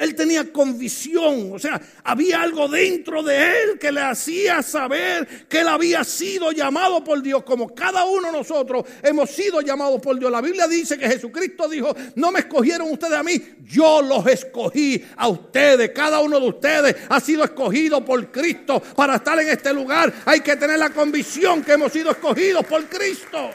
Él 0.00 0.14
tenía 0.14 0.50
convicción, 0.50 1.52
o 1.52 1.58
sea, 1.58 1.78
había 2.04 2.40
algo 2.40 2.68
dentro 2.68 3.22
de 3.22 3.36
él 3.36 3.78
que 3.78 3.92
le 3.92 4.00
hacía 4.00 4.62
saber 4.62 5.46
que 5.46 5.60
él 5.60 5.68
había 5.68 6.04
sido 6.04 6.52
llamado 6.52 7.04
por 7.04 7.20
Dios, 7.20 7.42
como 7.44 7.74
cada 7.74 8.06
uno 8.06 8.28
de 8.28 8.38
nosotros 8.38 8.86
hemos 9.02 9.28
sido 9.28 9.60
llamados 9.60 10.00
por 10.00 10.18
Dios. 10.18 10.32
La 10.32 10.40
Biblia 10.40 10.66
dice 10.66 10.96
que 10.96 11.06
Jesucristo 11.06 11.68
dijo, 11.68 11.94
no 12.14 12.32
me 12.32 12.38
escogieron 12.40 12.90
ustedes 12.90 13.12
a 13.12 13.22
mí, 13.22 13.42
yo 13.62 14.00
los 14.00 14.26
escogí 14.26 15.04
a 15.18 15.28
ustedes. 15.28 15.90
Cada 15.90 16.20
uno 16.20 16.40
de 16.40 16.48
ustedes 16.48 16.96
ha 17.10 17.20
sido 17.20 17.44
escogido 17.44 18.02
por 18.02 18.32
Cristo 18.32 18.80
para 18.96 19.16
estar 19.16 19.38
en 19.38 19.50
este 19.50 19.74
lugar. 19.74 20.10
Hay 20.24 20.40
que 20.40 20.56
tener 20.56 20.78
la 20.78 20.88
convicción 20.88 21.62
que 21.62 21.72
hemos 21.72 21.92
sido 21.92 22.10
escogidos 22.12 22.64
por 22.64 22.82
Cristo. 22.86 23.50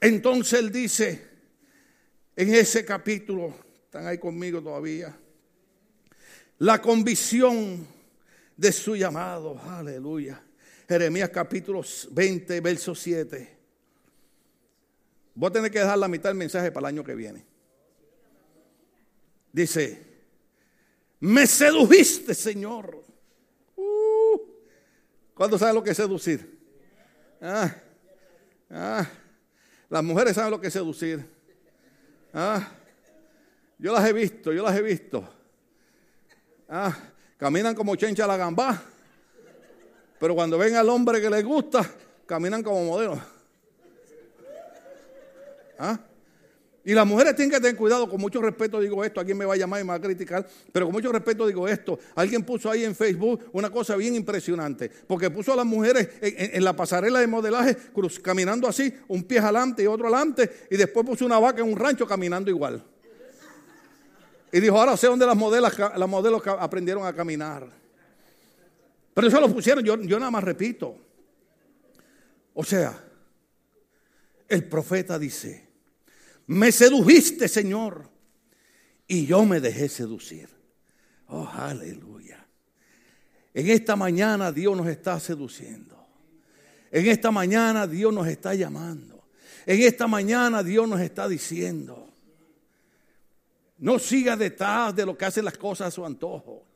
Entonces 0.00 0.58
él 0.60 0.72
dice 0.72 1.28
en 2.36 2.54
ese 2.54 2.86
capítulo, 2.86 3.69
están 3.90 4.06
ahí 4.06 4.18
conmigo 4.18 4.62
todavía. 4.62 5.12
La 6.58 6.80
convicción 6.80 7.84
de 8.56 8.70
su 8.70 8.94
llamado. 8.94 9.60
Aleluya. 9.64 10.40
Jeremías 10.88 11.30
capítulo 11.30 11.82
20, 12.12 12.60
verso 12.60 12.94
7. 12.94 13.58
Voy 15.34 15.48
a 15.48 15.52
tener 15.52 15.72
que 15.72 15.80
dejar 15.80 15.98
la 15.98 16.06
mitad 16.06 16.30
del 16.30 16.36
mensaje 16.36 16.70
para 16.70 16.88
el 16.88 16.94
año 16.94 17.02
que 17.02 17.16
viene. 17.16 17.44
Dice, 19.52 20.00
me 21.18 21.44
sedujiste, 21.48 22.32
Señor. 22.32 23.02
Uh, 23.74 24.38
¿Cuándo 25.34 25.58
saben 25.58 25.74
lo 25.74 25.82
que 25.82 25.90
es 25.90 25.96
seducir? 25.96 26.60
Ah, 27.40 27.74
ah, 28.70 29.10
las 29.88 30.04
mujeres 30.04 30.36
saben 30.36 30.52
lo 30.52 30.60
que 30.60 30.68
es 30.68 30.72
seducir. 30.72 31.28
Ah, 32.32 32.76
yo 33.80 33.92
las 33.92 34.04
he 34.04 34.12
visto, 34.12 34.52
yo 34.52 34.62
las 34.62 34.76
he 34.76 34.82
visto. 34.82 35.26
Ah, 36.68 36.96
caminan 37.36 37.74
como 37.74 37.96
chencha 37.96 38.26
la 38.26 38.36
gambá. 38.36 38.80
Pero 40.18 40.34
cuando 40.34 40.58
ven 40.58 40.76
al 40.76 40.88
hombre 40.90 41.20
que 41.20 41.30
les 41.30 41.42
gusta, 41.42 41.90
caminan 42.26 42.62
como 42.62 42.84
modelos. 42.84 43.18
¿Ah? 45.78 45.98
Y 46.84 46.94
las 46.94 47.06
mujeres 47.06 47.34
tienen 47.36 47.50
que 47.50 47.60
tener 47.60 47.76
cuidado, 47.76 48.08
con 48.08 48.20
mucho 48.20 48.40
respeto 48.40 48.80
digo 48.80 49.04
esto, 49.04 49.20
alguien 49.20 49.36
me 49.36 49.44
va 49.44 49.54
a 49.54 49.56
llamar 49.56 49.80
y 49.80 49.84
me 49.84 49.88
va 49.90 49.94
a 49.94 50.00
criticar, 50.00 50.46
pero 50.72 50.86
con 50.86 50.94
mucho 50.94 51.12
respeto 51.12 51.46
digo 51.46 51.68
esto. 51.68 51.98
Alguien 52.14 52.42
puso 52.42 52.70
ahí 52.70 52.84
en 52.84 52.94
Facebook 52.94 53.48
una 53.52 53.70
cosa 53.70 53.96
bien 53.96 54.14
impresionante, 54.14 54.90
porque 55.06 55.30
puso 55.30 55.52
a 55.52 55.56
las 55.56 55.66
mujeres 55.66 56.08
en, 56.20 56.64
la 56.64 56.74
pasarela 56.74 57.20
de 57.20 57.26
modelaje 57.26 57.76
caminando 58.22 58.66
así, 58.66 58.92
un 59.08 59.24
pie 59.24 59.38
adelante 59.40 59.82
y 59.82 59.86
otro 59.86 60.06
adelante, 60.06 60.66
y 60.70 60.76
después 60.76 61.04
puso 61.04 61.26
una 61.26 61.38
vaca 61.38 61.62
en 61.62 61.70
un 61.70 61.78
rancho 61.78 62.06
caminando 62.06 62.50
igual. 62.50 62.82
Y 64.52 64.60
dijo, 64.60 64.78
ahora 64.78 64.96
sé 64.96 65.06
dónde 65.06 65.26
las 65.26 65.36
modelos, 65.36 65.78
las 65.78 66.08
modelos 66.08 66.42
aprendieron 66.46 67.06
a 67.06 67.14
caminar. 67.14 67.68
Pero 69.14 69.28
eso 69.28 69.40
lo 69.40 69.52
pusieron, 69.52 69.84
yo, 69.84 70.00
yo 70.02 70.18
nada 70.18 70.30
más 70.30 70.42
repito. 70.42 70.96
O 72.54 72.64
sea, 72.64 73.04
el 74.48 74.64
profeta 74.64 75.18
dice, 75.18 75.68
me 76.46 76.72
sedujiste, 76.72 77.46
Señor, 77.48 78.08
y 79.06 79.26
yo 79.26 79.44
me 79.44 79.60
dejé 79.60 79.88
seducir. 79.88 80.48
Oh, 81.28 81.48
aleluya. 81.52 82.44
En 83.54 83.68
esta 83.68 83.94
mañana 83.96 84.50
Dios 84.50 84.76
nos 84.76 84.88
está 84.88 85.18
seduciendo. 85.20 85.96
En 86.90 87.06
esta 87.06 87.30
mañana 87.30 87.86
Dios 87.86 88.12
nos 88.12 88.26
está 88.26 88.54
llamando. 88.54 89.24
En 89.66 89.80
esta 89.82 90.06
mañana 90.08 90.62
Dios 90.62 90.88
nos 90.88 91.00
está 91.00 91.28
diciendo, 91.28 92.09
no 93.80 93.98
siga 93.98 94.36
detrás 94.36 94.94
de 94.94 95.06
lo 95.06 95.16
que 95.16 95.24
hacen 95.24 95.44
las 95.44 95.56
cosas 95.56 95.88
a 95.88 95.90
su 95.90 96.04
antojo. 96.04 96.66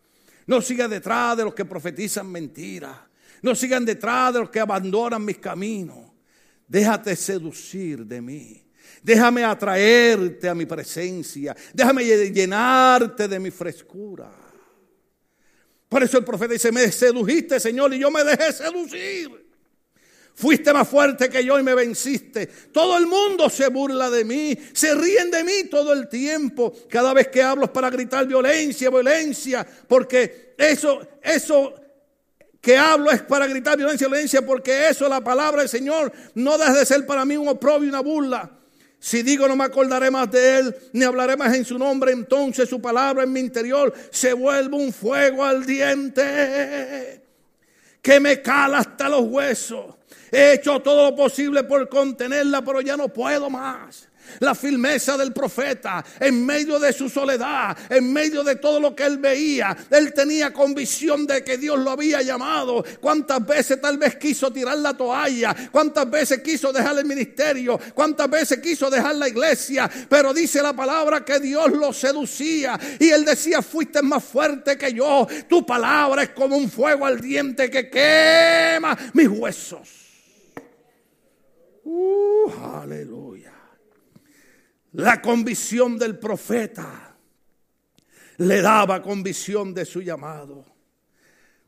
No 0.46 0.60
siga 0.60 0.88
detrás 0.88 1.36
de 1.36 1.44
los 1.44 1.54
que 1.54 1.64
profetizan 1.64 2.30
mentiras. 2.30 2.96
No 3.42 3.54
sigan 3.54 3.84
detrás 3.84 4.32
de 4.32 4.40
los 4.40 4.50
que 4.50 4.60
abandonan 4.60 5.24
mis 5.24 5.38
caminos. 5.38 6.12
Déjate 6.66 7.14
seducir 7.14 8.06
de 8.06 8.22
mí. 8.22 8.62
Déjame 9.02 9.44
atraerte 9.44 10.48
a 10.48 10.54
mi 10.54 10.64
presencia. 10.64 11.54
Déjame 11.74 12.04
llenarte 12.04 13.28
de 13.28 13.38
mi 13.38 13.50
frescura. 13.50 14.30
Por 15.88 16.02
eso 16.02 16.18
el 16.18 16.24
profeta 16.24 16.54
dice, 16.54 16.72
me 16.72 16.90
sedujiste, 16.90 17.60
Señor, 17.60 17.92
y 17.92 17.98
yo 17.98 18.10
me 18.10 18.24
dejé 18.24 18.50
seducir. 18.52 19.43
Fuiste 20.36 20.72
más 20.72 20.88
fuerte 20.88 21.28
que 21.28 21.44
yo 21.44 21.58
y 21.58 21.62
me 21.62 21.74
venciste. 21.74 22.46
Todo 22.72 22.98
el 22.98 23.06
mundo 23.06 23.48
se 23.48 23.68
burla 23.68 24.10
de 24.10 24.24
mí, 24.24 24.58
se 24.72 24.94
ríen 24.94 25.30
de 25.30 25.44
mí 25.44 25.64
todo 25.70 25.92
el 25.92 26.08
tiempo. 26.08 26.72
Cada 26.88 27.14
vez 27.14 27.28
que 27.28 27.40
hablo 27.40 27.66
es 27.66 27.70
para 27.70 27.88
gritar 27.88 28.26
violencia, 28.26 28.90
violencia, 28.90 29.64
porque 29.86 30.54
eso, 30.58 31.06
eso 31.22 31.74
que 32.60 32.76
hablo 32.76 33.12
es 33.12 33.22
para 33.22 33.46
gritar 33.46 33.76
violencia, 33.76 34.08
violencia, 34.08 34.44
porque 34.44 34.88
eso, 34.88 35.08
la 35.08 35.22
palabra 35.22 35.60
del 35.60 35.68
Señor, 35.68 36.12
no 36.34 36.58
deja 36.58 36.72
de 36.72 36.86
ser 36.86 37.06
para 37.06 37.24
mí 37.24 37.36
un 37.36 37.48
oprobio 37.48 37.86
y 37.86 37.90
una 37.90 38.00
burla. 38.00 38.50
Si 38.98 39.22
digo 39.22 39.46
no 39.46 39.54
me 39.54 39.64
acordaré 39.64 40.10
más 40.10 40.30
de 40.32 40.58
él, 40.58 40.76
ni 40.94 41.04
hablaré 41.04 41.36
más 41.36 41.54
en 41.54 41.64
su 41.66 41.78
nombre, 41.78 42.10
entonces 42.10 42.68
su 42.68 42.80
palabra 42.80 43.22
en 43.22 43.32
mi 43.32 43.40
interior 43.40 43.92
se 44.10 44.32
vuelve 44.32 44.76
un 44.76 44.92
fuego 44.94 45.44
al 45.44 45.66
diente 45.66 47.22
que 48.00 48.18
me 48.18 48.40
cala 48.40 48.78
hasta 48.78 49.10
los 49.10 49.22
huesos. 49.26 49.94
He 50.34 50.54
hecho 50.54 50.80
todo 50.80 51.10
lo 51.10 51.16
posible 51.16 51.62
por 51.62 51.88
contenerla, 51.88 52.60
pero 52.62 52.80
ya 52.80 52.96
no 52.96 53.08
puedo 53.08 53.48
más. 53.48 54.08
la 54.40 54.54
firmeza 54.54 55.16
del 55.16 55.32
profeta 55.32 56.04
en 56.18 56.44
medio 56.44 56.78
de 56.78 56.92
su 56.92 57.08
soledad, 57.08 57.76
en 57.88 58.12
medio 58.12 58.42
de 58.42 58.56
todo 58.56 58.80
lo 58.80 58.94
que 58.94 59.04
él 59.04 59.18
veía. 59.18 59.76
Él 59.90 60.12
tenía 60.12 60.52
convicción 60.52 61.26
de 61.26 61.44
que 61.44 61.58
Dios 61.58 61.78
lo 61.78 61.90
había 61.90 62.22
llamado. 62.22 62.84
Cuántas 63.00 63.46
veces 63.46 63.80
tal 63.80 63.98
vez 63.98 64.16
quiso 64.16 64.52
tirar 64.52 64.78
la 64.78 64.94
toalla, 64.94 65.54
cuántas 65.70 66.10
veces 66.10 66.40
quiso 66.40 66.72
dejar 66.72 66.98
el 66.98 67.04
ministerio, 67.04 67.78
cuántas 67.94 68.28
veces 68.28 68.58
quiso 68.58 68.90
dejar 68.90 69.16
la 69.16 69.28
iglesia, 69.28 69.90
pero 70.08 70.34
dice 70.34 70.62
la 70.62 70.72
palabra 70.72 71.24
que 71.24 71.38
Dios 71.38 71.70
lo 71.72 71.92
seducía 71.92 72.78
y 72.98 73.10
él 73.10 73.24
decía, 73.24 73.62
fuiste 73.62 74.02
más 74.02 74.24
fuerte 74.24 74.76
que 74.76 74.92
yo, 74.92 75.26
tu 75.48 75.64
palabra 75.64 76.24
es 76.24 76.30
como 76.30 76.56
un 76.56 76.70
fuego 76.70 77.06
ardiente 77.06 77.70
que 77.70 77.88
quema 77.88 78.96
mis 79.12 79.28
huesos. 79.28 80.03
Uh, 81.84 82.50
aleluya. 82.62 83.52
La 84.92 85.20
convicción 85.20 85.98
del 85.98 86.18
profeta 86.18 87.16
le 88.38 88.62
daba 88.62 89.02
convicción 89.02 89.74
de 89.74 89.84
su 89.84 90.00
llamado. 90.00 90.64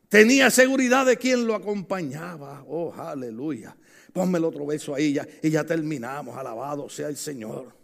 Tenía 0.09 0.49
seguridad 0.49 1.05
de 1.05 1.17
quien 1.17 1.45
lo 1.45 1.53
acompañaba. 1.53 2.63
Oh, 2.67 2.93
aleluya. 2.93 3.75
Ponme 4.13 4.37
el 4.37 4.45
otro 4.45 4.65
beso 4.65 4.95
ahí 4.95 5.13
ya, 5.13 5.27
y 5.43 5.49
ya 5.49 5.65
terminamos. 5.65 6.37
Alabado 6.37 6.89
sea 6.89 7.09
el 7.09 7.17
Señor. 7.17 7.75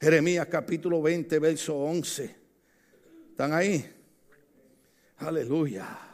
Jeremías 0.00 0.46
capítulo 0.50 1.00
20, 1.00 1.38
verso 1.38 1.74
11. 1.76 2.36
¿Están 3.30 3.52
ahí? 3.54 3.90
Aleluya. 5.18 6.05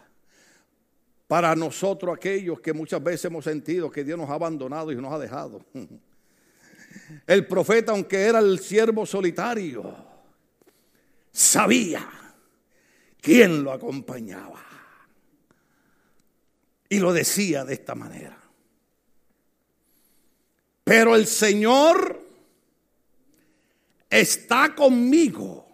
Para 1.32 1.56
nosotros 1.56 2.14
aquellos 2.14 2.60
que 2.60 2.74
muchas 2.74 3.02
veces 3.02 3.24
hemos 3.24 3.44
sentido 3.44 3.90
que 3.90 4.04
Dios 4.04 4.18
nos 4.18 4.28
ha 4.28 4.34
abandonado 4.34 4.92
y 4.92 4.96
nos 4.96 5.10
ha 5.14 5.18
dejado. 5.18 5.64
El 7.26 7.46
profeta, 7.46 7.92
aunque 7.92 8.20
era 8.20 8.38
el 8.38 8.58
siervo 8.58 9.06
solitario, 9.06 9.96
sabía 11.30 12.06
quién 13.18 13.64
lo 13.64 13.72
acompañaba. 13.72 14.62
Y 16.90 16.98
lo 16.98 17.14
decía 17.14 17.64
de 17.64 17.72
esta 17.72 17.94
manera. 17.94 18.38
Pero 20.84 21.16
el 21.16 21.26
Señor 21.26 22.20
está 24.10 24.74
conmigo 24.74 25.66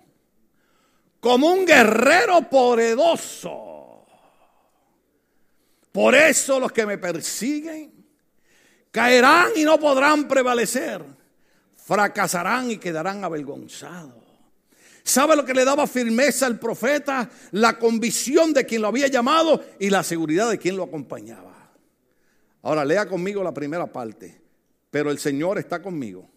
como 1.19 1.51
un 1.51 1.67
guerrero 1.67 2.49
poderoso. 2.49 3.68
Por 5.93 6.15
eso 6.15 6.61
los 6.61 6.73
que 6.73 6.87
me 6.87 6.99
persiguen 6.99 7.93
caerán 8.91 9.51
y 9.57 9.65
no 9.65 9.79
podrán 9.79 10.29
prevalecer, 10.29 11.05
fracasarán 11.77 12.71
y 12.71 12.79
quedarán 12.79 13.25
avergonzados. 13.25 14.25
¿Sabe 15.03 15.37
lo 15.37 15.45
que 15.45 15.55
le 15.55 15.65
daba 15.65 15.87
firmeza 15.87 16.47
al 16.47 16.59
profeta? 16.59 17.31
La 17.53 17.79
convicción 17.79 18.53
de 18.53 18.67
quien 18.67 18.83
lo 18.83 18.89
había 18.89 19.07
llamado 19.07 19.65
y 19.79 19.89
la 19.89 20.03
seguridad 20.03 20.51
de 20.51 20.59
quien 20.59 20.77
lo 20.77 20.85
acompañaba. 20.85 21.71
Ahora 22.63 22.85
lea 22.85 23.07
conmigo 23.07 23.43
la 23.43 23.55
primera 23.55 23.87
parte. 23.87 24.39
Pero 24.91 25.11
el 25.11 25.19
Señor 25.19 25.59
está 25.59 25.81
conmigo 25.81 26.29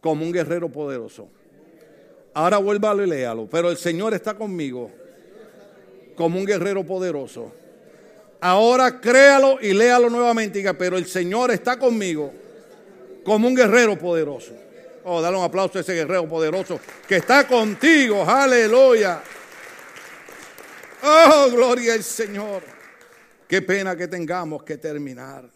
como 0.00 0.24
un 0.24 0.32
guerrero 0.32 0.70
poderoso. 0.70 1.28
Ahora 2.32 2.58
vuélvalo 2.58 3.04
y 3.04 3.08
léalo. 3.08 3.48
Pero 3.50 3.70
el 3.70 3.76
Señor 3.76 4.14
está 4.14 4.34
conmigo 4.34 4.90
como 6.14 6.38
un 6.38 6.46
guerrero 6.46 6.84
poderoso. 6.84 7.52
Ahora 8.40 9.00
créalo 9.00 9.58
y 9.60 9.72
léalo 9.72 10.10
nuevamente. 10.10 10.58
Diga, 10.58 10.74
pero 10.74 10.96
el 10.96 11.06
Señor 11.06 11.50
está 11.50 11.78
conmigo 11.78 12.32
como 13.24 13.48
un 13.48 13.54
guerrero 13.54 13.98
poderoso. 13.98 14.52
Oh, 15.04 15.20
dale 15.20 15.36
un 15.36 15.44
aplauso 15.44 15.78
a 15.78 15.80
ese 15.80 15.94
guerrero 15.94 16.28
poderoso 16.28 16.80
que 17.08 17.16
está 17.16 17.46
contigo. 17.46 18.24
Aleluya. 18.24 19.22
Oh, 21.02 21.48
gloria 21.50 21.94
al 21.94 22.02
Señor. 22.02 22.62
Qué 23.48 23.62
pena 23.62 23.96
que 23.96 24.08
tengamos 24.08 24.64
que 24.64 24.76
terminar. 24.76 25.48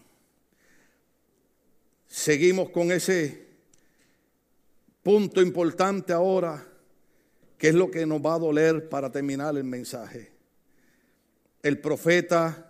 Seguimos 2.07 2.71
con 2.71 2.93
ese 2.93 3.47
punto 5.03 5.41
importante 5.41 6.13
ahora, 6.13 6.65
que 7.59 7.69
es 7.69 7.75
lo 7.75 7.91
que 7.91 8.07
nos 8.07 8.21
va 8.21 8.35
a 8.35 8.39
doler 8.39 8.89
para 8.89 9.11
terminar 9.11 9.57
el 9.57 9.65
mensaje. 9.65 10.31
El 11.63 11.79
profeta 11.79 12.70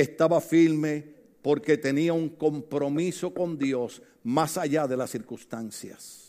estaba 0.00 0.40
firme 0.40 1.04
porque 1.42 1.78
tenía 1.78 2.12
un 2.12 2.28
compromiso 2.28 3.32
con 3.32 3.58
Dios 3.58 4.02
más 4.22 4.56
allá 4.56 4.86
de 4.86 4.96
las 4.96 5.10
circunstancias. 5.10 6.24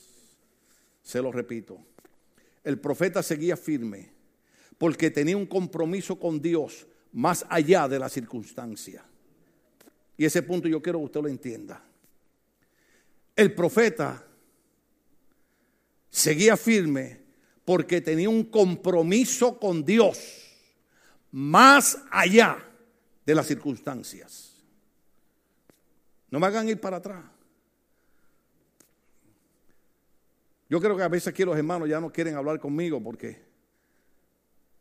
Se 1.04 1.22
lo 1.22 1.32
repito, 1.32 1.80
el 2.64 2.80
profeta 2.80 3.24
seguía 3.24 3.58
firme 3.58 4.12
porque 4.78 5.12
tenía 5.12 5.36
un 5.36 5.46
compromiso 5.46 6.20
con 6.20 6.42
Dios 6.42 6.88
más 7.12 7.46
allá 7.50 7.88
de 7.88 8.00
las 8.00 8.14
circunstancias. 8.14 9.04
Y 10.18 10.26
ese 10.26 10.44
punto 10.44 10.68
yo 10.68 10.82
quiero 10.82 11.00
que 11.00 11.06
usted 11.06 11.22
lo 11.22 11.28
entienda. 11.28 11.84
El 13.36 13.54
profeta 13.54 14.26
seguía 16.10 16.58
firme 16.58 17.22
porque 17.66 18.02
tenía 18.02 18.30
un 18.30 18.44
compromiso 18.44 19.60
con 19.60 19.84
Dios 19.84 20.46
más 21.32 22.00
allá 22.12 22.69
de 23.30 23.36
las 23.36 23.46
circunstancias. 23.46 24.56
No 26.32 26.40
me 26.40 26.48
hagan 26.48 26.68
ir 26.68 26.82
para 26.82 26.98
atrás. 26.98 27.24
Yo 30.68 30.82
creo 30.82 30.98
que 30.98 31.04
a 31.04 31.08
veces 31.08 31.28
aquí 31.28 31.46
los 31.46 31.56
hermanos 31.56 31.88
ya 31.88 32.02
no 32.02 32.12
quieren 32.12 32.34
hablar 32.34 32.60
conmigo 32.60 33.00
porque 33.04 33.40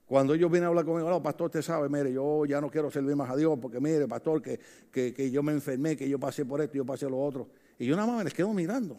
cuando 0.07 0.33
ellos 0.33 0.51
vienen 0.51 0.65
a 0.65 0.69
hablar 0.69 0.87
conmigo, 0.87 1.11
no, 1.11 1.23
pastor, 1.23 1.49
usted 1.49 1.61
sabe, 1.61 1.91
mire, 1.91 2.11
yo 2.11 2.47
ya 2.47 2.59
no 2.59 2.71
quiero 2.71 2.91
servir 2.91 3.15
más 3.15 3.29
a 3.29 3.37
Dios 3.37 3.59
porque 3.61 3.81
mire, 3.81 4.09
pastor, 4.09 4.41
que, 4.41 4.59
que, 4.91 5.31
yo 5.31 5.43
me 5.43 5.53
enfermé, 5.53 5.95
que 5.95 6.09
yo 6.09 6.19
pasé 6.19 6.47
por 6.47 6.63
esto, 6.63 6.73
yo 6.75 6.87
pasé 6.87 7.05
lo 7.05 7.21
otro. 7.21 7.51
Y 7.79 7.85
yo 7.85 7.97
nada 7.97 8.09
más 8.09 8.17
me 8.17 8.25
les 8.25 8.33
quedo 8.33 8.55
mirando. 8.55 8.99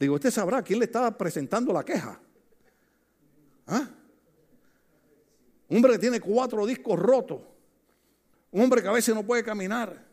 Digo, 0.00 0.14
usted 0.14 0.30
sabrá 0.30 0.62
quién 0.62 0.78
le 0.78 0.86
estaba 0.86 1.10
presentando 1.18 1.70
la 1.70 1.84
queja. 1.84 2.18
¿Ah? 3.66 3.90
Un 5.68 5.76
hombre 5.76 5.92
que 5.92 5.98
tiene 5.98 6.18
cuatro 6.18 6.64
discos 6.64 6.98
rotos. 6.98 7.57
Un 8.50 8.62
hombre 8.62 8.82
que 8.82 8.88
a 8.88 8.92
veces 8.92 9.14
no 9.14 9.22
puede 9.22 9.42
caminar. 9.42 10.06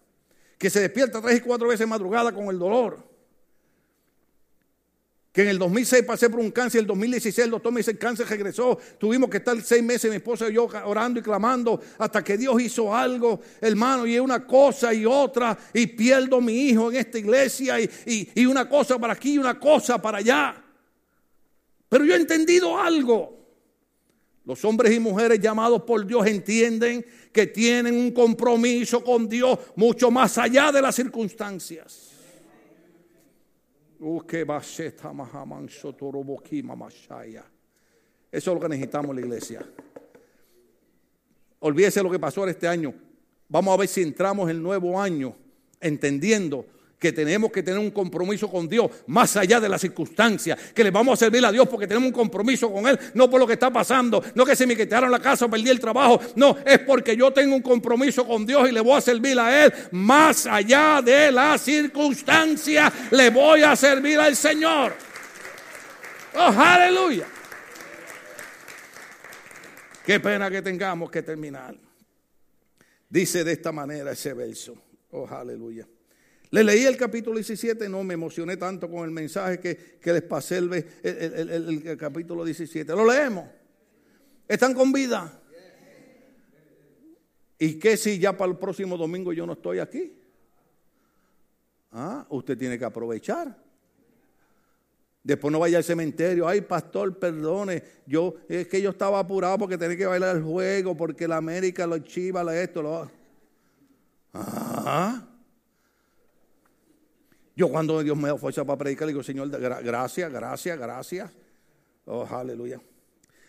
Que 0.57 0.69
se 0.69 0.79
despierta 0.79 1.21
tres 1.21 1.37
y 1.37 1.41
cuatro 1.41 1.67
veces 1.67 1.87
madrugada 1.87 2.31
con 2.31 2.45
el 2.45 2.59
dolor 2.59 3.15
que 5.35 5.41
en 5.41 5.49
el 5.49 5.59
2006 5.59 6.03
pasé 6.03 6.29
por 6.29 6.39
un 6.39 6.49
cáncer, 6.49 6.79
en 6.79 6.83
el 6.83 6.87
2016 6.87 7.39
el 7.39 7.51
doctor 7.51 7.73
me 7.73 7.81
dice 7.81 7.91
el 7.91 7.97
cáncer 7.97 8.25
regresó, 8.25 8.79
tuvimos 8.97 9.29
que 9.29 9.37
estar 9.37 9.61
seis 9.61 9.83
meses 9.83 10.09
mi 10.09 10.15
esposa 10.15 10.47
y 10.47 10.53
yo 10.53 10.63
orando 10.85 11.19
y 11.19 11.23
clamando 11.23 11.81
hasta 11.97 12.23
que 12.23 12.37
Dios 12.37 12.61
hizo 12.61 12.95
algo, 12.95 13.41
hermano, 13.59 14.07
y 14.07 14.17
una 14.17 14.47
cosa 14.47 14.93
y 14.93 15.05
otra, 15.05 15.57
y 15.73 15.87
pierdo 15.87 16.39
mi 16.39 16.69
hijo 16.69 16.89
en 16.89 16.99
esta 16.99 17.19
iglesia, 17.19 17.81
y, 17.81 18.31
y 18.33 18.45
una 18.45 18.69
cosa 18.69 18.97
para 18.97 19.11
aquí 19.11 19.33
y 19.33 19.37
una 19.37 19.59
cosa 19.59 20.01
para 20.01 20.19
allá. 20.19 20.63
Pero 21.89 22.05
yo 22.05 22.13
he 22.13 22.17
entendido 22.17 22.79
algo. 22.79 23.44
Los 24.45 24.63
hombres 24.63 24.93
y 24.93 24.99
mujeres 24.99 25.39
llamados 25.39 25.81
por 25.81 26.05
Dios 26.05 26.25
entienden 26.27 27.03
que 27.31 27.47
tienen 27.47 27.95
un 27.95 28.11
compromiso 28.11 29.03
con 29.03 29.27
Dios 29.27 29.57
mucho 29.75 30.11
más 30.11 30.37
allá 30.37 30.71
de 30.71 30.81
las 30.81 30.95
circunstancias. 30.95 32.11
Eso 38.31 38.51
es 38.51 38.55
lo 38.55 38.59
que 38.59 38.69
necesitamos 38.69 39.09
en 39.09 39.15
la 39.15 39.21
iglesia. 39.21 39.65
Olvídese 41.59 42.03
lo 42.03 42.11
que 42.11 42.19
pasó 42.19 42.47
este 42.47 42.67
año. 42.67 42.93
Vamos 43.47 43.73
a 43.73 43.77
ver 43.77 43.87
si 43.87 44.03
entramos 44.03 44.49
el 44.51 44.61
nuevo 44.61 44.99
año 44.99 45.35
entendiendo 45.79 46.65
que 47.05 47.13
tenemos 47.13 47.51
que 47.51 47.61
tener 47.61 47.79
un 47.79 47.91
compromiso 47.91 48.49
con 48.49 48.67
Dios 48.67 48.89
más 49.05 49.37
allá 49.37 49.59
de 49.59 49.69
las 49.69 49.79
circunstancias, 49.79 50.57
que 50.73 50.83
le 50.83 50.89
vamos 50.89 51.13
a 51.13 51.25
servir 51.25 51.45
a 51.45 51.51
Dios 51.51 51.67
porque 51.69 51.85
tenemos 51.85 52.07
un 52.07 52.13
compromiso 52.13 52.73
con 52.73 52.87
Él, 52.87 52.97
no 53.13 53.29
por 53.29 53.39
lo 53.39 53.45
que 53.45 53.53
está 53.53 53.71
pasando, 53.71 54.23
no 54.33 54.43
que 54.43 54.55
se 54.55 54.65
me 54.65 54.75
quitaron 54.75 55.11
la 55.11 55.19
casa 55.19 55.45
o 55.45 55.49
perdí 55.49 55.69
el 55.69 55.79
trabajo, 55.79 56.19
no, 56.35 56.57
es 56.65 56.79
porque 56.79 57.15
yo 57.15 57.31
tengo 57.31 57.55
un 57.55 57.61
compromiso 57.61 58.25
con 58.25 58.43
Dios 58.43 58.67
y 58.67 58.71
le 58.71 58.81
voy 58.81 58.97
a 58.97 59.01
servir 59.01 59.39
a 59.39 59.65
Él 59.65 59.71
más 59.91 60.47
allá 60.47 60.99
de 61.05 61.31
las 61.31 61.61
circunstancias, 61.61 62.91
le 63.11 63.29
voy 63.29 63.61
a 63.61 63.75
servir 63.75 64.19
al 64.19 64.35
Señor. 64.35 64.95
Oh, 66.33 66.53
aleluya. 66.57 67.27
Qué 70.03 70.19
pena 70.19 70.49
que 70.49 70.63
tengamos 70.63 71.11
que 71.11 71.21
terminar. 71.21 71.75
Dice 73.07 73.43
de 73.43 73.51
esta 73.51 73.71
manera 73.71 74.11
ese 74.13 74.33
verso. 74.33 74.75
Oh, 75.11 75.27
aleluya. 75.27 75.87
Le 76.55 76.63
leí 76.63 76.85
el 76.85 76.95
capítulo 76.95 77.35
17, 77.35 77.89
no 77.89 78.01
me 78.05 78.13
emocioné 78.13 78.55
tanto 78.55 78.89
con 78.89 79.03
el 79.03 79.11
mensaje 79.11 79.59
que, 79.59 80.13
les 80.13 80.21
pasé 80.21 80.59
el, 80.59 80.71
el, 81.03 81.97
capítulo 81.97 82.45
17. 82.45 82.93
Lo 82.93 83.05
leemos. 83.05 83.43
¿Están 84.47 84.73
con 84.73 84.93
vida? 84.93 85.37
¿Y 87.59 87.73
qué 87.77 87.97
si 87.97 88.19
ya 88.19 88.37
para 88.37 88.53
el 88.53 88.57
próximo 88.57 88.95
domingo 88.95 89.33
yo 89.33 89.45
no 89.45 89.51
estoy 89.51 89.79
aquí? 89.79 90.13
Ah, 91.91 92.25
usted 92.29 92.57
tiene 92.57 92.79
que 92.79 92.85
aprovechar. 92.85 93.61
Después 95.23 95.51
no 95.51 95.59
vaya 95.59 95.79
al 95.79 95.83
cementerio, 95.83 96.47
ay 96.47 96.61
pastor, 96.61 97.19
perdone, 97.19 97.83
yo 98.05 98.35
es 98.47 98.69
que 98.69 98.81
yo 98.81 98.91
estaba 98.91 99.19
apurado 99.19 99.57
porque 99.57 99.77
tenía 99.77 99.97
que 99.97 100.05
bailar 100.05 100.37
el 100.37 100.43
juego, 100.43 100.95
porque 100.95 101.27
la 101.27 101.35
América, 101.35 101.85
los 101.85 102.01
chivas, 102.05 102.47
esto, 102.55 102.81
lo 102.81 103.11
Ah. 104.33 105.34
Yo 107.55 107.69
cuando 107.69 108.03
Dios 108.03 108.17
me 108.17 108.27
da 108.27 108.37
fuerza 108.37 108.65
para 108.65 108.77
predicar, 108.77 109.07
le 109.07 109.13
digo, 109.13 109.23
Señor, 109.23 109.49
gracias, 109.49 110.31
gracias, 110.31 110.77
gracias. 110.77 111.31
Oh, 112.05 112.25
aleluya. 112.29 112.81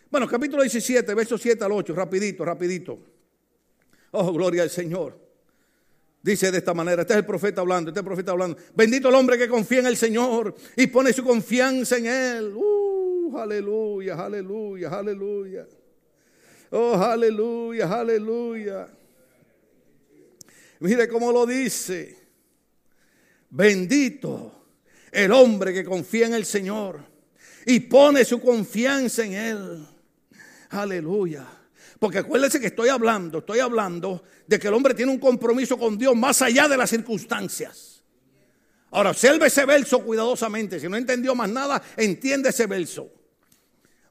Bueno, 0.09 0.29
capítulo 0.29 0.63
17, 0.63 1.13
verso 1.15 1.37
7 1.37 1.65
al 1.65 1.73
8, 1.73 1.95
rapidito, 1.95 2.45
rapidito. 2.45 2.99
Oh, 4.13 4.33
gloria 4.33 4.63
al 4.63 4.71
Señor. 4.71 5.19
Dice 6.23 6.51
de 6.53 6.59
esta 6.59 6.73
manera, 6.73 7.03
este 7.03 7.15
es 7.15 7.19
el 7.19 7.27
profeta 7.27 7.61
hablando, 7.61 7.91
este 7.91 7.99
es 7.99 8.03
el 8.03 8.07
profeta 8.07 8.33
hablando. 8.33 8.57
Bendito 8.75 9.09
el 9.09 9.15
hombre 9.17 9.37
que 9.37 9.49
confía 9.49 9.81
en 9.81 9.87
el 9.87 9.97
Señor 9.97 10.55
y 10.77 10.87
pone 10.87 11.13
su 11.13 11.25
confianza 11.25 11.99
en 11.99 12.07
Él. 12.07 12.53
Uh, 12.55 13.37
aleluya, 13.37 14.15
aleluya, 14.15 14.89
aleluya. 14.89 15.67
Oh, 16.71 16.95
aleluya, 16.95 17.93
aleluya. 17.93 18.89
Mire 20.81 21.09
cómo 21.09 21.33
lo 21.33 21.47
dice. 21.47 22.26
Bendito 23.51 24.53
el 25.13 25.33
hombre 25.33 25.73
que 25.73 25.85
confía 25.85 26.27
en 26.27 26.35
el 26.35 26.45
Señor 26.45 27.01
y 27.65 27.81
pone 27.81 28.25
su 28.25 28.41
confianza 28.41 29.25
en 29.25 29.33
Él. 29.33 29.87
Aleluya. 30.71 31.47
Porque 31.99 32.19
acuérdense 32.19 32.61
que 32.61 32.67
estoy 32.67 32.91
hablando, 32.91 33.39
estoy 33.39 33.61
hablando 33.61 34.23
de 34.47 34.59
que 34.59 34.69
el 34.69 34.75
hombre 34.75 34.95
tiene 34.95 35.13
un 35.13 35.19
compromiso 35.19 35.79
con 35.79 35.97
Dios 35.97 36.15
más 36.15 36.43
allá 36.43 36.69
de 36.69 36.77
las 36.77 36.91
circunstancias. 36.91 38.03
Ahora, 38.91 39.11
observe 39.11 39.47
ese 39.47 39.65
verso 39.65 40.01
cuidadosamente. 40.05 40.79
Si 40.79 40.89
no 40.89 40.97
entendió 40.97 41.35
más 41.35 41.51
nada, 41.51 41.83
entiende 41.97 42.51
ese 42.51 42.67
verso. 42.67 43.11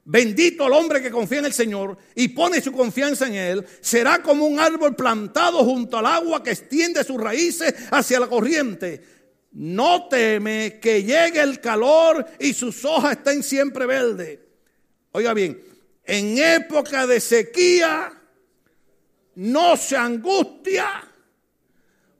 Bendito 0.04 0.66
el 0.66 0.72
hombre 0.72 1.02
que 1.02 1.10
confía 1.10 1.40
en 1.40 1.46
el 1.46 1.52
Señor 1.52 1.98
y 2.14 2.28
pone 2.28 2.60
su 2.60 2.70
confianza 2.70 3.26
en 3.26 3.34
Él. 3.34 3.66
Será 3.80 4.22
como 4.22 4.46
un 4.46 4.60
árbol 4.60 4.94
plantado 4.94 5.64
junto 5.64 5.98
al 5.98 6.06
agua 6.06 6.42
que 6.42 6.50
extiende 6.50 7.02
sus 7.02 7.20
raíces 7.20 7.74
hacia 7.90 8.20
la 8.20 8.28
corriente. 8.28 9.15
No 9.56 10.06
teme 10.06 10.78
que 10.82 11.02
llegue 11.02 11.40
el 11.40 11.60
calor 11.60 12.26
y 12.38 12.52
sus 12.52 12.84
hojas 12.84 13.12
estén 13.12 13.42
siempre 13.42 13.86
verdes. 13.86 14.38
Oiga 15.12 15.32
bien, 15.32 15.64
en 16.04 16.36
época 16.36 17.06
de 17.06 17.18
sequía 17.20 18.12
no 19.36 19.76
se 19.78 19.96
angustia 19.96 21.10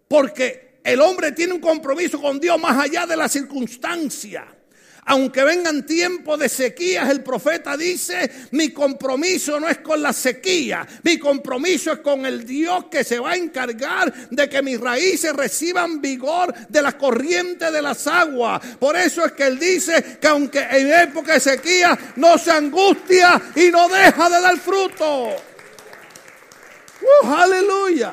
porque 0.09 0.81
el 0.83 0.99
hombre 1.03 1.33
tiene 1.33 1.53
un 1.53 1.61
compromiso 1.61 2.19
con 2.23 2.41
Dios 2.41 2.59
más 2.59 2.79
allá 2.79 3.05
de 3.05 3.19
la 3.19 3.29
circunstancia. 3.29 4.56
Aunque 5.09 5.45
vengan 5.45 5.87
tiempos 5.87 6.37
de 6.37 6.49
sequías, 6.49 7.09
el 7.09 7.23
profeta 7.23 7.77
dice, 7.77 8.29
mi 8.51 8.71
compromiso 8.71 9.61
no 9.61 9.69
es 9.69 9.79
con 9.79 10.03
la 10.03 10.13
sequía, 10.13 10.85
mi 11.05 11.17
compromiso 11.17 11.93
es 11.93 12.01
con 12.01 12.27
el 12.27 12.45
Dios 12.45 12.87
que 12.91 13.05
se 13.05 13.21
va 13.21 13.31
a 13.31 13.37
encargar 13.37 14.13
de 14.31 14.49
que 14.49 14.63
mis 14.63 14.81
raíces 14.81 15.33
reciban 15.33 16.01
vigor 16.01 16.53
de 16.69 16.83
la 16.83 16.99
corriente 16.99 17.71
de 17.71 17.81
las 17.81 18.05
aguas. 18.09 18.61
Por 18.81 18.97
eso 18.97 19.25
es 19.25 19.31
que 19.33 19.47
él 19.47 19.61
dice 19.61 20.19
que 20.21 20.27
aunque 20.27 20.59
en 20.59 20.93
época 20.93 21.35
de 21.35 21.41
sequía 21.41 21.97
no 22.17 22.37
se 22.37 22.51
angustia 22.51 23.41
y 23.55 23.71
no 23.71 23.89
deja 23.89 24.29
de 24.29 24.41
dar 24.41 24.59
fruto. 24.59 25.37
Uh, 27.01 27.27
aleluya. 27.29 28.13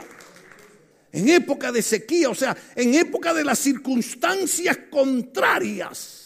En 1.12 1.28
época 1.28 1.72
de 1.72 1.82
sequía, 1.82 2.30
o 2.30 2.36
sea, 2.36 2.56
en 2.76 2.94
época 2.94 3.34
de 3.34 3.44
las 3.44 3.58
circunstancias 3.58 4.78
contrarias 4.92 6.23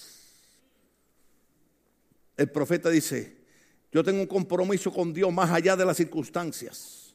el 2.38 2.50
profeta 2.52 2.90
dice, 2.90 3.36
yo 3.92 4.04
tengo 4.04 4.22
un 4.22 4.28
compromiso 4.28 4.94
con 4.94 5.14
Dios 5.14 5.34
más 5.34 5.50
allá 5.52 5.76
de 5.76 5.86
las 5.86 5.98
circunstancias. 5.98 7.14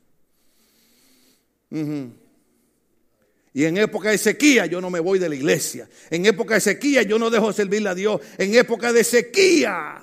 Y 3.54 3.64
en 3.64 3.76
época 3.76 4.10
de 4.10 4.18
sequía 4.18 4.66
yo 4.66 4.80
no 4.80 4.90
me 4.90 5.00
voy 5.00 5.18
de 5.18 5.28
la 5.28 5.34
iglesia. 5.34 5.88
En 6.10 6.26
época 6.26 6.54
de 6.54 6.60
sequía 6.60 7.02
yo 7.02 7.18
no 7.18 7.30
dejo 7.30 7.48
de 7.48 7.54
servirle 7.54 7.88
a 7.88 7.94
Dios. 7.94 8.20
En 8.36 8.54
época 8.54 8.92
de 8.92 9.04
sequía 9.04 10.02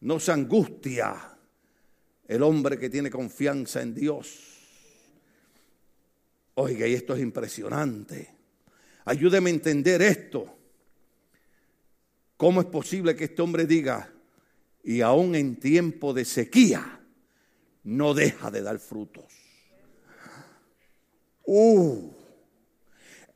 no 0.00 0.18
se 0.18 0.32
angustia 0.32 1.36
el 2.26 2.42
hombre 2.42 2.78
que 2.78 2.90
tiene 2.90 3.10
confianza 3.10 3.82
en 3.82 3.94
Dios. 3.94 4.40
Oiga, 6.54 6.86
y 6.86 6.94
esto 6.94 7.14
es 7.14 7.22
impresionante. 7.22 8.34
Ayúdeme 9.04 9.50
a 9.50 9.54
entender 9.54 10.02
esto. 10.02 10.58
¿Cómo 12.42 12.60
es 12.60 12.66
posible 12.66 13.14
que 13.14 13.26
este 13.26 13.40
hombre 13.40 13.66
diga, 13.66 14.12
y 14.82 15.00
aún 15.00 15.36
en 15.36 15.60
tiempo 15.60 16.12
de 16.12 16.24
sequía, 16.24 17.00
no 17.84 18.14
deja 18.14 18.50
de 18.50 18.62
dar 18.62 18.80
frutos? 18.80 19.32
Uh, 21.46 22.10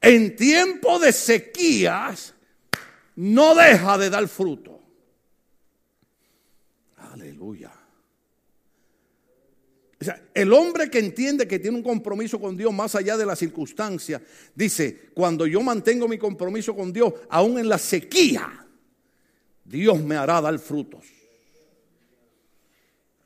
en 0.01 0.35
tiempo 0.35 0.99
de 0.99 1.13
sequías, 1.13 2.35
no 3.15 3.55
deja 3.55 3.97
de 3.97 4.11
dar 4.11 4.27
fruto. 4.27 4.81
Aleluya. 6.97 7.71
O 10.01 10.05
sea, 10.05 10.21
el 10.35 10.53
hombre 10.53 10.91
que 10.91 10.99
entiende 10.99 11.47
que 11.47 11.61
tiene 11.61 11.77
un 11.77 11.85
compromiso 11.85 12.41
con 12.41 12.57
Dios 12.57 12.75
más 12.75 12.97
allá 12.97 13.17
de 13.17 13.25
la 13.25 13.37
circunstancia, 13.37 14.21
dice, 14.53 15.11
cuando 15.15 15.47
yo 15.47 15.61
mantengo 15.61 16.09
mi 16.09 16.19
compromiso 16.19 16.75
con 16.75 16.93
Dios, 16.93 17.15
aún 17.31 17.61
en 17.61 17.69
la 17.69 17.79
sequía, 17.79 18.66
Dios 19.67 20.01
me 20.01 20.17
hará 20.17 20.41
dar 20.41 20.59
frutos. 20.59 21.05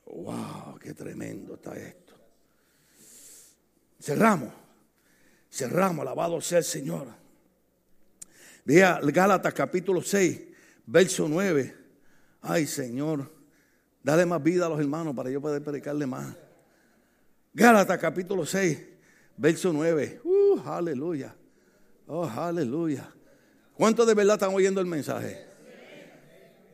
¡Wow! 0.07 0.78
¡Qué 0.80 0.95
tremendo 0.95 1.55
está 1.55 1.76
esto! 1.76 2.14
Cerramos. 4.01 4.53
Cerramos. 5.51 6.01
Alabado 6.01 6.41
sea 6.41 6.59
el 6.59 6.64
Señor. 6.64 7.09
Vea 8.64 9.01
Gálatas 9.03 9.53
capítulo 9.53 10.01
6, 10.01 10.41
verso 10.86 11.28
9. 11.28 11.76
Ay, 12.41 12.66
Señor, 12.66 13.30
dale 14.03 14.24
más 14.24 14.43
vida 14.43 14.66
a 14.66 14.68
los 14.70 14.80
hermanos 14.80 15.14
para 15.14 15.28
yo 15.30 15.41
poder 15.41 15.62
predicarle 15.62 16.07
más. 16.07 16.34
Gálatas 17.53 17.99
capítulo 17.99 18.47
6, 18.47 18.80
verso 19.36 19.72
9. 19.72 20.22
Uh, 20.24 20.61
aleluya. 20.64 21.34
Oh, 22.07 22.24
aleluya. 22.24 23.12
¿Cuántos 23.74 24.07
de 24.07 24.14
verdad 24.14 24.34
están 24.34 24.55
oyendo 24.55 24.80
el 24.80 24.86
mensaje? 24.86 25.49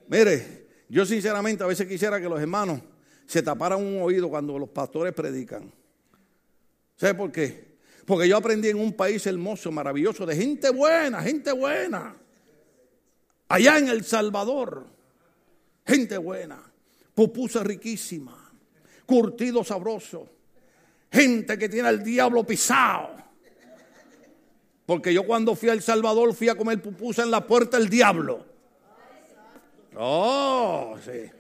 Mire, 0.09 0.67
yo 0.89 1.05
sinceramente 1.05 1.65
a 1.65 1.67
veces 1.67 1.87
quisiera 1.87 2.21
que 2.21 2.29
los 2.29 2.41
hermanos 2.41 2.81
se 3.27 3.43
taparan 3.43 3.85
un 3.85 4.03
oído 4.03 4.29
cuando 4.29 4.59
los 4.59 4.69
pastores 4.69 5.13
predican. 5.13 5.73
¿Sabe 6.97 7.15
por 7.15 7.33
qué? 7.33 7.77
Porque 8.05 8.29
yo 8.29 8.37
aprendí 8.37 8.69
en 8.69 8.79
un 8.79 8.93
país 8.93 9.27
hermoso, 9.27 9.73
maravilloso, 9.73 10.25
de 10.25 10.37
gente 10.37 10.71
buena, 10.71 11.21
gente 11.23 11.51
buena. 11.53 12.15
Allá 13.49 13.79
en 13.79 13.89
El 13.89 14.05
Salvador, 14.05 14.87
gente 15.85 16.17
buena, 16.19 16.63
pupusa 17.15 17.65
riquísima, 17.65 18.53
curtido 19.05 19.65
sabroso, 19.65 20.29
gente 21.11 21.59
que 21.59 21.69
tiene 21.69 21.89
al 21.89 22.03
diablo 22.03 22.45
pisado. 22.45 23.17
Porque 24.87 25.13
yo 25.13 25.27
cuando 25.27 25.57
fui 25.57 25.69
a 25.69 25.73
El 25.73 25.83
Salvador 25.83 26.33
fui 26.33 26.49
a 26.49 26.55
comer 26.55 26.81
pupusa 26.81 27.25
en 27.25 27.33
la 27.33 27.45
puerta 27.45 27.77
del 27.77 27.89
diablo. 27.89 28.56
Oh, 29.97 30.97
sí. 31.05 31.31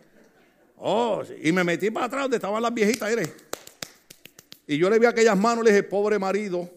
Oh, 0.78 1.22
sí. 1.24 1.34
Y 1.42 1.52
me 1.52 1.62
metí 1.62 1.90
para 1.90 2.06
atrás 2.06 2.22
donde 2.22 2.36
estaban 2.36 2.62
las 2.62 2.72
viejitas, 2.72 3.10
Y 4.66 4.78
yo 4.78 4.90
le 4.90 4.98
vi 4.98 5.06
aquellas 5.06 5.36
manos 5.36 5.64
y 5.64 5.66
le 5.66 5.72
dije, 5.72 5.82
pobre 5.82 6.18
marido. 6.18 6.70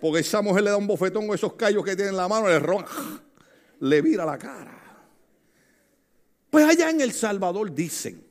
Porque 0.00 0.20
esa 0.20 0.40
mujer 0.40 0.64
le 0.64 0.70
da 0.70 0.76
un 0.76 0.86
bofetón 0.86 1.26
con 1.26 1.34
esos 1.34 1.54
callos 1.54 1.84
que 1.84 1.94
tiene 1.94 2.10
en 2.10 2.16
la 2.16 2.28
mano, 2.28 2.48
le 2.48 2.58
ronca, 2.58 2.92
le 3.80 4.00
vira 4.00 4.24
la 4.24 4.38
cara. 4.38 4.78
Pues 6.48 6.64
allá 6.64 6.90
en 6.90 7.00
El 7.00 7.12
Salvador 7.12 7.72
dicen, 7.72 8.24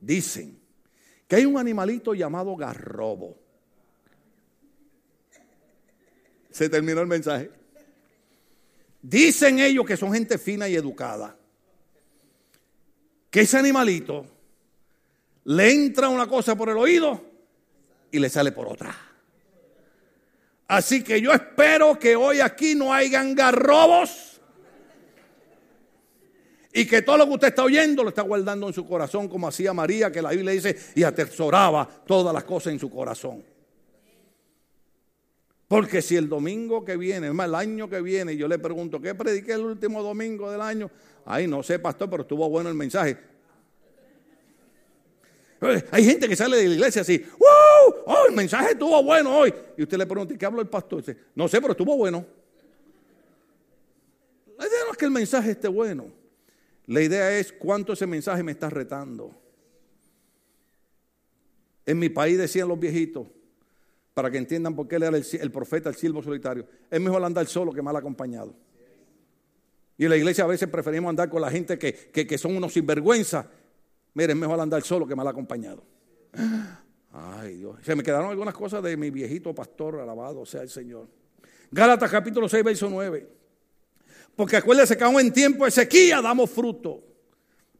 dicen 0.00 0.58
que 1.28 1.36
hay 1.36 1.46
un 1.46 1.58
animalito 1.58 2.14
llamado 2.14 2.56
garrobo. 2.56 3.38
Se 6.50 6.68
terminó 6.68 7.00
el 7.00 7.06
mensaje. 7.06 7.59
Dicen 9.02 9.58
ellos 9.58 9.86
que 9.86 9.96
son 9.96 10.12
gente 10.12 10.38
fina 10.38 10.68
y 10.68 10.74
educada. 10.74 11.36
Que 13.30 13.40
ese 13.40 13.58
animalito 13.58 14.26
le 15.44 15.70
entra 15.70 16.08
una 16.08 16.26
cosa 16.26 16.56
por 16.56 16.68
el 16.68 16.76
oído 16.76 17.24
y 18.10 18.18
le 18.18 18.28
sale 18.28 18.52
por 18.52 18.66
otra. 18.66 18.94
Así 20.68 21.02
que 21.02 21.20
yo 21.20 21.32
espero 21.32 21.98
que 21.98 22.14
hoy 22.14 22.40
aquí 22.40 22.74
no 22.74 22.92
hayan 22.92 23.34
garrobos 23.34 24.40
y 26.72 26.86
que 26.86 27.02
todo 27.02 27.18
lo 27.18 27.26
que 27.26 27.32
usted 27.32 27.48
está 27.48 27.64
oyendo 27.64 28.04
lo 28.04 28.10
está 28.10 28.22
guardando 28.22 28.68
en 28.68 28.74
su 28.74 28.86
corazón, 28.86 29.28
como 29.28 29.48
hacía 29.48 29.72
María, 29.72 30.12
que 30.12 30.22
la 30.22 30.30
Biblia 30.30 30.52
dice, 30.52 30.76
y 30.94 31.02
atesoraba 31.02 31.88
todas 32.06 32.32
las 32.32 32.44
cosas 32.44 32.72
en 32.72 32.78
su 32.78 32.88
corazón. 32.88 33.42
Porque 35.70 36.02
si 36.02 36.16
el 36.16 36.28
domingo 36.28 36.84
que 36.84 36.96
viene, 36.96 37.28
es 37.28 37.32
más, 37.32 37.46
el 37.46 37.54
año 37.54 37.88
que 37.88 38.00
viene, 38.00 38.36
yo 38.36 38.48
le 38.48 38.58
pregunto, 38.58 39.00
¿qué 39.00 39.14
prediqué 39.14 39.52
el 39.52 39.60
último 39.60 40.02
domingo 40.02 40.50
del 40.50 40.60
año? 40.60 40.90
Ay, 41.24 41.46
no 41.46 41.62
sé, 41.62 41.78
pastor, 41.78 42.10
pero 42.10 42.22
estuvo 42.22 42.50
bueno 42.50 42.68
el 42.68 42.74
mensaje. 42.74 43.16
Eh, 45.60 45.84
hay 45.92 46.04
gente 46.04 46.28
que 46.28 46.34
sale 46.34 46.56
de 46.56 46.66
la 46.66 46.74
iglesia 46.74 47.02
así, 47.02 47.24
¡Wow! 47.38 48.02
¡Oh, 48.04 48.26
el 48.28 48.34
mensaje 48.34 48.72
estuvo 48.72 49.00
bueno 49.04 49.32
hoy! 49.32 49.54
Y 49.76 49.84
usted 49.84 49.96
le 49.96 50.06
pregunta, 50.06 50.34
¿y 50.34 50.36
qué 50.36 50.44
habló 50.44 50.60
el 50.60 50.66
pastor? 50.66 51.02
dice, 51.02 51.16
no 51.36 51.46
sé, 51.46 51.60
pero 51.60 51.70
estuvo 51.70 51.96
bueno. 51.96 52.26
La 54.58 54.66
idea 54.66 54.78
no 54.86 54.90
es 54.90 54.98
que 54.98 55.04
el 55.04 55.12
mensaje 55.12 55.52
esté 55.52 55.68
bueno. 55.68 56.06
La 56.86 57.00
idea 57.00 57.38
es 57.38 57.52
cuánto 57.52 57.92
ese 57.92 58.08
mensaje 58.08 58.42
me 58.42 58.50
está 58.50 58.70
retando. 58.70 59.40
En 61.86 61.96
mi 61.96 62.08
país 62.08 62.38
decían 62.38 62.66
los 62.66 62.80
viejitos, 62.80 63.28
para 64.20 64.30
que 64.30 64.36
entiendan 64.36 64.76
por 64.76 64.86
qué 64.86 64.96
él 64.96 65.04
era 65.04 65.16
el, 65.16 65.50
profeta, 65.50 65.88
el 65.88 65.94
siervo 65.94 66.22
solitario, 66.22 66.66
es 66.90 67.00
mejor 67.00 67.24
andar 67.24 67.46
solo 67.46 67.72
que 67.72 67.80
mal 67.80 67.96
acompañado. 67.96 68.54
Y 69.96 70.04
en 70.04 70.10
la 70.10 70.16
iglesia 70.18 70.44
a 70.44 70.46
veces 70.46 70.68
preferimos 70.68 71.08
andar 71.08 71.30
con 71.30 71.40
la 71.40 71.50
gente 71.50 71.78
que, 71.78 71.94
que 72.12 72.36
son 72.36 72.54
unos 72.54 72.74
sinvergüenza. 72.74 73.48
Miren, 74.12 74.36
es 74.36 74.40
mejor 74.42 74.60
andar 74.60 74.82
solo 74.82 75.06
que 75.06 75.16
mal 75.16 75.26
acompañado. 75.26 75.82
Ay 77.12 77.56
Dios. 77.56 77.78
Se 77.82 77.96
me 77.96 78.02
quedaron 78.02 78.28
algunas 78.28 78.52
cosas 78.52 78.82
de 78.82 78.94
mi 78.94 79.08
viejito 79.08 79.54
pastor, 79.54 79.98
alabado 80.00 80.44
sea 80.44 80.60
el 80.60 80.68
Señor. 80.68 81.08
Gálatas 81.70 82.10
capítulo 82.10 82.46
6, 82.46 82.62
verso 82.62 82.90
9. 82.90 83.26
Porque 84.36 84.58
acuérdense 84.58 84.98
que 84.98 85.04
aún 85.04 85.18
en 85.18 85.32
tiempo 85.32 85.64
de 85.64 85.70
sequía 85.70 86.20
damos 86.20 86.50
fruto. 86.50 87.04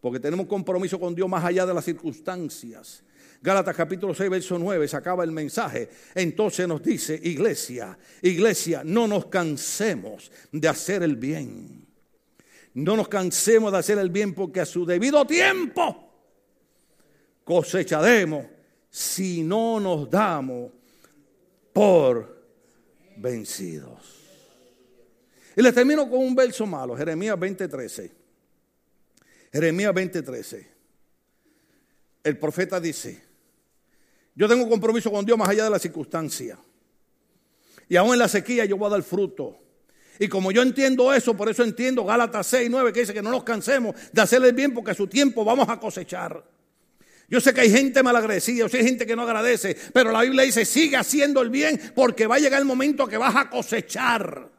Porque 0.01 0.19
tenemos 0.19 0.47
compromiso 0.47 0.99
con 0.99 1.15
Dios 1.15 1.29
más 1.29 1.45
allá 1.45 1.67
de 1.67 1.75
las 1.75 1.85
circunstancias. 1.85 3.05
Gálatas 3.43 3.75
capítulo 3.75 4.15
6, 4.15 4.31
verso 4.31 4.59
9, 4.59 4.87
se 4.87 4.97
acaba 4.97 5.25
el 5.25 5.33
mensaje. 5.33 5.89
Entonces 6.15 6.69
nos 6.69 6.83
dice, 6.83 7.19
iglesia, 7.23 7.99
iglesia, 8.23 8.83
no 8.85 9.09
nos 9.09 9.27
cansemos 9.27 10.31
de 10.53 10.69
hacer 10.69 11.03
el 11.03 11.17
bien. 11.17 11.87
No 12.75 12.97
nos 12.97 13.09
cansemos 13.09 13.73
de 13.73 13.79
hacer 13.79 13.99
el 13.99 14.11
bien 14.11 14.35
porque 14.35 14.61
a 14.61 14.67
su 14.67 14.85
debido 14.85 15.27
tiempo 15.27 16.09
cosecharemos 17.45 18.47
si 18.91 19.43
no 19.43 19.81
nos 19.81 20.09
damos 20.11 20.71
por 21.73 22.43
vencidos. 23.17 24.21
Y 25.57 25.63
les 25.63 25.75
termino 25.75 26.09
con 26.09 26.21
un 26.21 26.35
verso 26.35 26.67
malo, 26.67 26.97
Jeremías 26.97 27.37
20:13. 27.37 28.20
Jeremías 29.53 29.93
20:13. 29.93 30.67
El 32.23 32.39
profeta 32.39 32.79
dice, 32.81 33.23
yo 34.35 34.49
tengo 34.49 34.69
compromiso 34.69 35.11
con 35.11 35.25
Dios 35.25 35.39
más 35.39 35.49
allá 35.49 35.65
de 35.65 35.71
la 35.71 35.79
circunstancia. 35.79 36.59
Y 37.89 37.97
aún 37.97 38.13
en 38.13 38.19
la 38.19 38.29
sequía 38.29 38.65
yo 38.65 38.77
voy 38.77 38.87
a 38.87 38.91
dar 38.91 39.03
fruto. 39.03 39.59
Y 40.19 40.29
como 40.29 40.53
yo 40.53 40.63
entiendo 40.63 41.13
eso, 41.15 41.35
por 41.35 41.49
eso 41.49 41.65
entiendo 41.65 42.05
Gálatas 42.05 42.47
6, 42.47 42.69
9, 42.71 42.93
que 42.93 43.01
dice 43.01 43.15
que 43.15 43.23
no 43.23 43.31
nos 43.31 43.43
cansemos 43.43 43.97
de 44.13 44.21
hacerle 44.21 44.49
el 44.49 44.55
bien 44.55 44.75
porque 44.75 44.91
a 44.91 44.95
su 44.95 45.07
tiempo 45.07 45.45
vamos 45.45 45.69
a 45.69 45.81
cosechar. 45.81 46.45
Yo 47.27 47.41
sé 47.41 47.55
que 47.55 47.63
hay 47.63 47.71
gente 47.71 48.03
malagradecida, 48.03 48.67
o 48.67 48.69
hay 48.73 48.85
gente 48.85 49.07
que 49.07 49.17
no 49.17 49.23
agradece, 49.23 49.77
pero 49.95 50.11
la 50.11 50.23
Biblia 50.23 50.43
dice, 50.45 50.65
sigue 50.65 50.97
haciendo 50.97 51.41
el 51.41 51.49
bien 51.49 51.93
porque 51.95 52.27
va 52.27 52.37
a 52.37 52.39
llegar 52.39 52.61
el 52.61 52.67
momento 52.67 53.07
que 53.07 53.17
vas 53.17 53.35
a 53.35 53.49
cosechar. 53.49 54.51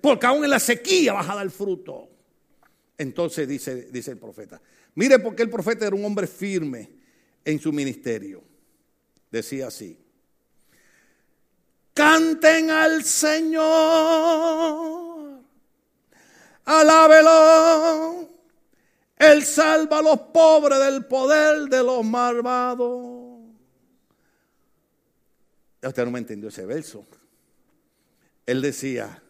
Porque 0.00 0.26
aún 0.26 0.44
en 0.44 0.50
la 0.50 0.60
sequía 0.60 1.14
vas 1.14 1.28
a 1.28 1.34
dar 1.34 1.50
fruto. 1.50 2.17
Entonces 2.98 3.48
dice, 3.48 3.88
el 3.92 4.18
profeta. 4.18 4.60
Mire 4.96 5.20
porque 5.20 5.42
el 5.44 5.50
profeta 5.50 5.86
era 5.86 5.94
un 5.94 6.04
hombre 6.04 6.26
firme 6.26 6.90
en 7.44 7.60
su 7.60 7.72
ministerio. 7.72 8.42
Decía 9.30 9.68
así. 9.68 9.96
Canten 11.94 12.70
al 12.70 13.04
Señor. 13.04 13.68
Alábelo. 16.64 18.28
Él 19.16 19.44
salva 19.44 20.00
a 20.00 20.02
los 20.02 20.18
pobres 20.18 20.80
del 20.80 21.06
poder 21.06 21.68
de 21.68 21.82
los 21.82 22.04
malvados. 22.04 23.38
Usted 25.82 26.04
no 26.04 26.10
me 26.10 26.18
entendió 26.18 26.48
ese 26.48 26.66
verso. 26.66 27.06
Él 28.44 28.60
decía, 28.60 29.22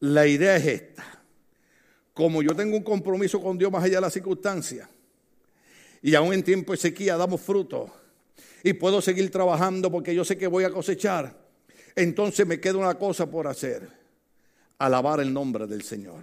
la 0.00 0.26
idea 0.26 0.56
es 0.56 0.66
esta. 0.66 1.15
Como 2.16 2.42
yo 2.42 2.56
tengo 2.56 2.78
un 2.78 2.82
compromiso 2.82 3.42
con 3.42 3.58
Dios 3.58 3.70
más 3.70 3.84
allá 3.84 3.96
de 3.96 4.00
las 4.00 4.14
circunstancias, 4.14 4.88
y 6.00 6.14
aún 6.14 6.32
en 6.32 6.42
tiempo 6.42 6.72
de 6.72 6.78
sequía 6.78 7.14
damos 7.14 7.42
fruto, 7.42 7.90
y 8.62 8.72
puedo 8.72 9.02
seguir 9.02 9.30
trabajando 9.30 9.90
porque 9.92 10.14
yo 10.14 10.24
sé 10.24 10.38
que 10.38 10.46
voy 10.46 10.64
a 10.64 10.70
cosechar, 10.70 11.36
entonces 11.94 12.46
me 12.46 12.58
queda 12.58 12.78
una 12.78 12.94
cosa 12.94 13.30
por 13.30 13.46
hacer, 13.46 13.86
alabar 14.78 15.20
el 15.20 15.30
nombre 15.30 15.66
del 15.66 15.82
Señor. 15.82 16.20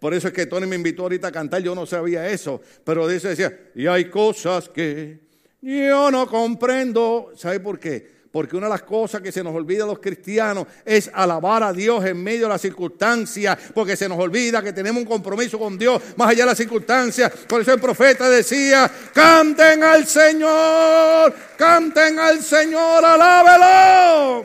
Por 0.00 0.14
eso 0.14 0.28
es 0.28 0.32
que 0.32 0.46
Tony 0.46 0.66
me 0.66 0.76
invitó 0.76 1.02
ahorita 1.02 1.28
a 1.28 1.32
cantar, 1.32 1.60
yo 1.62 1.74
no 1.74 1.84
sabía 1.84 2.26
eso, 2.26 2.62
pero 2.82 3.06
dice, 3.06 3.28
decía, 3.28 3.70
y 3.74 3.86
hay 3.86 4.08
cosas 4.08 4.70
que 4.70 5.20
yo 5.60 6.10
no 6.10 6.26
comprendo. 6.26 7.32
¿Sabe 7.36 7.60
por 7.60 7.78
qué? 7.78 8.10
Porque 8.36 8.54
una 8.54 8.66
de 8.66 8.72
las 8.72 8.82
cosas 8.82 9.22
que 9.22 9.32
se 9.32 9.42
nos 9.42 9.54
olvida 9.54 9.84
a 9.84 9.86
los 9.86 9.98
cristianos 9.98 10.66
es 10.84 11.10
alabar 11.14 11.62
a 11.62 11.72
Dios 11.72 12.04
en 12.04 12.22
medio 12.22 12.42
de 12.42 12.48
las 12.50 12.60
circunstancias, 12.60 13.56
porque 13.72 13.96
se 13.96 14.10
nos 14.10 14.18
olvida 14.18 14.62
que 14.62 14.74
tenemos 14.74 15.00
un 15.00 15.08
compromiso 15.08 15.58
con 15.58 15.78
Dios 15.78 16.02
más 16.18 16.28
allá 16.28 16.42
de 16.42 16.50
las 16.50 16.58
circunstancias. 16.58 17.32
Por 17.48 17.62
eso 17.62 17.72
el 17.72 17.80
profeta 17.80 18.28
decía, 18.28 18.90
canten 19.14 19.82
al 19.82 20.06
Señor, 20.06 21.34
canten 21.56 22.18
al 22.18 22.42
Señor, 22.42 23.02
alábelo. 23.06 24.44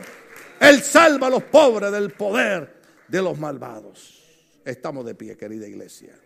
Él 0.58 0.82
salva 0.82 1.26
a 1.26 1.30
los 1.30 1.42
pobres 1.42 1.92
del 1.92 2.12
poder 2.12 2.74
de 3.08 3.20
los 3.20 3.38
malvados. 3.38 4.22
Estamos 4.64 5.04
de 5.04 5.14
pie, 5.14 5.36
querida 5.36 5.68
iglesia. 5.68 6.18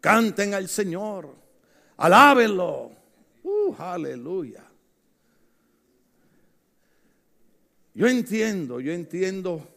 Canten 0.00 0.52
al 0.54 0.68
Señor, 0.68 1.32
alábenlo. 1.96 2.90
Uh, 3.44 3.76
aleluya. 3.78 4.71
Yo 7.94 8.08
entiendo, 8.08 8.80
yo 8.80 8.92
entiendo, 8.92 9.68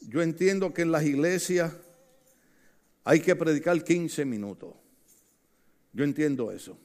yo 0.00 0.22
entiendo 0.22 0.72
que 0.74 0.82
en 0.82 0.92
las 0.92 1.04
iglesias 1.04 1.72
hay 3.04 3.20
que 3.20 3.34
predicar 3.34 3.82
15 3.82 4.24
minutos. 4.24 4.74
Yo 5.92 6.04
entiendo 6.04 6.52
eso. 6.52 6.76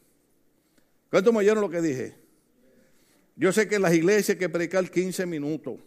¿Cuánto 1.09 1.33
me 1.33 1.39
oyeron 1.39 1.61
lo 1.61 1.69
que 1.69 1.81
dije? 1.81 2.15
Yo 3.35 3.51
sé 3.51 3.67
que 3.67 3.75
en 3.75 3.81
las 3.81 3.93
iglesias 3.93 4.29
hay 4.29 4.39
que 4.39 4.49
predicar 4.49 4.89
15 4.89 5.25
minutos. 5.25 5.79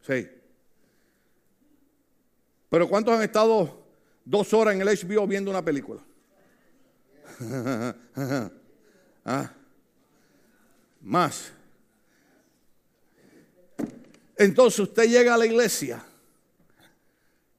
Sí. 0.00 0.28
Pero 2.70 2.88
¿cuántos 2.88 3.14
han 3.14 3.22
estado 3.22 3.86
dos 4.24 4.52
horas 4.52 4.74
en 4.74 4.80
el 4.80 4.88
HBO 4.88 5.26
viendo 5.26 5.50
una 5.50 5.64
película? 5.64 6.02
¿Ah? 9.24 9.52
Más. 11.00 11.52
Entonces 14.38 14.78
usted 14.78 15.08
llega 15.08 15.34
a 15.34 15.36
la 15.36 15.46
iglesia 15.46 16.02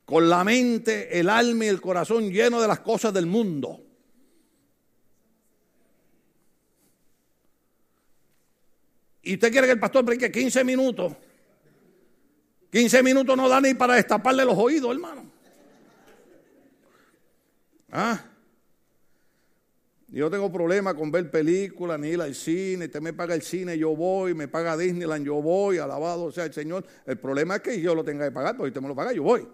con 0.05 0.29
la 0.29 0.43
mente, 0.45 1.19
el 1.19 1.29
alma 1.29 1.65
y 1.65 1.67
el 1.67 1.81
corazón 1.81 2.31
lleno 2.31 2.61
de 2.61 2.67
las 2.67 2.79
cosas 2.79 3.13
del 3.13 3.25
mundo. 3.25 3.83
Y 9.21 9.33
usted 9.33 9.51
quiere 9.51 9.67
que 9.67 9.73
el 9.73 9.79
pastor 9.79 10.05
predique 10.05 10.31
15 10.31 10.63
minutos. 10.63 11.13
15 12.71 13.03
minutos 13.03 13.35
no 13.35 13.49
da 13.49 13.59
ni 13.59 13.73
para 13.73 13.95
destaparle 13.95 14.45
los 14.45 14.57
oídos, 14.57 14.91
hermano. 14.91 15.29
¿Ah? 17.91 18.28
Yo 20.11 20.29
tengo 20.29 20.51
problema 20.51 20.95
con 20.95 21.11
ver 21.11 21.29
películas, 21.29 21.99
ni 21.99 22.09
ir 22.09 22.21
al 22.21 22.33
cine. 22.33 22.85
Usted 22.85 23.01
me 23.01 23.13
paga 23.13 23.35
el 23.35 23.43
cine, 23.43 23.77
yo 23.77 23.95
voy. 23.95 24.33
Me 24.33 24.47
paga 24.47 24.75
Disneyland, 24.75 25.25
yo 25.25 25.41
voy. 25.41 25.77
Alabado 25.77 26.31
sea 26.31 26.45
el 26.45 26.53
Señor. 26.53 26.85
El 27.05 27.19
problema 27.19 27.57
es 27.57 27.61
que 27.61 27.79
yo 27.79 27.93
lo 27.93 28.03
tenga 28.03 28.25
que 28.25 28.31
pagar, 28.31 28.57
porque 28.57 28.69
usted 28.69 28.81
me 28.81 28.87
lo 28.87 28.95
paga, 28.95 29.13
yo 29.13 29.23
voy. 29.23 29.47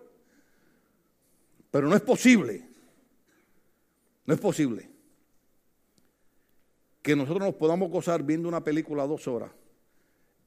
Pero 1.72 1.88
no 1.88 1.96
es 1.96 2.02
posible. 2.02 2.70
No 4.26 4.34
es 4.34 4.40
posible 4.40 4.90
que 7.06 7.16
nosotros 7.16 7.46
nos 7.46 7.54
podamos 7.54 7.92
gozar 7.92 8.24
viendo 8.24 8.48
una 8.50 8.64
película 8.64 9.06
dos 9.06 9.28
horas 9.28 9.52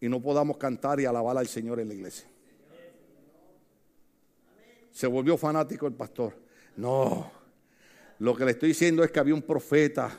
y 0.00 0.08
no 0.08 0.20
podamos 0.20 0.56
cantar 0.56 0.98
y 0.98 1.04
alabar 1.04 1.38
al 1.38 1.46
Señor 1.46 1.78
en 1.78 1.86
la 1.86 1.94
iglesia. 1.94 2.28
Se 4.90 5.06
volvió 5.06 5.36
fanático 5.36 5.86
el 5.86 5.92
pastor. 5.92 6.34
No. 6.76 7.37
Lo 8.18 8.34
que 8.34 8.44
le 8.44 8.52
estoy 8.52 8.70
diciendo 8.70 9.04
es 9.04 9.10
que 9.10 9.20
había 9.20 9.34
un 9.34 9.42
profeta 9.42 10.18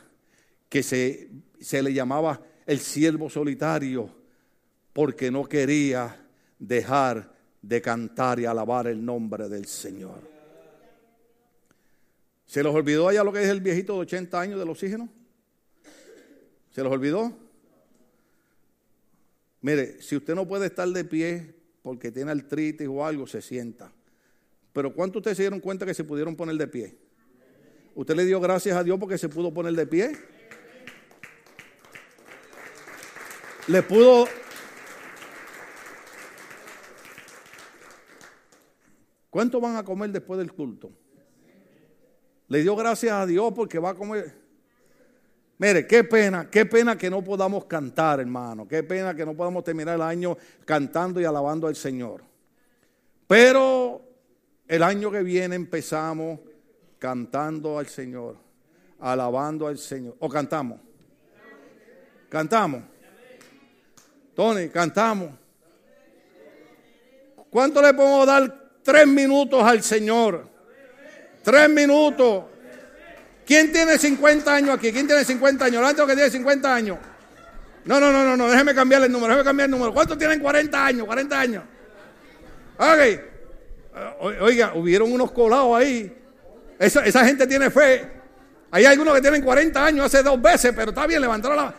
que 0.70 0.84
se, 0.84 1.30
se 1.60 1.84
le 1.84 1.94
llamaba 1.94 2.42
el 2.66 2.80
siervo 2.80 3.30
solitario 3.30 4.10
porque 4.94 5.32
no 5.32 5.46
quería 5.46 6.26
dejar 6.58 7.36
de 7.62 7.82
cantar 7.82 8.40
y 8.40 8.46
alabar 8.46 8.88
el 8.88 9.04
nombre 9.04 9.50
del 9.50 9.66
Señor. 9.66 10.22
¿Se 12.46 12.64
les 12.64 12.74
olvidó 12.74 13.08
allá 13.08 13.24
lo 13.24 13.32
que 13.32 13.44
es 13.44 13.50
el 13.50 13.62
viejito 13.62 13.94
de 13.94 14.00
80 14.00 14.40
años 14.40 14.60
del 14.60 14.70
oxígeno? 14.70 15.10
¿Se 16.72 16.82
los 16.82 16.92
olvidó? 16.92 17.34
Mire, 19.62 20.02
si 20.02 20.16
usted 20.16 20.36
no 20.36 20.48
puede 20.48 20.68
estar 20.68 20.88
de 20.88 21.04
pie 21.04 21.54
porque 21.82 22.12
tiene 22.12 22.32
artritis 22.32 22.88
o 22.88 23.06
algo, 23.06 23.28
se 23.28 23.42
sienta. 23.42 23.92
Pero 24.74 24.94
¿cuántos 24.94 25.20
ustedes 25.20 25.38
se 25.38 25.44
dieron 25.44 25.60
cuenta 25.60 25.86
que 25.86 25.94
se 25.94 26.04
pudieron 26.04 26.36
poner 26.36 26.56
de 26.56 26.68
pie? 26.68 27.09
¿Usted 28.00 28.16
le 28.16 28.24
dio 28.24 28.40
gracias 28.40 28.78
a 28.78 28.82
Dios 28.82 28.98
porque 28.98 29.18
se 29.18 29.28
pudo 29.28 29.54
poner 29.54 29.74
de 29.74 29.86
pie? 29.86 30.18
Le 33.68 33.84
pudo... 33.84 34.26
¿Cuánto 39.30 39.60
van 39.60 39.76
a 39.76 39.84
comer 39.84 40.12
después 40.12 40.38
del 40.38 40.54
culto? 40.54 40.90
Le 42.48 42.62
dio 42.62 42.74
gracias 42.78 43.12
a 43.12 43.26
Dios 43.26 43.52
porque 43.54 43.80
va 43.80 43.90
a 43.90 43.96
comer... 43.96 44.34
Mire, 45.58 45.86
qué 45.86 46.06
pena, 46.06 46.50
qué 46.50 46.66
pena 46.66 46.98
que 46.98 47.10
no 47.10 47.22
podamos 47.22 47.66
cantar, 47.66 48.22
hermano. 48.22 48.66
Qué 48.66 48.82
pena 48.82 49.14
que 49.14 49.26
no 49.26 49.36
podamos 49.36 49.66
terminar 49.66 49.96
el 49.96 50.04
año 50.04 50.38
cantando 50.64 51.20
y 51.20 51.26
alabando 51.26 51.68
al 51.68 51.76
Señor. 51.76 52.24
Pero 53.28 54.02
el 54.70 54.84
año 54.84 55.12
que 55.12 55.22
viene 55.22 55.58
empezamos 55.58 56.40
cantando 57.00 57.80
al 57.80 57.88
Señor, 57.88 58.36
alabando 59.00 59.68
al 59.68 59.78
Señor. 59.78 60.16
¿O 60.20 60.30
cantamos? 60.30 60.80
Cantamos. 62.30 62.84
Tony, 64.36 64.70
cantamos. 64.70 65.32
¿Cuánto 67.50 67.82
le 67.82 67.94
podemos 67.94 68.28
dar? 68.28 68.60
Tres 68.84 69.08
minutos 69.08 69.64
al 69.64 69.82
Señor. 69.82 70.48
Tres 71.44 71.70
minutos. 71.70 72.46
¿Quién 73.46 73.72
tiene 73.72 73.98
50 73.98 74.54
años 74.54 74.78
aquí? 74.78 74.92
¿Quién 74.92 75.08
tiene 75.08 75.24
50 75.24 75.66
años? 75.66 75.82
¿Cuánto 75.82 76.06
que 76.06 76.14
tiene 76.14 76.30
50 76.30 76.76
años? 76.76 76.98
No, 77.86 78.00
no, 78.00 78.12
no, 78.12 78.24
no, 78.24 78.38
no, 78.38 78.48
déjeme 78.48 78.76
cambiar 78.76 79.04
el 79.04 79.12
número, 79.12 79.30
déjeme 79.34 79.46
cambiar 79.46 79.66
el 79.66 79.72
número. 79.72 79.94
¿Cuántos 79.94 80.18
tienen 80.18 80.40
40 80.40 80.86
años? 80.86 81.08
40 81.08 81.40
años. 81.40 81.64
Ok. 82.78 84.40
Oiga, 84.42 84.74
hubieron 84.76 85.12
unos 85.12 85.32
colados 85.32 85.76
ahí. 85.76 86.16
Esa, 86.80 87.26
gente 87.26 87.46
tiene 87.46 87.70
fe. 87.70 88.08
Hay 88.72 88.86
algunos 88.86 89.14
que 89.14 89.22
tienen 89.22 89.42
40 89.42 89.86
años 89.86 90.06
hace 90.06 90.24
dos 90.24 90.42
veces, 90.42 90.72
pero 90.74 90.92
está 90.92 91.06
bien, 91.06 91.22
levantaron 91.22 91.58
la. 91.58 91.76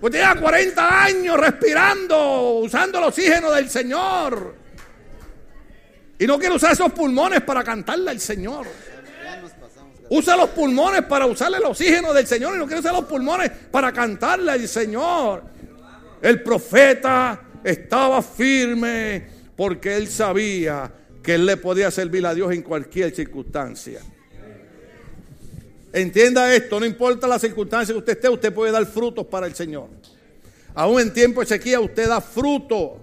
Pues 0.00 0.12
tiene 0.12 0.40
40 0.40 1.02
años 1.04 1.36
respirando, 1.36 2.52
usando 2.60 2.98
el 2.98 3.04
oxígeno 3.04 3.50
del 3.50 3.68
Señor. 3.68 4.54
Y 6.18 6.26
no 6.26 6.38
quiere 6.38 6.54
usar 6.54 6.72
esos 6.72 6.92
pulmones 6.92 7.40
para 7.40 7.64
cantarle 7.64 8.12
al 8.12 8.20
Señor. 8.20 8.66
Usa 10.10 10.36
los 10.36 10.50
pulmones 10.50 11.02
para 11.02 11.26
usarle 11.26 11.58
el 11.58 11.64
oxígeno 11.64 12.12
del 12.12 12.26
Señor 12.26 12.54
y 12.54 12.58
no 12.58 12.66
quiere 12.66 12.80
usar 12.80 12.92
los 12.92 13.04
pulmones 13.06 13.50
para 13.70 13.92
cantarle 13.92 14.52
al 14.52 14.68
Señor. 14.68 15.42
El 16.22 16.42
profeta 16.42 17.40
estaba 17.64 18.22
firme 18.22 19.26
porque 19.56 19.96
él 19.96 20.08
sabía 20.08 20.90
que 21.22 21.34
él 21.34 21.46
le 21.46 21.56
podía 21.56 21.90
servir 21.90 22.24
a 22.26 22.34
Dios 22.34 22.52
en 22.52 22.62
cualquier 22.62 23.14
circunstancia. 23.14 24.00
Entienda 25.92 26.54
esto, 26.54 26.78
no 26.78 26.86
importa 26.86 27.26
la 27.26 27.38
circunstancia 27.38 27.92
que 27.92 27.98
usted 27.98 28.12
esté, 28.12 28.28
usted 28.28 28.54
puede 28.54 28.70
dar 28.70 28.86
frutos 28.86 29.26
para 29.26 29.46
el 29.46 29.54
Señor. 29.54 29.88
Aún 30.74 31.00
en 31.00 31.12
tiempo 31.12 31.40
de 31.40 31.46
sequía 31.46 31.80
usted 31.80 32.08
da 32.08 32.20
fruto. 32.20 32.98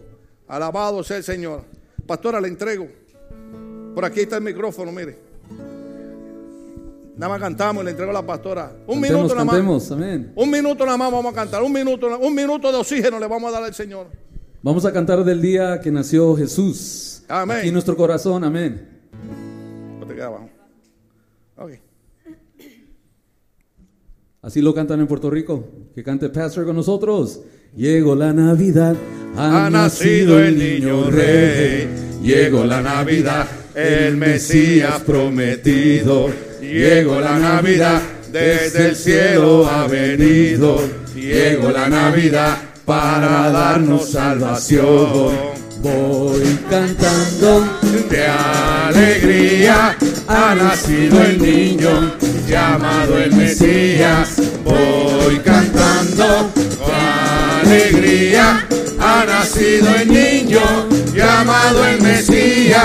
Alabado 0.48 1.04
sea 1.04 1.18
el 1.18 1.24
Señor. 1.24 1.64
Pastora, 2.06 2.40
le 2.40 2.48
entrego. 2.48 2.88
Por 3.94 4.06
aquí 4.06 4.22
está 4.22 4.38
el 4.38 4.44
micrófono, 4.44 4.92
mire. 4.92 5.18
Nada 7.18 7.34
más 7.34 7.42
cantamos 7.42 7.82
y 7.82 7.86
le 7.86 7.92
entrego 7.92 8.12
a 8.12 8.14
la 8.14 8.26
pastora. 8.26 8.72
Un 8.86 9.02
minuto 9.02 9.34
nada 9.34 9.44
más. 9.44 9.92
Un 10.36 10.52
minuto 10.52 10.86
nada 10.86 10.98
más 10.98 11.12
vamos 11.12 11.34
a 11.34 11.36
cantar. 11.36 11.64
Un 11.64 11.74
minuto, 11.74 12.18
un 12.20 12.34
minuto 12.34 12.72
de 12.72 12.78
oxígeno 12.78 13.20
le 13.20 13.28
vamos 13.28 13.50
a 13.50 13.54
dar 13.54 13.64
al 13.64 13.74
Señor. 13.74 14.08
Vamos 14.62 14.86
a 14.86 14.94
cantar 14.94 15.24
del 15.24 15.42
día 15.42 15.82
que 15.82 15.92
nació 15.92 16.36
Jesús. 16.36 17.24
Amén. 17.28 17.58
Aquí 17.58 17.68
en 17.68 17.74
nuestro 17.74 17.98
corazón, 17.98 18.44
amén. 18.44 18.98
Así 24.48 24.62
lo 24.62 24.74
cantan 24.74 25.02
en 25.02 25.08
Puerto 25.08 25.30
Rico. 25.30 25.62
Que 25.94 26.02
cante 26.02 26.30
Pastor 26.30 26.66
con 26.66 26.78
nosotros. 26.78 27.42
Llegó 27.76 28.16
la 28.16 28.32
Navidad, 28.32 28.96
ha, 29.36 29.70
nacido 29.70 30.42
el 30.42 30.58
niño 30.58 31.12
rey. 31.12 31.86
Llegó 32.24 32.64
la 32.64 32.82
Navidad, 32.82 33.46
el 33.76 34.16
Mesías 34.16 35.02
prometido 35.02 36.30
Llegó 36.62 37.20
la 37.20 37.38
Navidad, 37.38 38.02
desde 38.32 38.88
el 38.88 38.96
cielo 38.96 39.68
ha 39.68 39.86
venido. 39.86 40.80
Llegó 41.14 41.70
la 41.70 41.90
Navidad 41.90 42.58
para 42.86 43.52
darnos 43.52 44.12
salvación. 44.12 45.58
Voy 45.82 46.58
cantando 46.70 47.68
de 48.10 48.26
alegría, 48.26 49.98
ha 50.28 50.56
nacido 50.56 51.24
el 51.24 51.42
niño 51.42 52.14
llamado 52.48 53.18
el 53.18 53.34
Mesías. 53.34 54.30
Voy 54.64 55.38
cantando 55.44 56.52
de 57.64 57.74
alegría, 57.74 58.68
ha 59.00 59.26
nacido 59.26 59.96
el 59.96 60.08
niño 60.08 60.62
llamado 61.14 61.86
el 61.88 62.02
Mesías. 62.02 62.84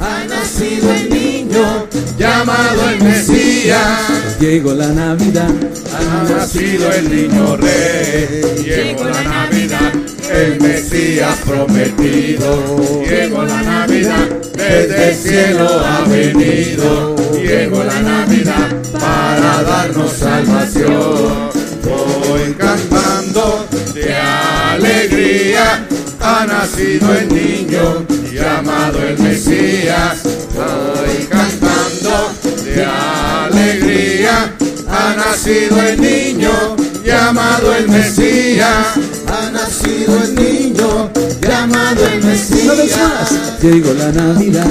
Ha 0.00 0.24
nacido 0.28 0.92
el 0.92 1.10
niño 1.10 1.86
llamado 2.18 2.90
el 2.90 3.02
Mesías. 3.02 4.38
Llegó 4.40 4.72
la 4.74 4.88
Navidad, 4.88 5.50
ha 5.94 6.28
nacido 6.28 6.92
el 6.92 7.10
niño 7.10 7.56
rey. 7.56 8.62
Llegó 8.64 9.04
la 9.04 9.22
Navidad, 9.22 9.92
el 10.40 10.60
Mesías 10.60 11.36
prometido. 11.44 13.02
Llegó 13.04 13.42
la 13.42 13.62
Navidad, 13.62 14.28
desde 14.54 15.10
el 15.10 15.14
cielo 15.14 15.68
ha 15.84 16.08
venido. 16.08 17.16
Llegó 17.34 17.84
la 17.84 18.00
Navidad 18.00 18.68
para 18.92 19.62
darnos 19.62 20.12
salvación. 20.12 21.50
Voy 21.84 22.54
cantando 22.56 23.66
de 23.94 24.14
alegría, 24.14 25.86
ha 26.20 26.46
nacido 26.46 27.14
el 27.14 27.28
niño 27.28 28.06
llamado 28.32 29.02
el 29.02 29.18
Mesías. 29.18 30.22
Voy 30.54 31.26
cantando 31.28 32.32
de 32.64 32.84
alegría. 32.84 34.54
Ha 34.88 35.14
nacido 35.14 35.80
el 35.82 36.00
niño 36.00 36.76
llamado 37.04 37.74
el 37.74 37.88
Mesías. 37.88 38.86
Ha 39.26 39.50
nacido 39.50 40.22
el 40.22 40.34
niño 40.34 41.10
llamado 41.40 42.06
el 42.06 42.24
Mesías. 42.24 43.60
Llegó 43.62 43.92
la 43.94 44.12
Navidad. 44.12 44.66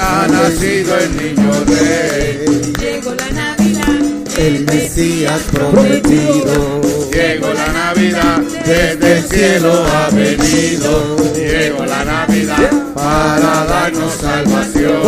Ha 0.00 0.26
nacido 0.28 0.96
el 0.98 1.16
niño 1.16 1.52
rey. 1.66 2.72
Llegó 2.80 3.14
la 3.14 3.30
Navidad. 3.30 3.88
El 4.36 4.64
Mesías 4.66 5.40
prometido. 5.52 6.80
Llegó 7.12 7.52
la 7.52 7.68
Navidad. 7.72 8.38
Desde 8.64 9.18
el 9.18 9.24
cielo 9.24 9.84
ha 9.86 10.10
venido. 10.10 11.16
Llegó 11.34 11.84
la 11.84 12.04
Navidad 12.04 12.70
para 12.94 13.64
darnos 13.66 14.12
salvación. 14.20 15.02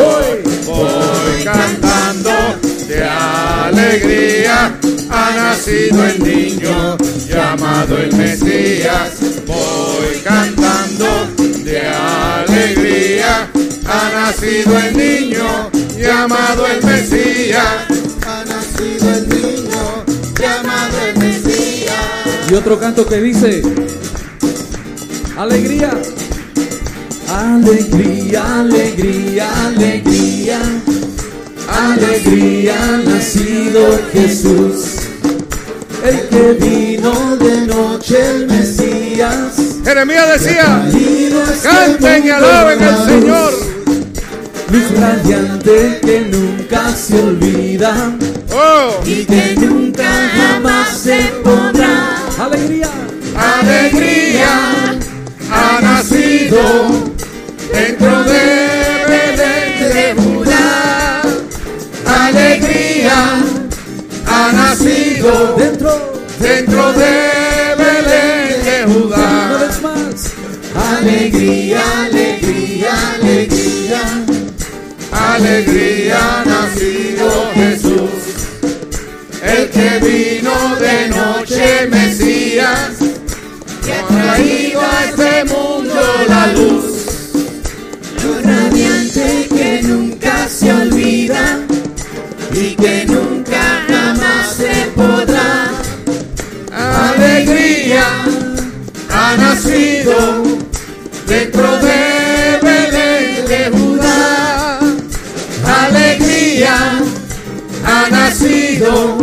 Voy 0.66 1.44
cantando 1.44 2.30
de 2.88 3.04
alegría, 3.04 4.78
ha 5.26 5.34
nacido 5.34 6.06
el 6.06 6.22
niño 6.22 6.96
llamado 7.28 7.98
el 7.98 8.14
Mesías. 8.16 9.10
Voy 9.46 10.20
cantando 10.22 11.06
de 11.64 11.80
alegría, 11.80 13.50
ha 13.86 14.10
nacido 14.14 14.78
el 14.78 14.96
niño 14.96 15.70
llamado 15.98 16.66
el 16.66 16.84
Mesías. 16.84 17.66
Ha 18.26 18.44
nacido 18.44 19.14
el 19.14 19.28
niño 19.28 20.04
llamado 20.38 20.96
el 21.08 21.18
Mesías. 21.18 21.94
Y 22.48 22.54
otro 22.54 22.78
canto 22.78 23.06
que 23.06 23.20
dice, 23.20 23.62
alegría. 25.36 25.90
Alegría, 27.28 28.60
alegría, 28.60 29.66
alegría. 29.66 30.60
Alegría, 31.68 33.02
nacido 33.04 33.98
Jesús. 34.12 34.95
El 36.06 36.28
que 36.28 36.52
vino 36.52 37.36
de 37.36 37.66
noche 37.66 38.16
el 38.30 38.46
Mesías. 38.46 39.56
Jeremías 39.84 40.40
decía, 40.40 40.88
canten 41.64 42.26
y 42.26 42.30
alaben 42.30 42.80
al 42.80 43.06
Señor. 43.08 43.52
Luz 44.70 45.00
radiante 45.00 45.98
que 46.04 46.20
nunca 46.30 46.92
se 46.94 47.20
olvida. 47.20 48.16
Oh. 48.54 49.02
Y 49.04 49.24
que 49.24 49.56
nunca 49.56 50.30
jamás 50.36 50.96
se 50.96 51.18
podrá. 51.42 52.18
Alegría. 52.38 52.88
Alegría 53.36 54.94
ha 55.50 55.80
nacido 55.80 56.60
dentro 57.72 58.22
de 58.22 58.65
ha 64.36 64.52
nacido 64.52 65.54
Dentro. 65.56 66.22
dentro 66.38 66.92
de 66.92 67.14
Belén 67.78 68.64
de 68.64 68.84
Una 68.84 68.94
Judá. 68.94 69.58
vez 69.60 69.82
más. 69.82 70.32
Alegría, 70.98 71.80
alegría, 72.04 72.92
alegría. 73.14 74.02
Alegría 75.12 76.18
ha 76.40 76.44
nacido 76.44 77.50
Jesús. 77.54 78.10
El 79.42 79.70
que 79.70 79.98
vino 80.06 80.76
de 80.76 81.08
noche 81.08 81.88
Mesías. 81.88 82.90
Que 83.84 83.92
ha 83.94 84.06
traído 84.06 84.80
a 84.80 85.04
este 85.04 85.44
mundo 85.44 86.00
la 86.28 86.46
luz. 86.48 86.84
Luz 88.22 88.42
radiante 88.42 89.48
que 89.48 89.80
nunca 89.84 90.48
se 90.48 90.72
olvida 90.72 91.60
y 92.52 92.74
que 92.74 93.04
nunca 93.06 93.75
se 94.56 94.90
podrá. 94.94 95.70
Alegría 96.72 98.06
ha 99.10 99.36
nacido 99.36 100.42
dentro 101.26 101.78
de 101.78 102.58
Belén 102.62 103.46
de 103.46 103.78
Judá. 103.78 104.78
Alegría 105.64 106.76
ha 107.84 108.10
nacido 108.10 109.18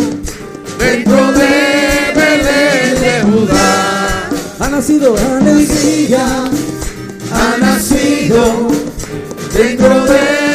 dentro 0.79 1.31
de 1.33 1.53
Belén 2.15 3.01
de 3.01 3.21
Judá. 3.21 4.29
Ha 4.59 4.69
nacido 4.69 5.15
alegría. 5.17 6.25
Ha 7.31 7.57
nacido 7.57 8.67
Dentro 9.53 10.05
de 10.05 10.52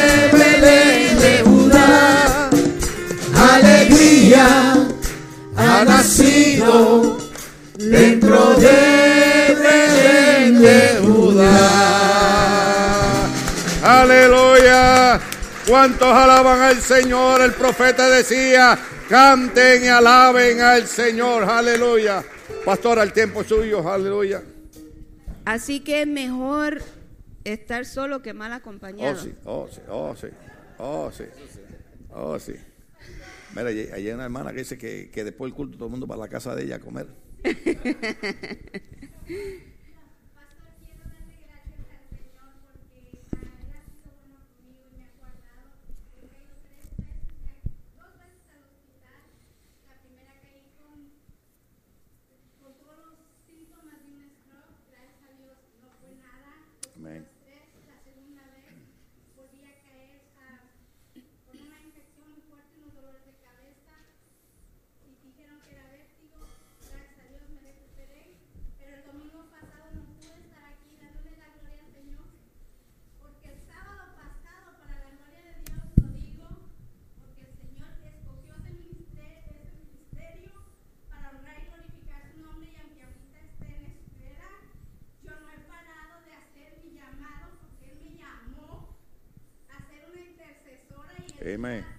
ha 5.79 5.85
nacido 5.85 7.17
dentro 7.77 8.53
de 8.55 9.55
Belén 9.55 10.61
de 10.61 10.99
Judá. 11.01 11.69
Aleluya. 14.01 15.19
¿Cuántos 15.67 16.07
alaban 16.07 16.61
al 16.61 16.81
Señor? 16.81 17.41
El 17.41 17.53
profeta 17.53 18.09
decía, 18.09 18.77
canten 19.07 19.85
y 19.85 19.87
alaben 19.87 20.59
al 20.61 20.85
Señor. 20.87 21.43
Aleluya. 21.45 22.23
Pastor, 22.65 22.99
el 22.99 23.13
tiempo 23.13 23.41
es 23.41 23.47
suyo. 23.47 23.89
Aleluya. 23.89 24.41
Así 25.45 25.79
que 25.79 26.01
es 26.01 26.07
mejor 26.07 26.81
estar 27.45 27.85
solo 27.85 28.21
que 28.21 28.33
mal 28.33 28.51
Oh, 28.51 28.55
acompañado. 28.55 29.17
sí, 29.21 29.33
oh, 29.45 29.67
sí, 29.71 29.79
oh, 29.89 30.13
sí, 30.19 30.27
oh, 30.77 31.09
sí, 31.15 31.23
oh, 32.13 32.37
sí. 32.37 32.53
Mira, 33.55 33.69
allí 33.69 33.87
hay 33.91 34.09
una 34.09 34.25
hermana 34.25 34.51
que 34.51 34.59
dice 34.59 34.77
que, 34.77 35.09
que 35.11 35.23
después 35.23 35.49
del 35.49 35.55
culto 35.55 35.77
todo 35.77 35.87
el 35.87 35.91
mundo 35.91 36.07
para 36.07 36.19
la 36.19 36.27
casa 36.27 36.55
de 36.55 36.63
ella 36.63 36.75
a 36.75 36.79
comer. 36.79 37.07
Amen. 91.59 91.98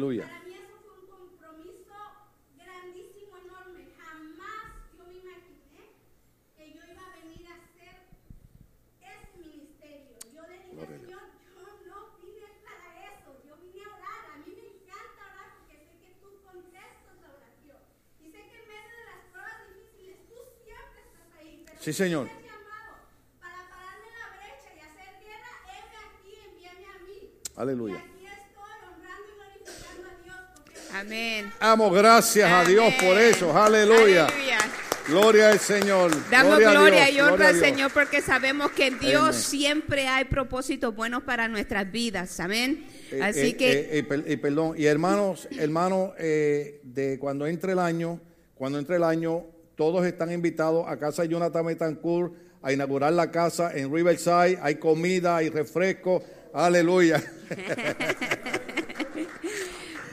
Aleluya. 0.00 0.24
Para 0.28 0.40
mí 0.44 0.54
eso 0.54 0.80
fue 0.80 0.96
un 0.96 1.06
compromiso 1.12 1.92
grandísimo, 2.56 3.36
enorme. 3.36 3.84
Jamás 4.00 4.64
yo 4.96 5.04
me 5.04 5.12
imaginé 5.12 5.92
que 6.56 6.72
yo 6.72 6.80
iba 6.88 7.04
a 7.04 7.12
venir 7.20 7.44
a 7.52 7.54
hacer 7.60 7.96
ese 9.04 9.36
ministerio. 9.36 10.16
Yo 10.32 10.40
le 10.48 10.56
dije, 10.56 10.72
Gloria 10.72 10.96
a 10.96 11.00
Señor, 11.04 11.20
yo 11.52 11.64
no 11.84 12.16
vine 12.16 12.48
para 12.64 12.88
eso. 13.12 13.28
Yo 13.46 13.56
vine 13.60 13.84
a 13.84 13.88
orar. 13.92 14.20
A 14.32 14.36
mí 14.40 14.50
me 14.56 14.66
encanta 14.72 15.20
orar 15.20 15.48
porque 15.60 15.76
sé 15.84 15.92
que 16.00 16.10
tú 16.16 16.28
contestas 16.48 17.14
la 17.20 17.28
oración. 17.36 17.80
Y 18.24 18.32
sé 18.32 18.38
que 18.48 18.56
en 18.56 18.68
medio 18.72 18.94
de 18.96 19.04
las 19.04 19.20
pruebas 19.28 19.60
difíciles 19.68 20.16
tú 20.32 20.36
siempre 20.64 21.00
estás 21.12 21.28
ahí. 21.36 21.60
Pero 21.68 21.76
Sí, 21.84 21.92
Señor. 21.92 22.24
me 22.24 22.32
has 22.32 22.40
llamado 22.40 23.04
para 23.36 23.60
pararme 23.68 24.08
la 24.16 24.26
brecha 24.32 24.68
y 24.72 24.80
hacer 24.80 25.12
guerra, 25.20 25.52
aquí, 26.08 26.32
envíame 26.40 26.86
a 26.88 26.98
mí. 27.04 27.18
Aleluya. 27.60 28.00
Y 28.00 28.24
aquí 28.24 28.24
estoy 28.48 28.72
honrando 28.88 29.28
y 29.28 29.34
glorificando 29.36 30.08
a 30.08 30.14
Dios 30.24 30.40
porque 30.54 30.74
Amén. 31.10 31.52
Damos 31.58 31.92
gracias 31.92 32.48
a 32.48 32.64
Dios 32.64 32.94
por 32.94 33.18
eso. 33.18 33.50
Aleluya. 33.50 34.26
Aleluya. 34.26 34.58
Gloria 35.08 35.50
al 35.50 35.58
Señor. 35.58 36.12
Damos 36.30 36.60
gloria, 36.60 37.06
Dios, 37.06 37.16
y 37.16 37.20
honra 37.20 37.48
al. 37.48 37.58
Señor 37.58 37.90
porque 37.92 38.22
sabemos 38.22 38.70
que 38.70 38.86
en 38.86 39.00
Dios 39.00 39.22
Amén. 39.22 39.34
siempre 39.34 40.06
hay 40.06 40.26
propósitos 40.26 40.94
buenos 40.94 41.24
para 41.24 41.48
nuestras 41.48 41.90
vidas. 41.90 42.38
Amén. 42.38 42.86
Eh, 43.10 43.20
Así 43.20 43.40
eh, 43.40 43.56
que 43.56 43.72
eh, 43.72 43.88
eh, 43.98 44.24
eh, 44.24 44.36
perdón, 44.36 44.76
y 44.78 44.84
hermanos, 44.84 45.48
hermanos, 45.50 46.14
de 46.16 47.18
cuando 47.20 47.48
entre 47.48 47.72
el 47.72 47.80
año, 47.80 48.20
cuando 48.54 48.78
entre 48.78 48.94
el 48.94 49.02
año, 49.02 49.46
todos 49.74 50.06
están 50.06 50.30
invitados 50.30 50.84
a 50.86 50.96
casa 50.96 51.22
de 51.22 51.28
Jonathan 51.28 51.66
Betancourt 51.66 52.34
a 52.62 52.72
inaugurar 52.72 53.12
la 53.12 53.32
casa 53.32 53.72
en 53.74 53.92
Riverside. 53.92 54.60
Hay 54.62 54.76
comida, 54.76 55.38
hay 55.38 55.48
refresco. 55.48 56.22
Aleluya. 56.54 57.20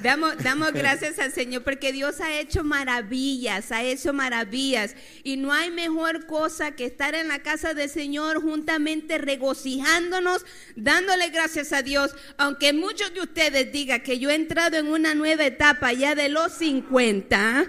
Damos, 0.02 0.38
damos 0.43 0.72
gracias 0.74 1.20
al 1.20 1.32
Señor 1.32 1.64
porque 1.64 1.91
Dios 1.91 2.22
ha 2.22 2.39
hecho 2.39 2.64
maravillas, 2.64 3.72
ha 3.72 3.84
hecho 3.84 4.14
maravillas. 4.14 4.95
Y 5.24 5.38
no 5.38 5.52
hay 5.54 5.72
mejor 5.72 6.26
cosa 6.26 6.72
que 6.72 6.86
estar 6.86 7.16
en 7.16 7.28
la 7.28 7.39
casa 7.39 7.74
del 7.74 7.89
Señor 7.89 8.41
juntamente 8.41 9.18
regocijándonos, 9.18 10.45
dándole 10.76 11.30
gracias 11.30 11.74
a 11.74 11.82
Dios. 11.82 12.16
Aunque 12.38 12.74
muchos 12.74 13.14
de 13.14 13.22
ustedes 13.22 13.72
digan 13.72 14.02
que 14.02 14.20
yo 14.20 14.30
he 14.30 14.36
entrado 14.36 14.78
en 14.78 14.88
una 14.88 15.16
nueva 15.16 15.45
etapa 15.45 15.93
ya 15.93 16.16
de 16.16 16.30
los 16.30 16.54
50, 16.54 17.66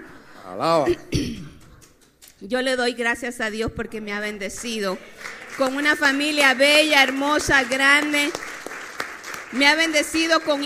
Alaba. 0.46 0.86
yo 2.40 2.62
le 2.62 2.76
doy 2.76 2.92
gracias 2.92 3.40
a 3.40 3.50
Dios 3.50 3.70
porque 3.72 4.00
me 4.00 4.12
ha 4.12 4.20
bendecido 4.20 4.98
con 5.58 5.76
una 5.76 5.96
familia 5.96 6.54
bella, 6.54 7.02
hermosa, 7.02 7.64
grande. 7.64 8.30
Me 9.52 9.66
ha 9.66 9.74
bendecido 9.74 10.40
con 10.40 10.64